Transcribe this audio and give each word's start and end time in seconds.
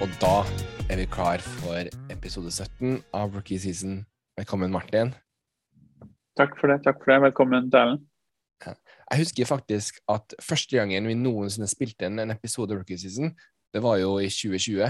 Og 0.00 0.08
da 0.16 0.46
er 0.88 0.96
vi 0.96 1.04
klar 1.12 1.42
for 1.44 1.88
episode 2.08 2.48
17 2.48 3.02
av 3.12 3.34
Rookie 3.36 3.60
Season. 3.60 3.98
Velkommen, 4.38 4.72
Martin. 4.72 5.10
Takk 6.40 6.54
for 6.56 6.72
det. 6.72 6.78
takk 6.86 7.02
for 7.02 7.12
det. 7.12 7.18
Velkommen 7.26 7.68
til. 7.68 7.98
Jeg 8.64 9.20
husker 9.20 9.50
faktisk 9.50 9.98
at 10.08 10.32
første 10.40 10.78
gangen 10.78 11.04
vi 11.04 11.18
noensinne 11.20 11.68
spilte 11.68 12.08
inn 12.08 12.16
en 12.22 12.32
episode 12.32 12.72
av 12.72 12.80
Rookie 12.80 12.96
Season, 12.96 13.34
det 13.74 13.82
var 13.84 13.98
jo 14.00 14.14
i 14.24 14.30
2020, 14.32 14.88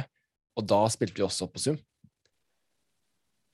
og 0.57 0.69
da 0.71 0.81
spilte 0.95 1.19
vi 1.19 1.27
også 1.27 1.51
på 1.51 1.59
Zoom. 1.59 1.83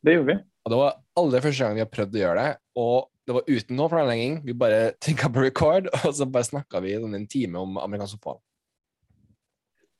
Det 0.05 0.13
gjorde 0.19 0.35
vi. 0.35 0.39
Og 0.67 0.75
det 0.75 0.81
var 0.83 0.99
aller 1.23 1.47
første 1.47 1.65
gang 1.65 1.79
vi 1.79 1.85
har 1.87 1.93
prøvd 1.95 2.19
å 2.19 2.25
gjøre 2.27 2.43
det, 2.43 2.57
og 2.85 2.97
det 3.25 3.39
var 3.39 3.49
uten 3.49 3.81
noe 3.81 3.95
planlegging. 3.95 4.43
Vi 4.45 4.61
bare 4.61 4.91
trykka 5.07 5.33
på 5.33 5.49
record, 5.49 5.89
og 6.03 6.13
så 6.13 6.29
bare 6.29 6.53
snakka 6.53 6.85
vi 6.85 6.93
i 6.93 7.01
en 7.01 7.31
time 7.33 7.65
om 7.65 7.81
amerikansk 7.81 8.21
fotball. 8.21 8.43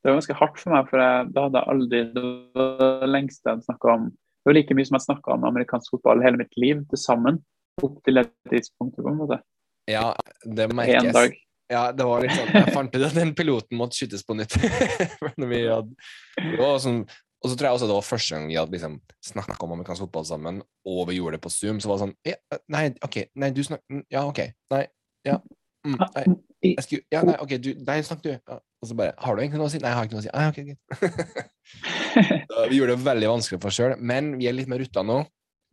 Det 0.07 0.13
var 0.13 0.21
ganske 0.21 0.35
hardt 0.39 0.59
for 0.61 0.71
meg, 0.71 0.85
for 0.87 1.03
jeg, 1.03 1.23
da 1.35 1.41
hadde 1.43 1.59
jeg 1.59 1.71
aldri 1.73 1.97
Det 2.15 2.21
det 3.03 3.09
lengste 3.11 3.51
jeg 3.51 3.65
snakka 3.65 3.89
om 3.91 4.05
Det 4.07 4.47
var 4.47 4.55
like 4.55 4.77
mye 4.77 4.87
som 4.87 4.95
jeg 4.95 5.03
snakka 5.03 5.33
om 5.33 5.47
amerikansk 5.49 5.91
fotball 5.91 6.23
hele 6.23 6.39
mitt 6.39 6.55
liv 6.55 6.85
til 6.87 7.01
sammen. 7.01 7.41
Opp 7.83 7.97
til 8.07 8.15
det 8.15 8.23
tidspunktet, 8.47 9.03
på 9.03 9.11
en 9.11 9.19
måte. 9.19 9.41
Ja, 9.91 10.13
det 10.47 10.69
merkes. 10.71 11.09
En 11.09 11.17
dag. 11.17 11.35
Ja, 11.67 11.81
det 11.91 12.07
var 12.07 12.23
litt 12.23 12.31
sånn 12.37 12.53
Jeg 12.55 12.71
fant 12.71 12.95
ut 12.95 13.03
at 13.03 13.17
den 13.19 13.33
piloten 13.35 13.75
måtte 13.75 13.99
skytes 13.99 14.23
på 14.23 14.37
nytt. 14.39 14.55
Hadde, 15.27 15.83
det 16.39 16.55
var 16.61 16.79
sånn, 16.79 17.03
og 17.43 17.51
så 17.51 17.57
tror 17.57 17.67
jeg 17.67 17.77
også 17.81 17.91
det 17.91 17.97
var 17.97 18.07
første 18.07 18.37
gang 18.37 18.47
vi 18.47 18.55
hadde 18.57 18.77
liksom 18.77 18.95
snakka 19.27 19.59
om 19.67 19.75
amerikansk 19.75 20.07
fotball 20.07 20.29
sammen, 20.31 20.61
og 20.87 21.01
vi 21.11 21.19
gjorde 21.19 21.35
det 21.35 21.43
på 21.43 21.51
Zoom. 21.51 21.83
Så 21.83 21.91
var 21.91 21.99
det 21.99 22.07
sånn 22.07 22.15
ja, 22.31 22.61
Nei, 22.71 22.85
OK. 23.03 23.19
Nei, 23.35 23.51
du 23.51 23.61
snakker 23.67 24.05
Ja, 24.07 24.23
OK. 24.31 24.45
Nei. 24.71 24.85
Ja. 25.27 25.41
Mm, 25.85 25.99
nei. 26.01 26.23
Jeg 26.65 26.83
skulle, 26.83 27.05
ja, 27.13 27.21
nei, 27.23 27.35
OK, 27.43 27.51
du 27.61 27.69
Nei, 27.85 27.99
snakk 28.03 28.23
du. 28.25 28.31
Ja. 28.33 28.57
Og 28.81 28.89
så 28.89 28.95
bare 28.97 29.13
Har 29.21 29.35
du 29.37 29.41
egentlig 29.43 29.59
noe 29.61 29.69
å 29.69 29.71
si? 29.71 29.79
Nei, 29.81 29.91
jeg 29.91 29.97
har 29.97 30.07
ikke 30.07 30.17
noe 30.17 30.23
å 30.23 30.25
si. 30.25 30.31
Nei, 30.33 30.47
OK, 30.51 30.57
greit. 30.67 31.51
Vi 32.71 32.79
gjorde 32.79 32.95
det 32.95 33.05
veldig 33.05 33.29
vanskelig 33.29 33.59
for 33.61 33.69
oss 33.69 33.77
sjøl, 33.77 33.93
men 33.99 34.31
vi 34.39 34.47
er 34.49 34.55
litt 34.55 34.69
mer 34.71 34.81
rutta 34.81 35.03
nå. 35.05 35.19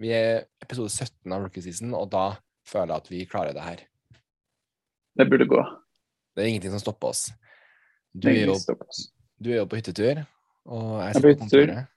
Vi 0.02 0.10
er 0.12 0.44
episode 0.62 0.90
17 0.90 1.32
av 1.32 1.44
Rookie 1.46 1.62
Season, 1.64 1.94
og 1.96 2.08
da 2.12 2.24
føler 2.68 2.92
jeg 2.92 3.02
at 3.04 3.10
vi 3.12 3.20
klarer 3.30 3.56
det 3.56 3.64
her. 3.64 3.82
Det 5.14 5.26
burde 5.30 5.46
gå. 5.48 5.60
Det 6.34 6.42
er 6.42 6.50
ingenting 6.50 6.74
som 6.74 6.82
stopper 6.82 7.12
oss. 7.14 7.28
Du 8.12 8.28
er 8.30 8.40
jo, 8.44 8.56
du 9.42 9.50
er 9.52 9.60
jo 9.60 9.66
på 9.70 9.78
hyttetur, 9.78 10.24
og 10.66 10.88
jeg 10.98 11.06
er 11.06 11.14
sitter 11.16 11.24
på 11.24 11.32
hyttetur. 11.32 11.64
kontoret. 11.70 11.90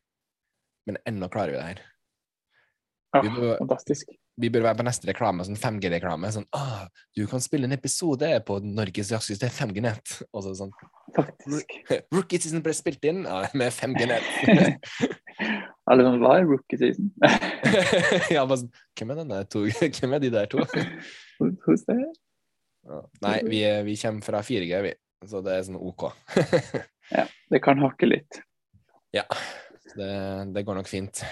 Men 0.87 0.99
ennå 1.09 1.29
klarer 1.33 1.55
vi 1.55 1.57
det 1.59 1.67
her. 1.67 1.83
Ja, 3.15 3.23
Vi 3.25 3.33
må, 3.33 3.49
fantastisk. 3.59 4.13
Vi 4.37 4.49
bør 4.53 4.67
være 4.67 4.77
på 4.79 4.85
neste 4.85 5.09
reklame, 5.09 5.45
sånn 5.45 5.57
5G-reklame. 5.57 6.29
Sånn 6.33 6.45
ah, 6.55 6.85
'Du 7.15 7.25
kan 7.29 7.41
spille 7.41 7.65
en 7.65 7.73
episode 7.73 8.29
på 8.45 8.59
Norges 8.61 9.09
raskeste 9.15 9.49
5G-nett.' 9.49 10.19
Og 10.29 10.45
så 10.45 10.53
sånn 10.59 10.73
Faktisk. 11.15 11.73
Rookie 12.13 12.39
season 12.41 12.61
ble 12.65 12.75
spilt 12.77 13.05
inn 13.09 13.23
ja, 13.25 13.47
med 13.57 13.73
5G-nett. 13.73 14.85
Alle 15.89 16.05
sånn 16.05 16.19
Hva 16.21 16.35
er 16.37 16.47
rookie 16.49 16.77
season? 16.77 17.09
ja, 18.35 18.43
bare 18.43 18.61
sånn 18.61 18.71
Hvem 18.97 19.13
er 19.13 19.21
denne 19.23 19.41
to? 19.49 19.63
Hvem 19.97 20.17
er 20.17 20.23
de 20.23 20.33
der 20.33 20.49
to? 20.51 20.65
Hos 21.65 21.85
there? 21.89 22.11
Nei, 23.23 23.39
vi, 23.43 23.61
vi 23.89 23.97
kommer 23.99 24.23
fra 24.23 24.43
4G, 24.45 24.81
vi. 24.85 24.93
Så 25.27 25.41
det 25.43 25.57
er 25.57 25.65
sånn 25.67 25.79
OK. 25.81 26.11
Det 27.51 27.59
kan 27.63 27.81
hakke 27.81 28.07
litt. 28.09 28.41
ja. 29.15 29.25
Det, 29.97 30.09
det 30.53 30.61
går 30.67 30.77
nok 30.77 30.89
fint. 30.89 31.23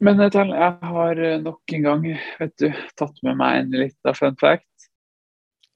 Men 0.00 0.20
jeg 0.24 0.32
jeg 0.32 0.90
har 0.92 1.18
eh, 1.20 1.40
nok 1.40 1.74
en 1.76 1.82
gang 1.84 2.06
vet 2.40 2.54
du, 2.60 2.70
tatt 2.96 3.18
med 3.26 3.36
meg 3.36 3.58
en 3.60 3.74
liten 3.82 4.16
fun 4.16 4.38
fact. 4.40 4.88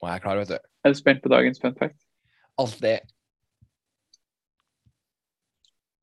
Og 0.01 0.09
jeg 0.09 0.17
er 0.17 0.25
klar, 0.25 0.41
vet 0.41 0.55
du. 0.55 0.71
Er 0.85 0.93
du 0.93 0.99
spent 0.99 1.23
på 1.25 1.33
dagens 1.33 1.61
fun 1.61 1.77
fact? 1.77 1.99
Alt 2.61 2.81
det 2.81 3.01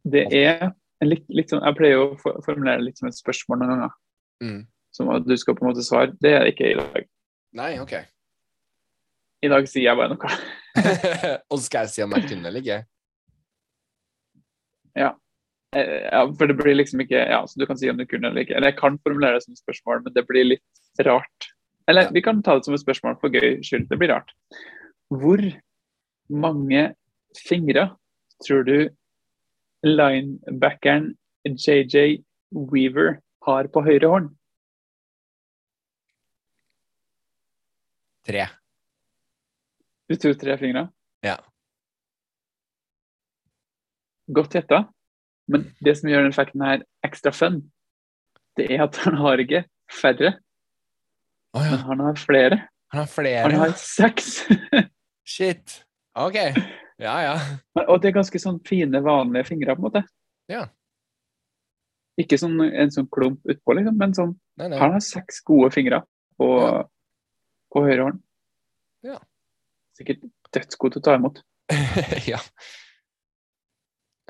Det 0.04 0.26
er 0.34 0.72
litt, 1.06 1.28
litt 1.30 1.52
sånn 1.54 1.62
Jeg 1.62 1.78
pleier 1.78 2.02
å 2.02 2.18
formulere 2.18 2.82
det 2.82 2.88
litt 2.88 3.02
som 3.02 3.10
et 3.10 3.18
spørsmål 3.18 3.62
noen 3.62 3.74
ganger. 3.76 3.98
mm. 4.42 4.62
Som 4.92 5.10
at 5.14 5.24
du 5.24 5.38
skal 5.40 5.56
på 5.56 5.64
en 5.64 5.70
måte 5.70 5.86
svare. 5.88 6.12
Det 6.20 6.34
er 6.36 6.44
det 6.44 6.52
ikke 6.52 6.68
i 6.68 6.76
dag. 6.76 7.06
Nei, 7.56 7.70
OK. 7.80 7.94
I 9.42 9.50
dag 9.50 9.70
sier 9.72 9.86
jeg 9.86 9.98
bare 9.98 10.12
noe. 10.12 10.40
og 11.50 11.56
så 11.56 11.64
skal 11.64 11.86
jeg 11.86 11.94
si 11.94 12.04
om 12.04 12.12
jeg 12.18 12.28
kunne 12.28 12.50
eller 12.52 12.60
ikke? 12.60 12.80
Eh, 15.00 15.14
Ja, 15.72 16.26
for 16.36 16.48
det 16.52 16.58
blir 16.60 16.76
liksom 16.76 17.00
ikke 17.00 17.16
Ja, 17.30 17.46
så 17.48 17.60
du 17.60 17.66
kan 17.66 17.78
si 17.80 17.90
om 17.90 17.98
du 17.98 18.06
kunne 18.06 18.28
eller 18.28 18.44
ikke. 18.44 18.56
Eller 18.58 18.72
jeg 18.74 18.80
kan 18.80 18.98
formulere 19.00 19.38
det 19.38 19.44
som 19.46 19.54
et 19.54 19.62
spørsmål, 19.62 20.04
men 20.04 20.14
det 20.14 20.26
blir 20.28 20.44
litt 20.50 21.06
rart. 21.08 21.48
Eller 21.88 22.04
Ja. 22.04 22.10
vi 22.12 22.22
kan 22.22 22.42
ta 22.44 22.56
det 22.56 22.66
som 22.66 22.74
et 22.74 22.82
spørsmål 22.84 23.20
for 23.22 23.30
gøy 23.30 23.62
skyld. 23.64 23.88
Det 23.90 23.98
blir 24.00 24.12
rart. 24.12 24.32
Hvor 25.10 25.40
mange 26.30 26.96
fingre 27.38 27.96
tror 28.46 28.64
du 28.66 28.90
linebackeren 29.84 31.16
JJ 31.46 32.24
Weaver 32.52 33.22
har 33.48 33.68
på 33.68 33.82
høyre 33.84 34.08
hånd? 34.12 34.30
Tre. 38.28 38.46
Du 40.10 40.16
tror 40.16 40.34
tre 40.38 40.58
fingre? 40.58 40.90
Ja. 41.24 41.38
Godt 44.32 44.54
gjetta. 44.54 44.84
Men 45.52 45.68
det 45.84 45.98
som 46.00 46.10
gjør 46.12 46.26
den 46.26 46.34
effekten 46.34 46.64
her 46.66 46.84
ekstra 47.06 47.34
fun, 47.36 47.62
det 48.60 48.68
er 48.72 48.86
at 48.86 49.00
han 49.06 49.18
har 49.20 49.42
ikke 49.44 49.64
færre, 49.92 50.34
oh, 51.56 51.64
ja. 51.64 51.72
men 51.74 51.84
han 51.88 52.04
har 52.08 52.20
flere. 52.20 52.60
Han 52.92 53.04
har 53.04 53.10
flere. 53.12 53.44
Han 53.48 53.60
har 53.60 53.74
seks. 53.80 54.34
Shit. 55.36 55.82
OK. 56.20 56.38
Ja, 57.02 57.16
ja. 57.24 57.36
Og 57.88 58.02
det 58.02 58.12
er 58.12 58.18
ganske 58.20 58.40
sånn 58.42 58.60
fine, 58.68 59.00
vanlige 59.04 59.48
fingre, 59.48 59.76
på 59.76 59.82
en 59.82 59.88
måte. 59.88 60.04
Ja. 60.52 60.66
Ikke 62.20 62.38
sånn 62.40 62.60
en 62.68 62.92
sånn 62.94 63.08
klump 63.12 63.48
utpå, 63.48 63.76
liksom, 63.78 63.96
men 63.98 64.16
sånn 64.18 64.34
Nei, 64.60 64.68
nei. 64.68 64.80
Han 64.82 64.94
har 64.94 65.02
seks 65.02 65.40
gode 65.48 65.72
fingre 65.74 66.02
på, 66.38 66.50
Ja. 66.60 66.84
på 67.72 67.86
høyre 67.88 68.04
hånd. 68.10 68.20
Ja. 69.08 69.16
Sikkert 69.98 70.28
dødsgod 70.54 70.94
til 70.94 71.02
å 71.02 71.06
ta 71.08 71.16
imot. 71.18 71.40
ja. 72.32 72.42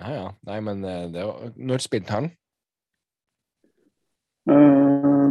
Ja, 0.01 0.11
ja. 0.13 0.27
Nei, 0.47 0.59
men 0.65 0.83
eh, 0.83 1.07
det 1.13 1.25
var 1.25 1.51
Når 1.55 1.83
spilte 1.83 2.15
han? 2.15 2.29
Uh, 4.49 5.29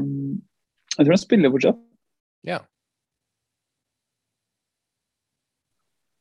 jeg 0.95 1.03
tror 1.03 1.15
han 1.17 1.19
spiller 1.19 1.51
fortsatt. 1.51 1.81
Ja. 2.47 2.61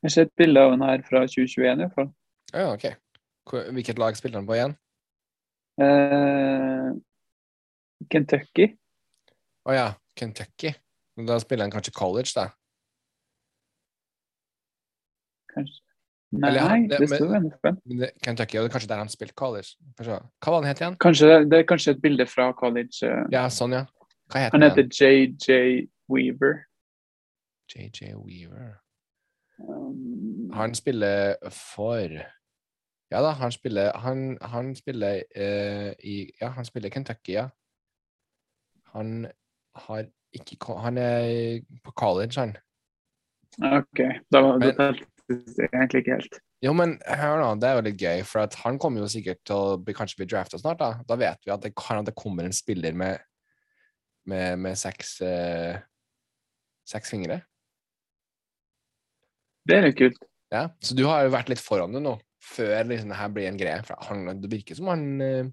Jeg 0.03 0.11
ser 0.11 0.25
et 0.25 0.37
bilde 0.39 0.63
av 0.63 0.73
han 0.73 0.85
her 0.87 1.03
fra 1.05 1.21
2021 1.27 1.69
i 1.69 1.83
hvert 1.83 1.97
fall. 1.97 2.09
Ja, 2.53 2.71
OK. 2.73 2.87
Hvilket 3.75 3.99
lag 4.01 4.17
spilte 4.17 4.39
han 4.39 4.47
på 4.49 4.57
igjen? 4.57 4.73
Uh, 5.81 6.95
Kentucky. 8.09 8.71
Å 9.69 9.75
ja, 9.75 9.89
Kentucky. 10.17 10.73
Da 11.29 11.37
spiller 11.43 11.67
han 11.67 11.75
kanskje 11.75 11.93
college, 11.93 12.33
da. 12.33 12.47
Kanskje. 15.53 15.88
Nei, 16.31 16.49
Eller 16.49 16.59
han- 16.61 16.87
det- 16.87 16.99
det 16.99 17.09
står 17.09 17.27
det, 17.85 18.11
Kentucky, 18.23 18.57
og 18.57 18.63
det 18.63 18.69
er 18.69 18.73
kanskje 18.79 18.87
der 18.87 18.97
han 18.97 19.09
spilte 19.09 19.33
college. 19.33 19.67
Hva 19.97 20.19
var 20.51 20.61
han 20.61 20.63
het 20.69 20.79
igjen? 20.81 20.95
Kanskje, 20.97 21.49
det 21.49 21.53
er 21.59 21.63
kanskje 21.63 21.91
et 21.95 22.01
bilde 22.01 22.25
fra 22.27 22.51
college. 22.53 23.01
Uh, 23.03 23.25
Ja, 23.31 23.47
sånn, 23.49 23.71
ja. 23.73 23.85
Hva 24.29 24.39
heter 24.39 24.51
Han 24.51 24.61
han 24.61 24.69
heter? 24.69 24.89
JJ 24.93 25.89
Weaver. 26.09 26.65
JJ 27.75 28.13
Weaver. 28.15 28.79
Um, 29.59 30.51
Han 30.53 30.73
spiller 30.75 31.35
for 31.49 32.07
Ja 33.11 33.21
da, 33.21 33.31
han 33.31 33.51
spiller 33.51 33.91
Han, 33.97 34.37
han 34.41 34.75
spiller 34.75 35.23
uh, 35.35 35.93
i 36.03 36.31
Ja, 36.41 36.49
han 36.49 36.65
spiller 36.65 36.89
Kentucky, 36.89 37.33
ja. 37.33 37.49
Han 38.93 39.27
har 39.75 40.05
ikke 40.33 40.57
Han 40.77 40.97
er 40.97 41.61
på 41.83 41.91
college, 41.91 42.39
han. 42.39 42.55
OK, 43.61 43.99
da 44.31 44.41
var 44.41 44.57
Men- 44.59 44.95
det 45.29 45.67
egentlig 45.69 46.01
ikke 46.03 46.15
helt. 46.17 46.37
Jo, 46.65 46.73
men 46.75 46.97
hør 47.05 47.39
nå, 47.39 47.49
det 47.61 47.67
er 47.69 47.77
jo 47.77 47.83
litt 47.85 48.01
gøy, 48.01 48.23
for 48.27 48.41
at 48.43 48.55
han 48.65 48.79
kommer 48.81 49.03
jo 49.03 49.09
sikkert 49.11 49.39
til 49.47 49.55
å 49.55 49.77
bli, 49.79 49.93
kanskje 49.95 50.19
bli 50.23 50.27
drafta 50.31 50.59
snart, 50.59 50.79
da. 50.81 50.89
Da 51.07 51.17
vet 51.21 51.45
vi 51.45 51.53
at 51.53 51.61
det 51.63 51.71
kan 51.77 52.01
at 52.01 52.09
det 52.09 52.15
kommer 52.19 52.47
en 52.49 52.55
spiller 52.55 52.97
med 52.97 53.21
med, 54.29 54.59
med 54.61 54.75
seks 54.77 55.15
eh, 55.25 55.79
seks 56.85 57.09
fingre. 57.13 57.39
Det 59.65 59.77
er 59.77 59.87
litt 59.87 59.97
kult. 59.97 60.19
Ja, 60.53 60.67
Så 60.81 60.95
du 60.97 61.03
har 61.07 61.23
jo 61.25 61.31
vært 61.33 61.49
litt 61.49 61.61
foran 61.61 61.93
det 61.93 62.01
nå, 62.03 62.15
før 62.41 62.83
liksom 62.89 63.09
det 63.13 63.17
her 63.21 63.31
blir 63.33 63.47
en 63.49 63.57
greie. 63.57 63.81
For 63.87 63.97
han, 64.09 64.25
det 64.41 64.49
virker 64.51 64.77
som 64.77 64.89
han 64.91 65.03
eh, 65.21 65.49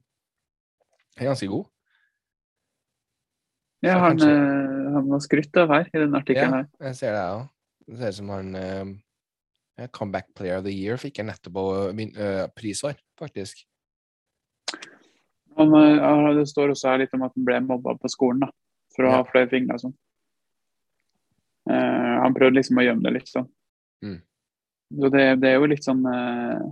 er 1.21 1.29
ganske 1.31 1.49
god. 1.53 1.67
Ja, 3.85 3.99
han, 4.01 4.17
kanskje- 4.17 4.33
eh, 4.35 4.93
han 4.97 5.11
var 5.13 5.21
skrytt 5.25 5.59
av 5.63 5.73
her 5.75 5.91
i 5.93 5.99
denne 6.01 6.21
artikkelen 6.23 6.55
Ja, 6.57 6.63
her. 6.65 6.89
jeg 6.89 6.97
ser 7.01 7.13
det, 7.17 7.25
òg. 7.37 7.43
Det 7.87 7.99
ser 8.01 8.15
ut 8.15 8.19
som 8.21 8.31
han 8.35 8.55
eh, 8.59 8.85
Comeback 9.93 10.31
Player 10.35 10.59
of 10.59 10.65
the 10.65 10.73
Year 10.73 10.97
fikk 10.97 11.19
jeg 11.21 11.29
nettopp 11.29 11.95
min, 11.95 12.15
eh, 12.17 12.47
pris 12.57 12.81
for, 12.81 12.97
faktisk. 13.21 13.65
Han, 15.57 15.75
eh, 15.75 16.35
det 16.39 16.49
står 16.49 16.73
også 16.73 16.89
her 16.91 16.99
litt 17.05 17.15
om 17.15 17.23
at 17.27 17.33
han 17.37 17.45
ble 17.45 17.61
mobba 17.65 17.97
på 18.01 18.09
skolen 18.13 18.41
da, 18.47 18.51
for 18.95 19.05
å 19.05 19.11
Ja. 19.11 19.17
ha 19.17 19.25
flere 19.25 19.49
fingre 19.49 19.75
og 19.75 19.81
sånn. 19.81 19.97
Uh, 21.69 22.23
han 22.23 22.35
prøvde 22.35 22.61
liksom 22.61 22.79
å 22.79 22.85
gjemme 22.87 23.03
det 23.03 23.13
litt 23.13 23.29
sånn. 23.29 23.49
Mm. 24.05 24.23
Så 25.01 25.09
det, 25.11 25.41
det 25.43 25.49
er 25.51 25.57
jo 25.59 25.67
litt 25.67 25.83
sånn 25.83 26.05
uh, 26.07 26.63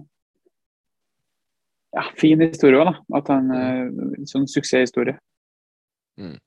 ja, 1.96 2.04
fin 2.14 2.38
historie 2.44 2.78
òg, 2.78 2.92
da. 2.92 3.18
At 3.18 3.30
han 3.32 3.50
uh, 3.50 4.22
Sånn 4.30 4.46
suksesshistorie. 4.46 5.18
Mm. 6.20 6.38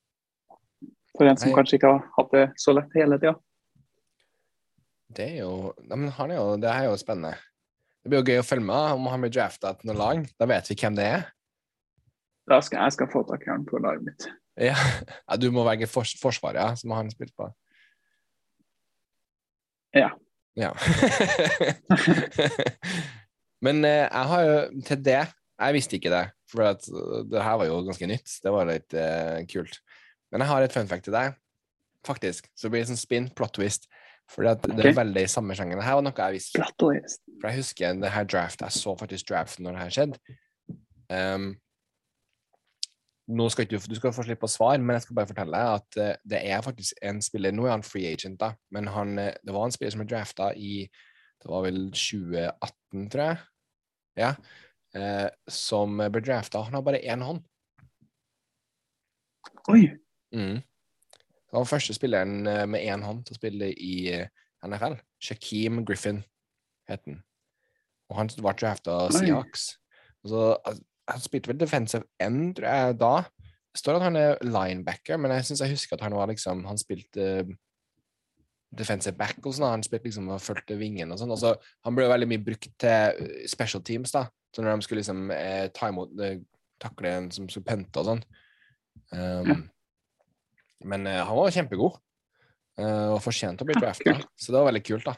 For 1.17 1.27
en 1.27 1.37
som 1.41 1.49
Nei. 1.51 1.57
kanskje 1.57 1.75
ikke 1.75 1.91
har 1.91 2.07
hatt 2.15 2.31
det 2.31 2.45
så 2.61 2.71
lett 2.77 2.95
hele 2.95 3.19
tida. 3.19 3.35
Det 5.17 5.25
er 5.25 5.39
jo 5.41 5.73
men 5.89 6.11
han 6.13 6.31
er 6.31 6.37
jo 6.37 6.57
Det 6.61 6.69
er 6.69 6.89
jo 6.89 6.97
spennende. 7.01 7.37
Det 8.03 8.11
blir 8.11 8.21
jo 8.21 8.31
gøy 8.31 8.41
å 8.41 8.47
følge 8.47 8.67
med 8.69 8.97
om 8.99 9.07
han 9.11 9.23
blir 9.23 9.33
drafta 9.33 9.73
til 9.75 9.89
noe 9.89 9.97
lag. 9.99 10.21
Da 10.39 10.47
vet 10.47 10.69
vi 10.69 10.77
hvem 10.79 10.95
det 10.95 11.07
er. 11.17 11.25
Da 12.47 12.61
skal 12.63 12.85
jeg 12.85 12.95
skal 12.95 13.09
få 13.11 13.23
tak 13.27 13.43
i 13.43 13.51
han 13.51 13.65
på 13.67 13.81
laget 13.83 14.05
mitt. 14.05 14.27
Ja, 14.55 14.77
ja 15.27 15.37
Du 15.39 15.49
må 15.51 15.65
velge 15.67 15.89
fors 15.91 16.13
Forsvaret, 16.21 16.61
ja, 16.61 16.75
som 16.79 16.93
han 16.95 17.11
spilt 17.11 17.35
på. 17.35 17.49
Ja. 19.97 20.13
Ja. 20.57 20.71
Men 23.65 23.83
eh, 23.85 24.05
jeg 24.05 24.25
har 24.31 24.45
jo 24.45 24.57
til 24.85 25.03
det 25.05 25.19
Jeg 25.57 25.73
visste 25.73 25.97
ikke 25.97 26.13
det, 26.13 26.23
for 26.51 26.69
at, 26.69 26.87
uh, 26.93 27.23
det 27.25 27.41
her 27.41 27.57
var 27.57 27.65
jo 27.65 27.81
ganske 27.87 28.09
nytt. 28.09 28.29
Det 28.43 28.51
var 28.53 28.69
litt 28.69 28.93
eh, 28.93 29.41
kult. 29.49 29.79
Men 30.31 30.43
jeg 30.43 30.51
har 30.51 30.63
et 30.63 30.73
fun 30.73 30.89
fact 30.89 31.07
til 31.07 31.15
deg, 31.15 31.33
faktisk. 32.05 32.45
Så 32.53 32.67
det 32.67 32.75
blir 32.75 32.85
sånn 32.85 32.99
spin, 32.99 33.29
plot 33.33 33.55
twist. 33.57 33.89
For 34.29 34.43
det 34.43 34.57
Ok. 34.67 34.85
er 34.85 34.93
veldig 34.97 35.21
i 35.23 35.29
samme 35.31 35.55
sjangeren. 35.55 35.79
Det 35.79 35.85
her 35.87 35.95
var 35.95 36.03
noe 36.03 36.13
jeg 36.25 36.33
visste. 36.35 36.59
For 37.39 37.47
jeg 37.49 37.57
husker 37.61 38.01
det 38.01 38.11
her 38.11 38.23
draft, 38.27 38.61
jeg 38.61 38.71
så 38.75 38.95
faktisk 38.99 39.29
draften 39.29 39.63
når 39.63 39.71
det 39.77 39.81
her 39.85 39.95
skjedde. 39.95 40.37
Um, 41.09 41.45
nå 43.29 43.45
skal 43.51 43.65
ikke 43.65 43.77
du, 43.79 43.87
du 43.91 43.95
skal 43.95 44.13
få 44.15 44.23
slippe 44.23 44.47
å 44.47 44.51
svare, 44.51 44.79
men 44.79 44.95
jeg 44.95 45.03
skal 45.05 45.15
bare 45.15 45.27
fortelle 45.27 45.51
deg 45.51 45.79
at 45.79 45.97
eh, 45.99 46.15
det 46.27 46.39
er 46.47 46.61
faktisk 46.63 46.93
en 47.03 47.21
spiller 47.23 47.51
Nå 47.55 47.65
er 47.67 47.73
han 47.75 47.83
free 47.83 48.07
agent, 48.07 48.37
da, 48.39 48.53
men 48.71 48.87
han, 48.87 49.17
eh, 49.19 49.33
det 49.43 49.53
var 49.55 49.65
en 49.67 49.71
spiller 49.75 49.91
som 49.91 50.03
ble 50.03 50.07
drafta 50.13 50.53
i 50.55 50.85
Det 51.43 51.49
var 51.51 51.63
vel 51.67 51.81
2018, 51.91 53.09
tror 53.11 53.23
jeg. 53.23 53.37
Ja. 54.17 54.29
eh, 54.95 55.27
som 55.51 55.97
ble 55.99 56.21
drafta. 56.23 56.63
Han 56.63 56.73
har 56.73 56.81
bare 56.87 57.03
én 57.03 57.21
hånd. 57.21 57.43
Oi. 59.69 59.83
Mm. 60.33 60.63
Han 61.51 61.61
var 61.63 61.69
første 61.69 61.95
spilleren 61.95 62.47
eh, 62.47 62.65
med 62.67 62.83
én 62.83 63.03
hånd 63.05 63.23
til 63.25 63.35
å 63.35 63.39
spille 63.39 63.69
i 63.71 63.93
eh, 64.13 64.27
NFL. 64.67 64.97
Shakeem 65.23 65.83
Griffin 65.87 66.23
het 66.89 67.03
han. 67.07 67.21
Og 68.11 68.17
han 68.21 68.29
var 68.43 68.55
drafta 68.59 68.93
av 69.05 69.11
Seahawks. 69.15 69.67
Så, 70.27 70.41
al- 70.67 70.83
han 71.07 71.21
spilte 71.23 71.47
vel 71.53 71.59
defensive 71.61 72.03
end, 72.19 72.55
tror 72.57 72.67
jeg, 72.67 72.97
da. 72.99 73.13
Det 73.71 73.79
står 73.79 73.95
at 73.99 74.05
han 74.07 74.17
er 74.19 74.41
linebacker, 74.43 75.19
men 75.21 75.31
jeg 75.35 75.45
syns 75.47 75.61
jeg 75.63 75.71
husker 75.71 75.95
at 75.95 76.03
han 76.07 76.15
var 76.17 76.27
liksom 76.27 76.65
Han 76.67 76.79
spilte 76.81 77.27
eh, 77.43 77.51
defensive 78.75 79.15
back 79.15 79.37
og 79.45 79.55
sånn. 79.55 79.69
Han 79.77 79.85
spilte 79.87 80.09
liksom 80.09 80.27
og 80.35 80.41
fulgte 80.43 80.75
vingen 80.79 81.11
og 81.15 81.21
sånn. 81.21 81.31
Altså, 81.31 81.53
han 81.87 81.95
ble 81.95 82.09
veldig 82.11 82.27
mye 82.33 82.43
brukt 82.43 82.67
til 82.83 83.47
special 83.47 83.83
teams, 83.87 84.11
da. 84.11 84.25
Så 84.55 84.63
når 84.63 84.75
de 84.81 84.87
skulle 84.87 85.03
liksom 85.03 85.31
eh, 85.31 85.67
ta 85.75 85.91
imot 85.93 86.11
eh, 86.23 86.39
takle 86.81 87.13
en 87.21 87.31
som 87.31 87.47
skulle 87.49 87.67
pente 87.67 88.03
og 88.03 88.09
sånn. 88.11 88.23
Um. 89.15 89.69
Men 90.85 91.07
eh, 91.07 91.23
han 91.25 91.37
var 91.37 91.51
kjempegod, 91.53 91.97
eh, 92.81 93.07
og 93.13 93.23
fortjente 93.23 93.63
å 93.63 93.69
bli 93.69 93.77
drafta. 93.79 94.17
Så 94.41 94.51
det 94.51 94.59
var 94.59 94.69
veldig 94.69 94.83
kult, 94.85 95.07
da. 95.07 95.15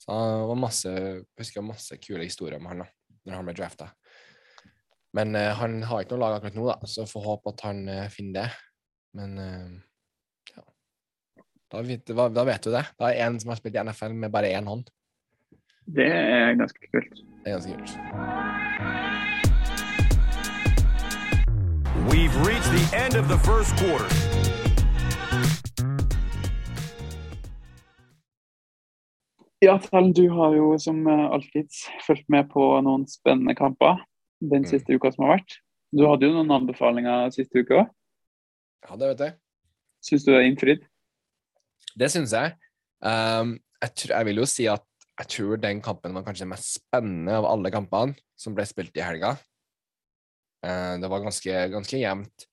Så 0.00 0.16
han 0.16 0.46
var 0.48 0.62
masse, 0.62 0.90
jeg 0.90 1.24
husker 1.40 1.66
masse 1.66 1.98
kule 2.00 2.24
historier 2.24 2.60
om 2.60 2.70
han 2.70 2.84
da, 2.84 2.88
når 3.26 3.36
han 3.36 3.48
ble 3.48 3.56
drafta. 3.58 3.90
Men 5.16 5.34
eh, 5.36 5.52
han 5.58 5.80
har 5.84 6.04
ikke 6.04 6.14
noe 6.16 6.24
lag 6.24 6.38
akkurat 6.38 6.58
nå, 6.58 6.66
da, 6.70 6.78
så 6.88 7.06
får 7.10 7.26
håpe 7.26 7.54
at 7.54 7.66
han 7.66 7.78
finner 8.14 8.34
det. 8.40 8.50
Men 9.18 9.30
ja. 10.54 10.62
Da 11.74 11.82
vet, 11.82 12.06
da 12.06 12.44
vet 12.46 12.62
du 12.62 12.70
det. 12.70 12.84
Da 12.94 13.10
er 13.10 13.26
en 13.26 13.40
som 13.42 13.50
har 13.50 13.58
spilt 13.58 13.74
i 13.74 13.82
NFL 13.82 14.14
med 14.14 14.30
bare 14.32 14.52
én 14.54 14.70
hånd. 14.70 14.86
Det 15.90 16.06
er 16.06 16.54
ganske 16.60 16.92
kult. 16.94 17.24
Det 17.42 17.50
er 17.50 17.58
ganske 17.58 17.74
kult. 17.74 17.92
We've 22.06 22.34
reached 22.46 22.72
the 22.72 22.96
end 22.96 23.16
of 23.16 23.28
the 23.28 23.38
first 23.38 23.76
quarter. 23.76 24.59
Ja, 29.60 29.76
Tellen, 29.78 30.14
du 30.16 30.24
har 30.32 30.54
jo 30.56 30.72
som 30.80 31.02
eh, 31.06 31.26
alltid 31.34 31.68
fulgt 32.06 32.28
med 32.32 32.48
på 32.52 32.62
noen 32.84 33.04
spennende 33.10 33.54
kamper 33.58 34.00
den 34.40 34.64
Mm. 34.64 34.70
siste 34.70 34.96
uka 34.96 35.10
som 35.12 35.26
har 35.26 35.36
vært. 35.36 35.58
Du 35.92 36.06
hadde 36.08 36.24
jo 36.24 36.32
noen 36.32 36.50
anbefalinger 36.54 37.28
siste 37.34 37.60
uke 37.60 37.82
òg. 37.82 37.90
Ja, 38.88 38.96
det 38.96 39.08
vet 39.10 39.24
jeg. 39.26 39.34
Syns 40.00 40.24
du 40.24 40.30
det 40.32 40.38
er 40.38 40.48
innfridd? 40.48 40.86
Det 41.98 42.08
syns 42.10 42.32
jeg. 42.32 42.54
Um, 43.04 43.58
jeg, 43.82 43.94
tror, 43.94 44.16
jeg 44.16 44.28
vil 44.30 44.40
jo 44.40 44.46
si 44.48 44.66
at 44.70 44.86
jeg 45.20 45.28
tror 45.34 45.60
den 45.60 45.82
kampen 45.84 46.14
var 46.16 46.24
kanskje 46.24 46.46
den 46.46 46.54
mest 46.54 46.78
spennende 46.78 47.36
av 47.36 47.44
alle 47.44 47.72
kampene 47.74 48.16
som 48.40 48.56
ble 48.56 48.64
spilt 48.64 48.96
i 48.96 49.04
helga. 49.04 49.34
Uh, 50.64 50.96
det 51.02 51.10
var 51.12 51.20
ganske, 51.20 51.68
ganske 51.74 52.00
jevnt. 52.00 52.46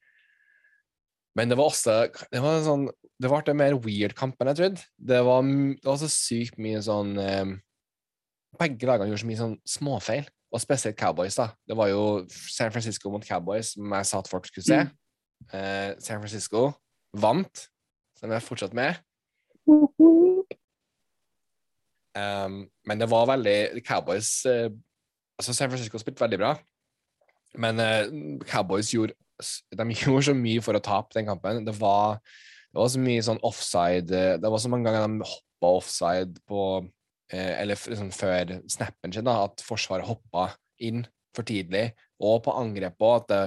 Men 1.37 1.51
det 1.51 1.57
var 1.59 1.69
også 1.69 1.95
Det 2.31 2.41
var 2.41 2.57
en 2.57 2.65
sånn 2.65 2.87
Det 3.21 3.29
ble 3.29 3.41
en 3.53 3.59
mer 3.59 3.77
weird 3.81 4.15
kamp 4.17 4.39
enn 4.41 4.51
jeg 4.51 4.59
trodde. 4.61 4.85
Det 4.97 5.21
var, 5.25 5.45
det 5.45 5.89
var 5.89 5.99
så 6.01 6.09
sykt 6.11 6.57
mye 6.61 6.81
sånn 6.85 7.15
eh, 7.21 7.55
Begge 8.57 8.89
lagene 8.89 9.11
gjorde 9.11 9.21
så 9.21 9.29
mye 9.29 9.39
sånn 9.41 9.57
småfeil, 9.69 10.29
og 10.49 10.61
spesielt 10.63 10.97
Cowboys. 10.97 11.35
da. 11.37 11.51
Det 11.67 11.75
var 11.77 11.91
jo 11.91 12.03
San 12.31 12.71
Francisco 12.73 13.11
mot 13.13 13.25
Cowboys 13.25 13.75
som 13.75 13.93
jeg 13.93 14.07
sa 14.09 14.21
at 14.23 14.29
folk 14.31 14.47
skulle 14.49 14.65
se. 14.65 14.79
Eh, 15.53 15.91
San 16.01 16.23
Francisco 16.23 16.71
vant, 17.13 17.67
så 18.17 18.25
de 18.25 18.33
er 18.33 18.45
fortsatt 18.45 18.73
med. 18.73 18.97
Um, 22.17 22.63
men 22.87 23.03
det 23.03 23.09
var 23.11 23.29
veldig 23.29 23.83
Cowboys 23.85 24.31
eh, 24.49 24.71
Altså, 25.37 25.53
San 25.53 25.69
Francisco 25.69 25.99
spilte 26.01 26.23
veldig 26.23 26.39
bra, 26.41 26.55
men 27.61 27.77
eh, 27.83 28.07
Cowboys 28.49 28.89
gjorde 28.89 29.13
De 29.37 29.87
gjorde 30.01 30.27
så 30.29 30.35
mye 30.37 30.63
for 30.65 30.77
å 30.77 30.83
tape 30.83 31.17
den 31.17 31.29
kampen. 31.29 31.63
Det 31.67 31.75
var, 31.79 32.19
det 32.71 32.81
var 32.81 32.93
så 32.93 33.01
mye 33.03 33.25
sånn 33.25 33.41
offside 33.47 34.13
eh, 34.13 34.35
Det 34.41 34.51
var 34.53 34.63
så 34.63 34.71
mange 34.73 34.89
ganger 34.89 35.07
de 35.07 35.29
hoppa 35.29 35.73
offside 35.79 36.41
på 36.49 36.63
eh, 37.33 37.53
Eller 37.61 37.77
liksom 37.77 38.11
før 38.15 38.57
snappen 38.71 39.13
sin, 39.15 39.27
da, 39.27 39.39
at 39.47 39.63
Forsvaret 39.65 40.07
hoppa 40.09 40.51
inn 40.83 41.05
for 41.37 41.45
tidlig, 41.45 41.91
og 42.21 42.39
på 42.45 42.53
angrep 42.57 43.01
òg. 43.03 43.25
At 43.25 43.29
det, 43.29 43.41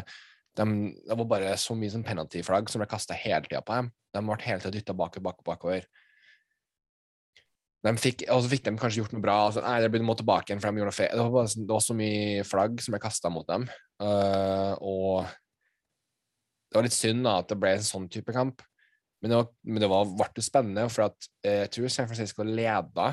de, 0.61 0.93
det 1.07 1.17
var 1.19 1.31
bare 1.31 1.57
så 1.59 1.75
mye 1.79 1.91
sånn 1.93 2.07
penalty-flagg 2.07 2.71
som 2.71 2.83
ble 2.83 2.91
kasta 2.91 3.17
hele 3.19 3.43
tida 3.47 3.63
på 3.67 3.79
dem. 3.79 3.91
De 4.15 4.23
ble 4.27 4.39
hele 4.45 4.63
tida 4.63 4.75
dytta 4.75 4.95
bak, 4.99 5.19
bak, 5.23 5.43
bakover. 5.47 5.87
Fikk, 7.81 8.27
og 8.29 8.43
så 8.45 8.51
fikk 8.53 8.67
de 8.67 8.75
kanskje 8.77 9.01
gjort 9.01 9.15
noe 9.15 9.25
bra. 9.25 9.37
Og 9.49 9.55
så, 9.57 9.63
nei, 9.65 9.79
det 9.81 10.03
må 10.05 10.17
tilbake 10.19 10.51
igjen, 10.51 10.61
for 10.61 10.69
de 10.69 10.83
gjorde 10.83 10.93
noe. 10.93 11.13
Det 11.17 11.37
var, 11.37 11.47
sånn- 11.49 11.67
det 11.69 11.77
var 11.77 11.85
så 11.85 11.97
mye 11.97 12.45
flagg 12.45 12.83
som 12.85 12.97
ble 12.97 13.01
kasta 13.03 13.33
mot 13.33 13.47
dem. 13.49 13.65
Uh, 14.03 14.75
og 14.85 15.31
det 16.71 16.79
var 16.79 16.87
litt 16.87 16.95
synd 16.95 17.27
da, 17.27 17.41
at 17.43 17.51
det 17.51 17.59
ble 17.59 17.73
en 17.77 17.87
sånn 17.87 18.07
type 18.13 18.35
kamp. 18.35 18.63
Men 19.21 19.33
det, 19.33 19.41
var, 19.41 19.49
men 19.67 19.83
det 19.83 19.91
var, 19.91 20.13
ble 20.17 20.45
spennende, 20.45 20.87
for 20.93 21.09
at 21.11 21.29
eh, 21.45 21.65
jeg 21.65 21.73
tror 21.75 21.93
San 21.93 22.09
Francisco 22.09 22.47
leda 22.47 23.11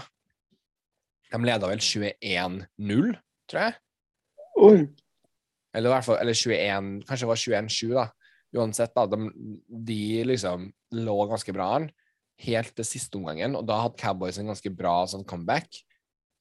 De 1.28 1.40
leda 1.44 1.68
vel 1.68 1.82
21-0, 1.84 3.18
tror 3.50 3.64
jeg. 3.66 3.78
Oi. 4.64 4.78
Eller 5.76 5.90
i 5.90 5.94
hvert 5.94 6.08
fall 6.08 6.22
eller 6.22 6.38
21, 6.38 6.94
kanskje 7.10 7.26
det 7.26 7.32
var 7.34 7.42
21-7, 7.42 7.82
da. 7.98 8.06
Uansett, 8.58 8.94
da. 8.96 9.04
De, 9.12 9.52
de 9.90 10.02
liksom 10.30 10.70
lå 10.96 11.18
ganske 11.28 11.54
bra 11.56 11.74
an 11.82 11.90
helt 12.46 12.72
til 12.78 12.86
siste 12.86 13.18
omgangen, 13.18 13.58
og 13.58 13.66
da 13.68 13.82
hadde 13.82 14.00
Cowboys 14.00 14.38
en 14.40 14.52
ganske 14.52 14.72
bra 14.78 15.02
sånn 15.10 15.26
comeback. 15.28 15.82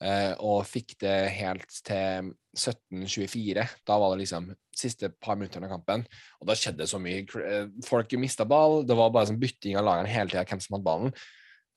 eh, 0.04 0.34
og 0.44 0.66
fikk 0.68 0.98
det 1.00 1.16
helt 1.38 1.70
til 1.86 2.34
17-24. 2.52 3.64
Da 3.88 3.96
var 3.96 4.12
det 4.12 4.26
liksom 4.26 4.50
siste 4.78 5.10
par 5.22 5.38
minuttene 5.38 5.68
av 5.68 5.76
kampen. 5.76 6.04
Og 6.40 6.50
da 6.50 6.56
skjedde 6.58 6.88
så 6.88 7.00
mye. 7.02 7.24
Eh, 7.42 7.68
Folk 7.86 8.12
mista 8.20 8.46
ball. 8.48 8.82
Det 8.86 8.96
var 8.98 9.12
bare 9.14 9.30
sånn 9.30 9.40
bytting 9.40 9.78
av 9.80 9.86
lagene 9.88 10.12
hele 10.12 10.32
tida, 10.32 10.46
hvem 10.48 10.62
som 10.62 10.76
hadde 10.76 10.88
ballen. 10.88 11.18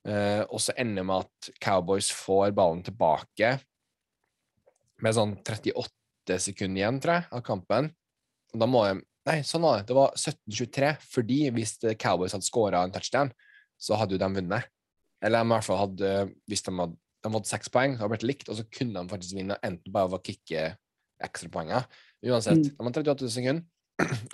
Uh, 0.08 0.46
og 0.48 0.62
så 0.63 0.72
ender 0.79 1.01
det 1.01 1.08
med 1.10 1.25
at 1.25 1.48
Cowboys 1.60 2.08
får 2.15 2.53
ballen 2.56 2.79
tilbake 2.88 3.50
med 5.03 5.15
sånn 5.15 5.34
38 5.44 6.38
sekunder 6.39 6.79
igjen, 6.79 7.01
tror 7.03 7.18
jeg, 7.18 7.27
av 7.36 7.44
kampen. 7.46 7.89
Og 8.53 8.63
da 8.63 8.70
må 8.70 8.86
jeg 8.88 9.03
Nei, 9.27 9.41
sånn 9.46 9.62
var 9.62 9.77
det. 9.77 9.89
Det 9.89 9.96
var 9.98 10.13
17-23, 10.18 10.88
fordi 11.12 11.36
hvis 11.53 11.75
Cowboys 12.01 12.34
hadde 12.34 12.48
skåra 12.48 12.79
en 12.82 12.94
touchdown, 12.96 13.29
så 13.77 13.98
hadde 14.00 14.15
jo 14.15 14.22
de 14.24 14.29
vunnet. 14.39 14.70
Eller 15.22 15.44
i 15.44 15.50
hvert 15.51 15.68
fall 15.68 15.82
hadde 15.84 16.13
Hvis 16.50 16.63
de 16.65 16.74
hadde, 16.74 16.96
de 16.96 17.32
hadde 17.36 17.50
seks 17.51 17.70
poeng, 17.70 17.98
så 17.98 18.06
hadde 18.06 18.13
blitt 18.15 18.25
likt, 18.25 18.50
og 18.50 18.58
så 18.58 18.65
kunne 18.74 18.96
de 18.96 19.12
faktisk 19.12 19.38
vinne 19.38 19.60
enten 19.60 19.94
bare 19.94 20.10
ved 20.10 20.22
å 20.22 20.25
kicke 20.32 20.63
ekstrapoenger. 21.27 21.86
Uansett, 22.25 22.57
Mm. 22.57 22.63
de 22.75 22.83
har 22.83 22.91
38 23.15 23.29
sekunder, 23.31 23.63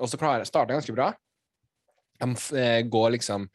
og 0.01 0.10
så 0.10 0.18
klarer 0.18 0.46
starter 0.46 0.74
ganske 0.75 0.94
bra. 0.96 1.12
De 2.20 2.58
eh, 2.58 2.82
går 2.89 3.12
liksom 3.20 3.50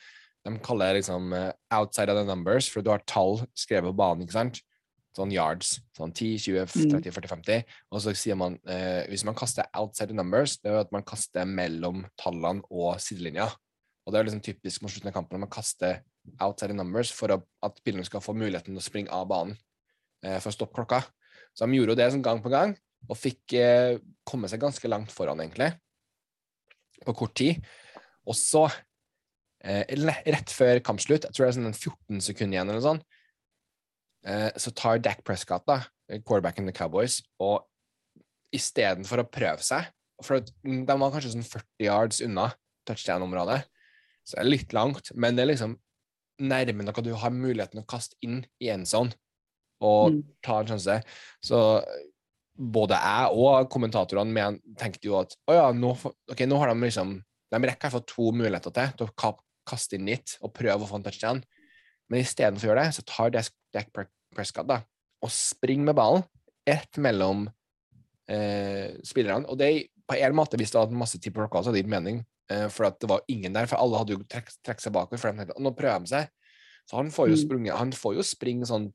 De 0.46 0.58
kaller 0.64 0.94
det 0.94 1.02
liksom 1.02 1.32
eh, 1.36 1.52
outside 1.76 2.08
of 2.08 2.16
the 2.16 2.24
numbers, 2.24 2.66
for 2.70 2.80
du 2.80 2.88
har 2.90 3.02
tall 3.06 3.42
skrevet 3.54 3.90
på 3.90 3.96
banen, 3.96 4.22
ikke 4.24 4.32
sant? 4.32 4.60
Sånn 5.14 5.32
yards. 5.34 5.80
Sånn 5.98 6.14
10, 6.14 6.38
20, 6.38 6.62
Mm. 6.64 7.02
30, 7.02 7.10
40, 7.12 7.28
50. 7.28 7.64
Og 7.92 8.00
så 8.00 8.14
sier 8.16 8.36
man 8.40 8.56
eh, 8.66 9.04
Hvis 9.10 9.24
man 9.24 9.34
kaster 9.34 9.66
outside 9.74 10.08
the 10.08 10.14
numbers, 10.16 10.56
det 10.56 10.70
er 10.70 10.78
jo 10.78 10.80
at 10.80 10.92
man 10.92 11.02
kaster 11.02 11.44
mellom 11.44 12.06
tallene 12.16 12.62
og 12.70 12.96
sidelinja. 13.04 13.50
Og 14.06 14.12
det 14.14 14.18
er 14.20 14.24
liksom 14.30 14.40
typisk 14.40 14.80
mot 14.82 14.90
slutten 14.90 15.08
av 15.12 15.18
kampen 15.18 15.36
når 15.36 15.44
man 15.44 15.50
kaster 15.52 16.00
outside 16.40 16.70
the 16.72 16.78
numbers 16.78 17.10
for 17.12 17.28
at 17.36 17.76
spillerne 17.82 18.06
skal 18.08 18.20
få 18.24 18.32
muligheten 18.32 18.72
til 18.72 18.80
å 18.80 18.86
springe 18.88 19.10
av 19.12 19.28
banen 19.28 19.58
eh, 20.24 20.38
for 20.40 20.48
å 20.48 20.56
stoppe 20.56 20.72
klokka. 20.80 21.02
Så 21.52 21.66
de 21.68 21.76
gjorde 21.76 21.92
jo 21.92 22.00
det 22.00 22.12
sånn 22.14 22.22
gang 22.24 22.40
på 22.40 22.48
gang. 22.54 22.78
og 23.10 23.16
fikk 23.16 23.52
eh, 23.60 23.98
komme 24.30 24.50
seg 24.50 24.62
ganske 24.62 24.90
langt 24.90 25.12
foran, 25.14 25.42
egentlig, 25.42 25.72
på 27.04 27.14
kort 27.16 27.34
tid. 27.40 27.64
Og 28.28 28.36
så, 28.38 28.66
eh, 29.64 29.84
rett 30.26 30.52
før 30.54 30.80
kampslutt, 30.84 31.26
jeg 31.26 31.34
tror 31.34 31.46
det 31.46 31.50
er 31.52 31.58
sånn 31.58 31.74
14 31.74 32.20
sekunder 32.24 32.58
igjen, 32.58 32.68
eller 32.70 32.80
noe 32.80 32.88
sånt, 32.88 33.04
eh, 34.24 34.50
så 34.56 34.74
tar 34.76 35.02
Dak 35.02 35.24
Prescott, 35.24 35.66
da, 35.66 35.82
quarterbacken 36.26 36.66
til 36.68 36.76
Cowboys, 36.76 37.20
og 37.40 37.64
istedenfor 38.54 39.22
å 39.22 39.30
prøve 39.30 39.62
seg 39.62 39.86
For 40.20 40.40
de 40.42 40.84
var 40.84 41.12
kanskje 41.14 41.30
sånn 41.32 41.46
40 41.46 41.86
yards 41.86 42.18
unna 42.20 42.50
touchdown-området, 42.84 43.62
så 44.26 44.36
det 44.36 44.42
er 44.42 44.50
litt 44.50 44.74
langt, 44.76 45.14
men 45.16 45.34
det 45.34 45.46
er 45.46 45.54
liksom 45.54 45.78
nærme 46.44 46.88
at 46.88 47.04
du 47.04 47.14
har 47.14 47.32
muligheten 47.32 47.80
å 47.80 47.86
kaste 47.88 48.18
inn 48.20 48.42
i 48.60 48.68
en 48.68 48.84
sånn 48.84 49.14
og 49.80 50.12
Mm. 50.12 50.24
ta 50.42 50.58
en 50.60 50.66
sjanse. 50.66 51.02
Så 51.42 51.82
både 52.60 52.98
jeg 53.00 53.36
og 53.40 53.70
kommentatorene 53.72 54.34
men, 54.36 54.58
tenkte 54.78 55.08
jo 55.08 55.16
at 55.22 55.32
å 55.48 55.56
ja, 55.56 55.68
nå, 55.72 55.94
okay, 56.30 56.48
nå 56.48 56.58
har 56.60 56.72
de 56.72 56.84
liksom 56.84 57.16
De 57.50 57.58
rekker 57.58 57.72
i 57.72 57.86
hvert 57.88 57.96
fall 57.96 58.06
to 58.06 58.26
muligheter 58.36 58.74
til 58.74 58.92
til 58.98 59.08
å 59.08 59.30
kaste 59.66 59.96
inn 59.96 60.06
litt 60.06 60.36
og 60.38 60.52
prøve 60.54 60.84
å 60.84 60.88
få 60.88 61.00
en 61.00 61.06
touchdown. 61.06 61.40
Men 62.10 62.22
istedenfor 62.22 62.68
å 62.68 62.70
gjøre 62.70 62.84
det, 62.84 62.94
så 62.94 63.02
tar 63.06 63.32
Dak 63.34 63.88
Prescott 64.34 64.68
da, 64.68 64.76
og 65.22 65.32
springer 65.34 65.88
med 65.88 65.98
ballen 65.98 66.22
rett 66.68 67.00
mellom 67.02 67.48
eh, 68.30 68.94
spillerne. 69.06 69.50
Og 69.50 69.58
det 69.58 69.66
er 69.66 69.80
på 70.06 70.18
en 70.18 70.36
måte, 70.38 70.58
hvis 70.58 70.70
det 70.70 70.78
hadde 70.78 70.98
masse 70.98 71.18
tid 71.18 71.34
på 71.34 71.42
klokka, 71.42 71.62
så 71.62 71.70
hadde 71.70 71.80
det 71.80 71.84
gitt 71.84 71.92
mening. 71.92 72.22
Eh, 72.50 72.66
for 72.70 72.86
det 72.90 73.10
var 73.10 73.26
ingen 73.30 73.54
der, 73.54 73.66
for 73.70 73.82
alle 73.82 73.98
hadde 73.98 74.14
jo 74.16 74.22
trukket 74.24 74.58
trekk 74.66 74.82
seg 74.82 74.94
bakover. 74.94 75.22
For 75.22 75.30
de 75.30 75.42
tenkte, 75.42 75.58
«Å, 75.58 75.64
nå 75.66 75.74
prøver 75.78 76.06
de 76.06 76.14
seg. 76.14 76.30
Så 76.90 76.98
han 76.98 77.12
får 77.14 77.30
jo, 77.30 77.36
Mm. 77.36 77.42
sprunget, 77.44 77.78
han 77.78 77.92
får 77.94 78.16
jo 78.18 78.26
springe 78.26 78.66
sånn 78.66 78.92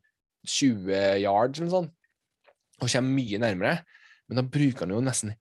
20 0.48 1.20
yards 1.24 1.60
eller 1.60 1.72
sånn, 1.72 1.92
og 2.82 2.91
kommer 2.91 3.17
mye 3.17 3.39
nærmere. 3.41 3.79
Men 4.27 4.41
da 4.41 4.46
bruker 4.48 4.86
han 4.86 4.96
jo 4.96 5.01
nesten 5.03 5.34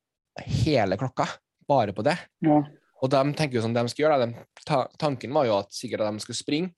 hele 0.45 0.99
klokka 1.01 1.27
bare 1.69 1.95
på 1.97 2.05
det. 2.07 2.17
Ja. 2.45 2.61
Og 3.03 3.11
de 3.13 3.21
tenker 3.37 3.59
jo 3.59 3.65
som 3.65 3.75
de 3.75 3.85
skal 3.91 4.07
gjøre. 4.07 4.27
De, 4.27 4.47
ta, 4.65 4.85
tanken 5.01 5.35
var 5.35 5.49
jo 5.49 5.59
at 5.59 5.75
sikkert 5.75 6.05
at 6.05 6.15
de 6.15 6.25
skulle 6.25 6.39
springe, 6.39 6.73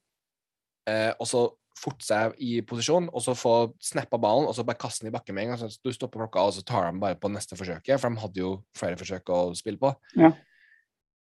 eh, 0.90 1.12
og 1.18 1.28
så 1.30 1.46
forte 1.76 2.06
seg 2.06 2.38
i 2.40 2.62
posisjon, 2.64 3.10
og 3.12 3.22
så 3.22 3.34
få 3.36 3.54
snappa 3.84 4.18
ballen, 4.20 4.48
og 4.48 4.56
så 4.56 4.64
bare 4.64 4.80
kaste 4.80 5.04
den 5.04 5.10
i 5.10 5.14
bakken 5.14 5.36
med 5.36 5.44
en 5.44 5.52
gang. 5.52 5.60
Så 5.60 5.82
du 5.84 5.92
stopper 5.92 6.24
klokka, 6.24 6.46
og 6.48 6.56
så 6.56 6.64
tar 6.66 6.88
de 6.88 7.02
bare 7.02 7.18
på 7.20 7.30
neste 7.32 7.58
forsøket, 7.58 8.00
for 8.00 8.08
de 8.08 8.22
hadde 8.22 8.42
jo 8.42 8.52
flere 8.78 8.98
forsøk 9.00 9.32
å 9.34 9.40
spille 9.58 9.80
på. 9.82 9.92
Ja. 10.16 10.32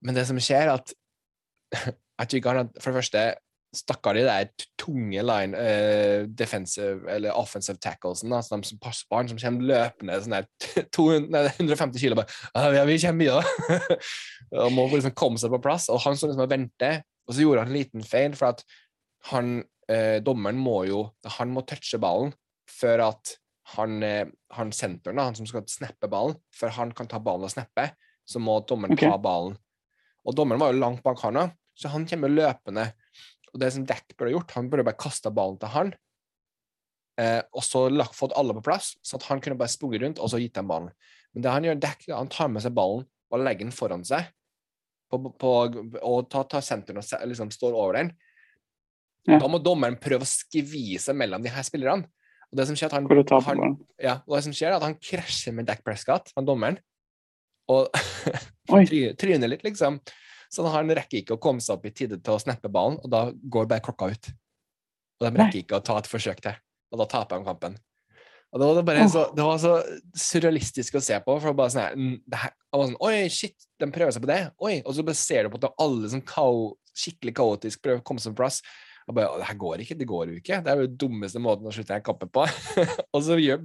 Men 0.05 0.17
det 0.17 0.25
som 0.29 0.39
skjer, 0.41 0.71
er 0.71 0.79
at 0.79 0.95
jeg 2.19 2.29
tror 2.29 2.39
ikke 2.39 2.53
han 2.55 2.71
For 2.79 2.89
det 2.89 2.97
første, 2.97 3.23
stakkar 3.75 4.17
de 4.17 4.23
der 4.25 4.49
tunge 4.79 5.21
line 5.21 5.57
uh, 5.57 6.25
defensive 6.25 7.05
eller 7.11 7.35
offensive 7.37 7.77
tacklesen, 7.77 8.33
altså 8.33 8.57
de 8.57 8.69
som 8.69 8.81
passer 8.81 9.05
på 9.09 9.19
han, 9.19 9.29
som 9.29 9.39
kommer 9.41 9.67
løpende 9.69 10.17
sånn 10.23 10.37
der 10.39 10.47
200, 10.95 11.29
nei, 11.33 11.43
150 11.59 12.01
kilo 12.01 12.17
bare 12.17 12.33
«Ja, 12.55 12.71
ja, 12.79 12.85
vi 12.89 12.97
kommer 13.03 13.39
da. 13.39 13.97
og 14.63 14.73
må 14.73 14.87
liksom 14.93 15.13
komme 15.17 15.41
seg 15.41 15.53
på 15.53 15.61
plass. 15.63 15.89
Og 15.93 16.01
han 16.05 16.17
står 16.17 16.33
liksom 16.33 16.49
venter, 16.49 17.03
og 17.27 17.35
så 17.35 17.45
gjorde 17.45 17.65
han 17.65 17.73
en 17.73 17.77
liten 17.77 18.05
feil, 18.05 18.33
for 18.37 18.55
at 18.55 18.65
han, 19.29 19.59
eh, 19.91 20.17
dommeren 20.23 20.55
må 20.55 20.85
jo 20.87 21.01
Han 21.35 21.51
må 21.51 21.65
touche 21.67 21.99
ballen 21.99 22.31
før 22.71 23.09
at 23.09 23.33
han, 23.75 24.01
eh, 24.03 24.29
han 24.55 24.71
senteren, 24.73 25.19
han 25.21 25.35
som 25.37 25.47
skal 25.49 25.65
snappe 25.69 26.09
ballen, 26.09 26.37
før 26.55 26.73
han 26.77 26.93
kan 26.95 27.09
ta 27.09 27.19
ballen 27.21 27.45
og 27.45 27.53
snappe, 27.53 27.91
så 28.25 28.41
må 28.41 28.59
dommeren 28.65 28.95
okay. 28.95 29.09
ta 29.09 29.17
ballen. 29.21 29.57
Og 30.25 30.35
dommeren 30.37 30.61
var 30.61 30.73
jo 30.73 30.81
langt 30.81 31.03
bak 31.05 31.21
han 31.25 31.37
òg, 31.41 31.53
så 31.77 31.91
han 31.93 32.07
kommer 32.09 32.31
løpende. 32.31 32.89
Og 33.53 33.61
det 33.61 33.71
som 33.75 33.85
Dak 33.87 34.15
burde 34.15 34.33
gjort, 34.35 34.53
han 34.57 34.69
burde 34.71 34.85
bare 34.87 34.99
kasta 34.99 35.31
ballen 35.33 35.59
til 35.61 35.71
han, 35.73 35.93
eh, 37.21 37.41
og 37.53 37.65
så 37.65 37.87
lagt, 37.91 38.17
fått 38.17 38.35
alle 38.37 38.55
på 38.57 38.65
plass, 38.69 38.93
så 39.05 39.17
at 39.19 39.27
han 39.29 39.41
kunne 39.43 39.57
bare 39.59 39.71
sprunget 39.71 40.03
rundt 40.05 40.21
og 40.21 40.31
så 40.31 40.41
gitt 40.41 40.57
dem 40.57 40.69
ballen. 40.69 40.91
Men 41.33 41.45
det 41.45 41.53
han 41.53 41.67
gjør, 41.67 41.81
Dak, 41.87 42.05
han 42.09 42.31
tar 42.31 42.51
med 42.53 42.65
seg 42.65 42.75
ballen 42.77 43.07
og 43.29 43.43
legger 43.45 43.67
den 43.67 43.75
foran 43.75 44.05
seg, 44.07 44.29
på, 45.09 45.21
på, 45.41 45.51
og 46.05 46.29
tar, 46.29 46.45
tar 46.49 46.65
senteren 46.65 47.01
og 47.01 47.29
liksom 47.31 47.49
står 47.53 47.73
over 47.73 47.97
den. 47.97 48.13
Ja. 49.27 49.39
Da 49.41 49.49
må 49.51 49.59
dommeren 49.61 49.97
prøve 50.01 50.25
å 50.25 50.29
skvise 50.29 51.13
mellom 51.17 51.43
de 51.43 51.51
her 51.53 51.65
spillerne. 51.65 52.07
Og 52.49 52.57
det 52.57 52.65
som 52.65 52.77
skjer, 52.77 52.89
at 52.89 52.97
han, 52.97 53.09
han, 53.45 53.75
ja, 54.01 54.15
og 54.25 54.37
det 54.37 54.45
som 54.47 54.53
skjer, 54.55 54.71
er 54.71 54.79
at 54.79 54.85
han 54.85 54.97
krasjer 54.97 55.53
med 55.53 55.67
Dak 55.69 55.83
Prescott, 55.85 56.31
han 56.37 56.47
dommeren, 56.47 56.79
og 57.69 57.93
tryner 59.21 59.51
litt, 59.51 59.65
liksom. 59.65 59.99
Så 60.49 60.65
han 60.73 60.89
rekker 60.97 61.21
ikke 61.21 61.37
å 61.37 61.41
komme 61.41 61.61
seg 61.61 61.77
opp 61.77 61.85
i 61.85 61.93
tide 61.93 62.17
til 62.17 62.35
å 62.35 62.41
snappe 62.41 62.71
ballen, 62.73 62.97
og 63.03 63.11
da 63.13 63.27
går 63.29 63.69
bare 63.69 63.85
klokka 63.85 64.09
ut. 64.09 64.31
Og 65.19 65.27
de 65.27 65.35
rekker 65.35 65.61
ikke 65.61 65.77
å 65.77 65.85
ta 65.85 65.99
et 65.99 66.09
forsøk 66.09 66.41
til, 66.41 66.57
og 66.89 67.01
da 67.03 67.07
taper 67.11 67.41
de 67.41 67.49
kampen. 67.49 67.77
Og 68.49 68.61
det 68.61 68.65
var, 68.65 68.85
bare 68.87 69.05
så, 69.13 69.27
det 69.37 69.45
var 69.45 69.59
så 69.61 69.75
surrealistisk 70.17 70.95
å 70.97 71.03
se 71.05 71.17
på, 71.21 71.35
for 71.37 71.57
bare 71.57 71.69
sånn 71.69 71.83
her, 71.83 71.97
mm, 71.99 72.15
det 72.25 72.39
her 72.41 72.53
var 72.73 72.87
sånn, 72.87 72.95
Oi, 73.05 73.17
shit, 73.33 73.67
de 73.77 73.89
prøver 73.93 74.15
seg 74.15 74.23
på 74.23 74.29
det. 74.31 74.39
Oi, 74.65 74.79
Og 74.81 74.95
så 74.97 75.05
bare 75.05 75.19
ser 75.19 75.45
du 75.45 75.53
på 75.53 75.59
at 75.61 75.83
alle 75.85 76.09
sånn 76.09 76.25
kao, 76.25 76.71
skikkelig 76.97 77.35
kaotisk 77.37 77.83
prøver 77.83 78.01
å 78.01 78.07
komme 78.09 78.23
seg 78.23 78.33
på 78.33 78.41
plass. 78.41 78.63
Og 79.09 79.15
bare, 79.17 79.39
det 79.41 79.47
her 79.49 79.57
går 79.57 79.81
ikke, 79.81 79.97
det 79.97 80.07
går 80.09 80.29
jo 80.29 80.37
ikke. 80.37 80.59
Det 80.61 80.69
er 80.69 80.77
jo 80.77 80.85
den 80.85 80.97
dummeste 81.01 81.41
måten 81.41 81.65
å 81.65 81.73
slutte 81.73 81.97
en 81.97 82.05
kappe 82.05 82.27
på. 82.29 82.43
og 83.15 83.23
så 83.25 83.39
gjør, 83.41 83.63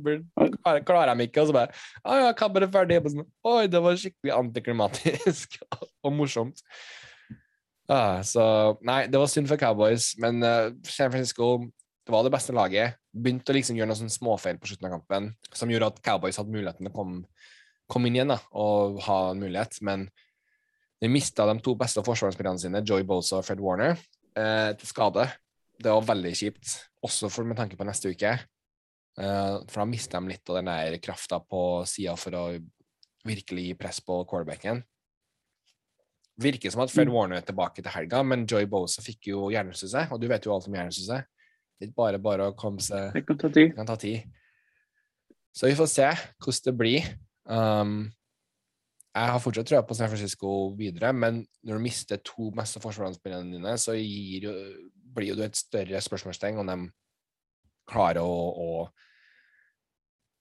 klarer, 0.89 1.13
de 1.13 1.27
ikke, 1.29 1.45
og 1.45 1.51
så 1.51 1.57
bare 1.57 1.75
Å 2.01 2.19
ja, 2.23 2.31
kappen 2.39 2.65
er 2.65 2.73
ferdig. 2.73 3.01
Sånn, 3.13 3.29
Oi, 3.51 3.67
det 3.69 3.83
var 3.85 3.99
skikkelig 4.01 4.33
antiklimatisk 4.39 5.59
og 6.05 6.17
morsomt. 6.17 6.65
Ah, 7.93 8.23
så 8.25 8.45
Nei, 8.89 9.03
det 9.13 9.21
var 9.21 9.29
synd 9.29 9.51
for 9.51 9.61
Cowboys, 9.61 10.15
men 10.23 10.41
uh, 10.41 10.73
San 10.89 11.13
Francisco 11.13 11.59
det 12.05 12.13
var 12.13 12.25
det 12.25 12.33
beste 12.33 12.53
laget. 12.57 12.99
Begynte 13.13 13.53
å 13.53 13.57
liksom 13.57 13.77
gjøre 13.79 13.93
noen 13.93 14.13
småfeil 14.13 14.59
på 14.61 14.69
slutten 14.69 14.89
av 14.89 14.99
kampen 14.99 15.31
som 15.57 15.71
gjorde 15.73 15.93
at 15.93 16.03
Cowboys 16.05 16.41
hadde 16.41 16.53
muligheten 16.53 16.85
til 16.85 16.93
å 16.93 16.97
komme, 16.97 17.23
komme 17.89 18.09
inn 18.09 18.19
igjen 18.19 18.33
da, 18.33 18.41
og 18.61 18.99
ha 19.07 19.21
en 19.31 19.41
mulighet, 19.41 19.79
men 19.85 20.09
de 21.01 21.09
mista 21.13 21.47
de 21.49 21.57
to 21.65 21.73
beste 21.81 22.05
forsvarsspillerne 22.05 22.61
sine, 22.61 22.85
Joy 22.85 23.05
Bosa 23.09 23.41
og 23.41 23.49
Fred 23.49 23.61
Warner, 23.61 23.97
eh, 24.38 24.73
til 24.79 24.91
skade. 24.91 25.29
Det 25.81 25.91
var 25.91 26.07
veldig 26.07 26.35
kjipt, 26.38 26.75
også 27.05 27.31
for, 27.33 27.47
med 27.49 27.59
tanke 27.59 27.79
på 27.79 27.87
neste 27.87 28.12
uke. 28.14 28.35
Eh, 29.14 29.57
for 29.71 29.83
da 29.83 29.87
mister 29.88 30.21
de 30.21 30.33
litt 30.33 30.50
av 30.50 30.61
den 30.61 30.71
der 30.71 30.99
krafta 31.03 31.41
på 31.41 31.85
sida 31.88 32.17
for 32.19 32.38
å 32.38 32.45
virkelig 33.25 33.69
gi 33.69 33.79
press 33.79 34.00
på 34.05 34.21
quarterbacken. 34.29 34.83
Virker 36.43 36.73
som 36.73 36.83
at 36.83 36.91
Fred 36.91 37.09
Mm. 37.09 37.14
Warner 37.14 37.37
er 37.37 37.47
tilbake 37.47 37.83
til 37.83 37.95
helga, 37.95 38.23
men 38.23 38.47
Joy 38.47 38.67
Bosa 38.67 39.03
fikk 39.03 39.29
jo 39.31 39.50
hjernerystelse, 39.50 40.09
og 40.11 40.21
du 40.21 40.26
vet 40.29 40.45
jo 40.45 40.55
alt 40.55 40.67
om 40.67 40.75
hjernerystelse. 40.75 41.23
Det 41.75 41.87
er 41.87 41.91
ikke 41.91 42.03
bare 42.03 42.19
bare 42.19 42.49
å 42.50 42.57
komme 42.59 42.83
seg 42.83 43.12
det 43.14 43.76
kan 43.76 43.87
ta 43.87 43.97
tid. 43.97 44.26
Så 45.55 45.71
vi 45.71 45.79
får 45.79 45.87
se 45.87 46.09
hvordan 46.43 46.64
det 46.67 46.75
blir. 46.79 47.07
Um, 47.47 48.12
jeg 49.14 49.30
har 49.30 49.40
fortsatt 49.42 49.68
trua 49.71 49.83
på 49.87 49.94
San 49.94 50.11
Francisco 50.11 50.50
videre, 50.78 51.12
men 51.14 51.44
når 51.62 51.78
du 51.78 51.85
mister 51.85 52.18
to 52.26 52.50
mest 52.56 52.80
forsvarsspillerne 52.83 53.54
dine, 53.54 53.76
så 53.78 53.94
jo, 53.94 54.52
blir 55.14 55.30
jo 55.30 55.38
du 55.38 55.44
et 55.47 55.59
større 55.59 56.00
spørsmålstegn 56.02 56.59
om 56.59 56.71
de 56.73 56.78
klarer 57.90 58.25
å, 58.25 58.35
å 58.59 58.71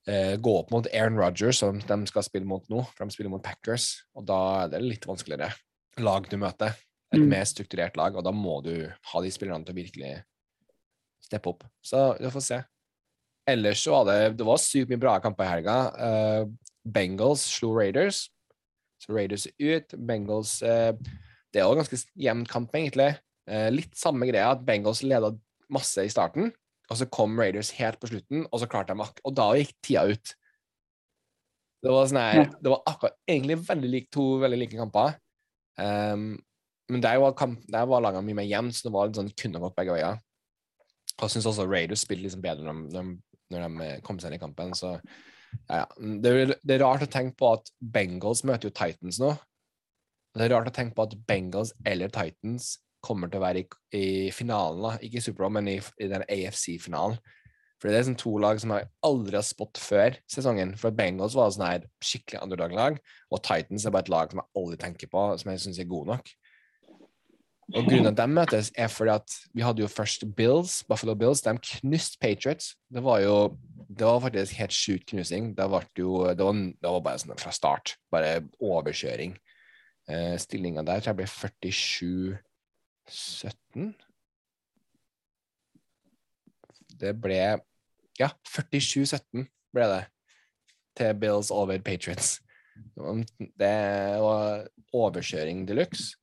eh, 0.10 0.40
gå 0.42 0.56
opp 0.58 0.74
mot 0.74 0.90
Aaron 0.90 1.20
Rodgers, 1.20 1.62
som 1.62 1.78
de 1.78 2.00
skal 2.10 2.26
spille 2.26 2.50
mot 2.50 2.66
nå, 2.72 2.82
for 2.96 3.06
de 3.06 3.14
spiller 3.14 3.34
mot 3.34 3.44
Packers, 3.46 3.92
og 4.18 4.26
da 4.30 4.40
er 4.64 4.74
det 4.74 4.82
litt 4.82 5.06
vanskeligere 5.10 5.54
lag 6.02 6.30
du 6.32 6.40
møter. 6.42 6.74
Et 7.14 7.22
Mm. 7.22 7.30
mer 7.30 7.44
strukturert 7.46 7.94
lag, 7.96 8.16
og 8.18 8.24
da 8.26 8.32
må 8.34 8.64
du 8.66 8.90
ha 8.90 9.20
de 9.22 9.30
spillerne 9.30 9.62
til 9.62 9.76
å 9.76 9.78
virkelig 9.78 10.24
steppe 11.22 11.52
opp. 11.52 11.64
Så 11.86 12.18
vi 12.18 12.32
får 12.34 12.42
se. 12.42 12.64
Ellers 13.46 13.84
så 13.84 13.92
var 13.92 14.06
det 14.08 14.38
Det 14.38 14.46
var 14.48 14.58
sykt 14.58 14.90
mye 14.90 14.98
bra 14.98 15.20
kamper 15.20 15.46
i 15.46 15.52
helga. 15.52 15.76
Uh, 15.94 16.50
Bengals 16.90 17.44
slo 17.46 17.70
Raiders. 17.78 18.33
Så 19.04 19.14
Raiders 19.16 19.48
er 19.52 19.78
ut. 19.78 19.96
Bengals 20.08 20.58
eh, 20.66 20.92
Det 21.54 21.62
er 21.62 21.70
òg 21.70 21.82
ganske 21.82 22.00
jevn 22.20 22.46
kamp, 22.50 22.74
egentlig. 22.76 23.12
Eh, 23.50 23.70
litt 23.74 23.96
samme 24.00 24.28
greia, 24.30 24.54
at 24.54 24.64
Bengals 24.66 25.04
leda 25.04 25.34
masse 25.74 26.06
i 26.06 26.12
starten, 26.12 26.52
og 26.92 27.00
så 27.00 27.08
kom 27.12 27.36
Raiders 27.40 27.74
helt 27.80 28.00
på 28.00 28.10
slutten, 28.12 28.48
og 28.50 28.62
så 28.62 28.70
klarte 28.70 28.96
de 28.96 29.04
akk... 29.04 29.20
Og 29.28 29.36
da 29.36 29.50
gikk 29.58 29.74
tida 29.84 30.06
ut. 30.12 30.34
Det 31.84 31.92
var 31.92 32.08
sånn 32.08 32.22
her 32.22 32.46
Det 32.64 32.72
var 32.72 32.84
akkurat 32.88 33.16
egentlig 33.28 33.58
veldig 33.68 33.90
like, 33.92 34.10
to 34.14 34.26
veldig 34.44 34.60
like 34.62 34.80
kamper. 34.80 35.18
Um, 35.76 36.38
men 36.92 37.04
der 37.04 37.20
var, 37.20 37.34
kamp, 37.36 37.64
der 37.72 37.88
var 37.90 38.04
lagene 38.04 38.28
mye 38.28 38.38
mer 38.42 38.48
jevne, 38.48 38.76
så 38.76 38.88
det 38.88 38.94
var 38.96 39.10
litt 39.10 39.20
sånn, 39.20 39.34
kunne 39.40 39.62
gått 39.64 39.76
begge 39.80 39.98
veier. 39.98 40.20
Og 41.18 41.26
jeg 41.26 41.36
syns 41.36 41.50
også 41.50 41.68
Raiders 41.70 42.04
spilte 42.06 42.28
liksom 42.28 42.44
bedre 42.44 42.68
når 42.68 42.80
de, 42.80 42.96
når 42.96 43.04
de, 43.04 43.44
når 43.54 43.66
de 43.66 43.88
eh, 43.88 44.02
kom 44.06 44.20
seg 44.20 44.32
inn 44.32 44.38
i 44.38 44.44
kampen. 44.44 44.74
Så 44.78 44.96
ja, 45.70 45.84
ja. 45.84 45.88
Det, 46.24 46.32
er, 46.32 46.56
det 46.62 46.76
er 46.76 46.84
rart 46.86 47.06
å 47.06 47.10
tenke 47.12 47.38
på 47.40 47.52
at 47.58 47.70
Bengals 47.80 48.44
møter 48.48 48.70
jo 48.70 48.76
Titans 48.78 49.20
nå. 49.22 49.34
Det 50.34 50.48
er 50.48 50.56
rart 50.56 50.72
å 50.72 50.74
tenke 50.74 50.98
på 50.98 51.06
at 51.06 51.16
Bengals 51.30 51.74
eller 51.86 52.12
Titans 52.14 52.76
kommer 53.04 53.30
til 53.30 53.42
å 53.42 53.44
være 53.44 53.64
i, 53.64 53.68
i 54.00 54.06
finalen, 54.34 54.82
da. 54.86 54.94
ikke 55.04 55.20
i 55.20 55.24
Super 55.24 55.44
Bowl, 55.44 55.56
men 55.58 55.70
i, 55.70 55.78
i 56.02 56.10
den 56.10 56.24
AFC-finalen. 56.24 57.18
For 57.84 57.92
det 57.92 58.00
er 58.00 58.06
sånn 58.08 58.16
to 58.16 58.32
lag 58.40 58.62
som 58.64 58.72
jeg 58.72 58.88
aldri 59.04 59.36
har 59.36 59.44
spått 59.44 59.80
før 59.82 60.16
sesongen. 60.32 60.72
For 60.80 60.96
Bengals 60.96 61.36
var 61.36 61.52
sånn 61.52 61.66
her 61.68 61.88
skikkelig 62.00 62.40
underdog-lag, 62.46 62.96
og 63.28 63.42
Titans 63.44 63.84
er 63.84 63.92
bare 63.92 64.08
et 64.08 64.14
lag 64.14 64.32
som 64.32 64.40
jeg 64.40 64.62
aldri 64.62 64.80
tenker 64.86 65.12
på, 65.12 65.26
som 65.42 65.52
jeg 65.52 65.64
syns 65.66 65.82
er 65.84 65.90
god 65.92 66.14
nok. 66.14 66.32
Og 67.72 67.86
grunnen 67.88 68.10
til 68.10 68.12
at 68.12 68.20
de 68.20 68.28
møtes, 68.28 68.72
er 68.76 68.90
fordi 68.92 69.14
at 69.14 69.36
vi 69.56 69.64
hadde 69.64 69.82
jo 69.82 69.88
først 69.88 70.26
Bills, 70.36 70.82
Buffalo 70.84 71.16
Bills. 71.16 71.42
De 71.46 71.54
knuste 71.58 72.20
Patriots. 72.20 72.74
Det 72.92 73.04
var 73.04 73.22
jo 73.24 73.38
det 73.98 74.06
var 74.06 74.20
faktisk 74.20 74.54
helt 74.58 74.74
sjukt 74.74 75.06
knusing. 75.10 75.58
Det, 75.58 75.72
var 75.72 75.86
jo, 75.98 76.28
det, 76.34 76.46
var, 76.46 76.54
det 76.54 76.90
var 76.90 77.02
bare 77.06 77.20
sånn 77.22 77.38
fra 77.40 77.52
start. 77.54 77.96
Bare 78.12 78.42
overkjøring. 78.64 79.36
Eh, 80.10 80.38
Stillinga 80.42 80.84
der 80.86 81.00
tror 81.04 81.12
jeg 81.14 81.20
ble 81.22 81.28
47-17. 83.12 83.94
Det 87.04 87.14
ble 87.20 87.40
Ja, 88.20 88.30
47-17 88.46 89.48
ble 89.74 89.86
det 89.90 90.04
til 90.98 91.16
Bills 91.18 91.50
over 91.52 91.80
Patriots. 91.82 92.42
Det 92.94 93.74
var 94.22 94.68
overkjøring 94.94 95.66
de 95.70 95.74
luxe. 95.82 96.14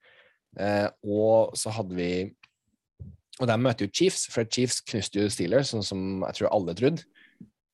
Eh, 0.58 0.88
og 1.06 1.54
så 1.58 1.70
hadde 1.70 1.94
vi 1.94 2.10
Og 3.40 3.46
de 3.46 3.54
møter 3.56 3.86
jo 3.86 3.92
Chiefs, 3.94 4.26
for 4.28 4.44
Chiefs 4.44 4.82
knuste 4.84 5.22
jo 5.22 5.30
Steelers, 5.32 5.70
sånn 5.72 5.84
som 5.86 6.00
jeg 6.26 6.36
tror 6.36 6.50
alle 6.52 6.74
trodde. 6.76 7.06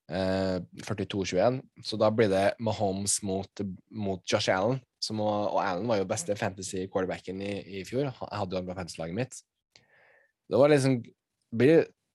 Eh, 0.06 0.61
42-21. 0.87 1.59
Så 1.83 1.99
da 1.99 2.12
blir 2.14 2.30
det 2.30 2.52
Mahomes 2.62 3.16
mot, 3.26 3.64
mot 3.90 4.23
Josh 4.30 4.52
Allen. 4.54 4.78
Som, 5.02 5.25
og 5.25 5.59
Allen 5.59 5.90
var 5.90 5.99
jo 5.99 6.06
beste 6.06 6.37
fantasy 6.38 6.85
quarterbacken 6.87 7.42
i, 7.42 7.56
i 7.80 7.83
fjor. 7.88 8.06
Jeg 8.06 8.38
hadde 8.38 8.54
jo 8.54 8.61
han 8.61 8.71
på 8.71 8.78
fantasy-laget 8.78 9.18
mitt. 9.18 9.40
Det 10.47 10.62
var 10.62 10.71
liksom 10.71 11.00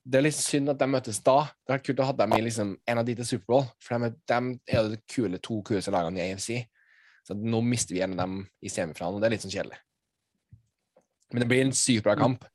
det 0.01 0.17
er 0.17 0.25
litt 0.25 0.37
synd 0.37 0.71
at 0.71 0.79
de 0.79 0.87
møtes 0.89 1.19
da. 1.23 1.37
Det 1.61 1.75
vært 1.75 1.85
kult 1.89 2.01
å 2.01 2.09
ha 2.09 2.15
dem 2.23 2.35
i 2.35 2.41
liksom, 2.47 2.73
en 2.89 3.01
av 3.01 3.07
de 3.07 3.15
til 3.19 3.27
Superbowl, 3.35 3.67
for 3.83 4.01
de, 4.01 4.11
de 4.31 4.39
er 4.71 4.79
jo 4.79 4.93
de 4.95 4.99
kule, 5.11 5.41
to 5.43 5.59
kuleste 5.67 5.93
lagene 5.93 6.23
i 6.23 6.33
AFC. 6.33 6.63
Så 7.27 7.37
nå 7.37 7.61
mister 7.65 7.95
vi 7.95 8.01
en 8.05 8.15
av 8.15 8.23
dem 8.23 8.41
i 8.63 8.71
semifinalen, 8.71 9.19
og 9.19 9.21
det 9.21 9.29
er 9.29 9.35
litt 9.35 9.45
sånn 9.45 9.53
kjedelig. 9.53 9.81
Men 11.31 11.43
det 11.43 11.49
blir 11.51 11.63
en 11.65 11.75
sykt 11.75 12.05
bra 12.05 12.15
kamp. 12.19 12.45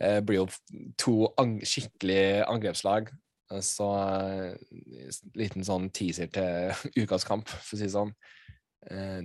Det 0.00 0.20
blir 0.24 0.42
jo 0.42 0.46
to 1.00 1.16
ang 1.40 1.58
skikkelige 1.60 2.44
angrepslag. 2.48 3.10
Så 3.64 3.88
uh, 3.90 4.54
liten 5.36 5.66
sånn 5.66 5.90
teaser 5.92 6.30
til 6.32 6.72
ukas 7.02 7.26
kamp, 7.28 7.50
for 7.50 7.76
å 7.76 7.80
si 7.80 7.88
det 7.88 7.96
sånn. 7.96 8.14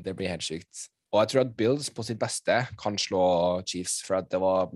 Det 0.04 0.12
blir 0.20 0.34
helt 0.34 0.44
sykt. 0.44 0.90
Og 1.16 1.22
jeg 1.22 1.32
tror 1.32 1.46
at 1.46 1.54
Bills 1.56 1.90
på 1.96 2.04
sitt 2.04 2.20
beste 2.20 2.58
kan 2.80 2.98
slå 3.00 3.26
Chiefs, 3.64 4.02
for 4.04 4.20
at 4.20 4.28
det 4.32 4.42
var 4.44 4.72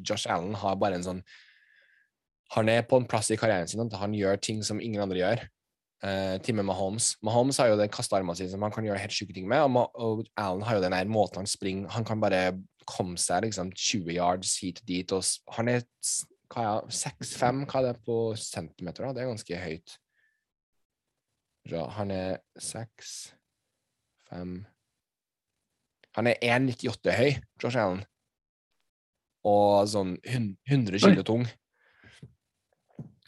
Josh 0.00 0.30
Allen 0.30 0.54
har 0.56 0.78
bare 0.80 0.96
en 0.96 1.04
sånn 1.04 1.24
Han 2.56 2.68
er 2.68 2.84
på 2.84 2.98
en 3.00 3.08
plass 3.08 3.30
i 3.32 3.36
karrieren 3.40 3.68
sin 3.68 3.80
at 3.84 3.94
han 3.96 4.12
gjør 4.16 4.40
ting 4.40 4.58
som 4.64 4.80
ingen 4.80 5.00
andre 5.04 5.20
gjør. 5.20 5.44
Uh, 6.02 6.36
til 6.42 6.56
med 6.58 6.66
Mahomes. 6.66 7.14
Mahomes 7.22 7.60
har 7.60 7.70
jo 7.70 7.78
den 7.78 7.92
kastearmen 7.92 8.36
sin 8.36 8.50
som 8.50 8.64
han 8.64 8.72
kan 8.74 8.84
gjøre 8.84 8.98
helt 8.98 9.14
syke 9.14 9.32
ting 9.36 9.46
med, 9.48 9.62
og, 9.62 9.70
Ma 9.70 9.84
og 9.94 10.24
Allen 10.36 10.64
har 10.66 10.76
jo 10.76 10.82
den 10.82 10.96
der 10.96 11.08
måten 11.08 11.40
han 11.40 11.48
springer 11.48 11.92
Han 11.94 12.04
kan 12.04 12.20
bare 12.20 12.58
komme 12.88 13.20
seg 13.20 13.46
liksom 13.46 13.72
20 13.72 14.14
yards 14.16 14.58
hit 14.62 14.82
og 14.82 14.88
dit, 14.88 15.14
og 15.14 15.56
han 15.56 15.70
er 15.72 15.84
hva 16.52 16.64
er 16.68 16.92
6-5, 16.92 17.64
hva 17.64 17.80
er 17.80 17.86
det 17.88 18.04
på 18.04 18.16
centimeter, 18.36 19.06
da? 19.06 19.12
Det 19.16 19.22
er 19.22 19.30
ganske 19.30 19.60
høyt. 19.62 19.94
Ja, 21.70 21.86
han 21.96 22.10
er 22.10 22.40
6 22.58 23.12
5 24.32 24.54
Han 26.16 26.28
er 26.28 26.40
1,98 26.42 27.14
høy, 27.16 27.30
Josh 27.62 27.78
Allen. 27.80 28.02
Og 29.48 29.88
sånn 29.88 30.16
100 30.28 31.00
kilo 31.00 31.24
tung. 31.26 31.46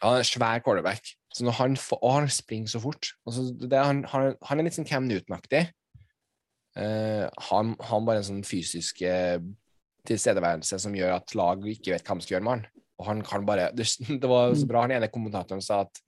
Han 0.02 0.18
er 0.18 0.20
en 0.20 0.28
svær 0.28 0.60
quarterback. 0.64 1.14
Så 1.34 1.46
når 1.46 1.56
han 1.58 1.78
får, 1.80 1.98
og 2.04 2.12
han 2.18 2.28
springer 2.30 2.70
så 2.70 2.82
fort. 2.82 3.14
Altså, 3.26 3.46
det, 3.58 3.72
han, 3.78 4.04
han, 4.12 4.34
han, 4.42 4.60
er 4.60 4.68
litt 4.68 4.76
sånn 4.76 4.86
Cam 4.86 5.08
Newton-aktig. 5.08 5.64
Uh, 6.74 7.26
han 7.50 7.74
har 7.86 8.02
bare 8.06 8.22
en 8.22 8.28
sånn 8.30 8.46
fysisk 8.46 9.04
tilstedeværelse 10.08 10.78
som 10.82 10.96
gjør 10.96 11.14
at 11.16 11.36
lag 11.38 11.62
ikke 11.70 11.94
vet 11.94 12.08
hva 12.08 12.18
de 12.18 12.26
skal 12.26 12.36
gjøre 12.36 12.46
med 12.46 12.56
han. 12.56 12.66
Og 13.00 13.08
han 13.08 13.22
kan 13.26 13.46
bare 13.46 13.70
Det, 13.74 13.86
det 14.22 14.30
var 14.30 14.54
så 14.58 14.68
bra 14.70 14.84
han 14.84 14.96
ene 14.96 15.12
kommentatoren 15.12 15.62
sa 15.64 15.84
at, 15.86 16.02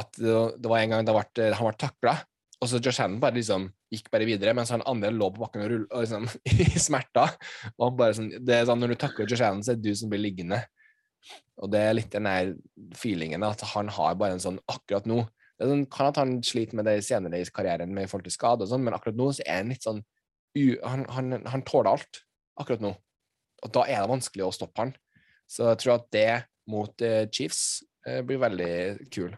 at 0.00 0.20
det, 0.20 0.36
det 0.60 0.70
var 0.70 0.82
en 0.82 0.94
gang 0.94 1.08
det 1.08 1.16
ble, 1.16 1.50
han 1.54 1.68
ble 1.68 1.76
takla, 1.80 2.18
og 2.64 2.70
så 2.70 2.80
Josh 2.80 3.02
Hannon 3.02 3.20
bare 3.20 3.36
liksom 3.36 3.66
gikk 3.92 4.08
bare 4.12 4.26
videre, 4.28 4.54
mens 4.56 4.72
han 4.72 4.84
andre 4.88 5.10
lå 5.12 5.28
på 5.34 5.42
bakken 5.42 5.64
og 5.66 5.70
rull, 5.70 5.84
og 5.90 6.04
liksom, 6.04 6.28
i 6.64 6.80
smerter. 6.80 7.34
Og 7.76 7.88
han 7.88 7.98
bare 7.98 8.16
sånn, 8.16 8.30
det 8.40 8.56
er 8.56 8.68
sånn, 8.68 8.80
Når 8.80 8.94
du 8.94 9.00
takler 9.02 9.28
Josh 9.28 9.44
Hannon, 9.44 9.64
så 9.66 9.74
er 9.74 9.80
det 9.80 9.92
du 9.92 9.98
som 9.98 10.12
blir 10.12 10.22
liggende. 10.22 10.62
Og 11.62 11.70
det 11.72 11.82
er 11.84 11.96
litt 11.96 12.12
den 12.12 12.28
der 12.28 12.54
feelingen 12.98 13.44
at 13.46 13.62
han 13.74 13.90
har 13.92 14.16
bare 14.20 14.36
en 14.36 14.42
sånn 14.42 14.58
akkurat 14.70 15.06
nå 15.08 15.22
det 15.60 15.68
sånn, 15.70 15.86
Kan 15.90 16.10
at 16.10 16.18
han 16.18 16.36
sliter 16.42 16.78
med 16.78 16.88
det 16.88 16.98
senere 17.06 17.40
i 17.40 17.46
karrieren 17.54 17.94
med 17.94 18.10
forhold 18.10 18.26
til 18.26 18.34
skade, 18.34 18.66
og 18.66 18.70
sånn, 18.70 18.84
men 18.86 18.96
akkurat 18.96 19.18
nå 19.18 19.30
så 19.36 19.44
er 19.46 19.62
han 19.62 19.72
litt 19.72 19.86
sånn 19.86 20.02
han, 20.54 21.02
han, 21.10 21.34
han 21.50 21.64
tåler 21.66 21.90
alt 21.90 22.20
akkurat 22.60 22.82
nå. 22.84 22.92
Og 23.64 23.72
da 23.74 23.86
er 23.90 24.04
det 24.04 24.10
vanskelig 24.12 24.44
å 24.46 24.52
stoppe 24.54 24.84
han. 24.84 24.92
Så 25.50 25.66
jeg 25.70 25.80
tror 25.82 25.96
at 25.96 26.06
det 26.14 26.28
mot 26.70 27.04
uh, 27.04 27.24
Chiefs 27.32 27.82
uh, 28.06 28.20
blir 28.26 28.38
veldig 28.42 29.08
kul. 29.12 29.34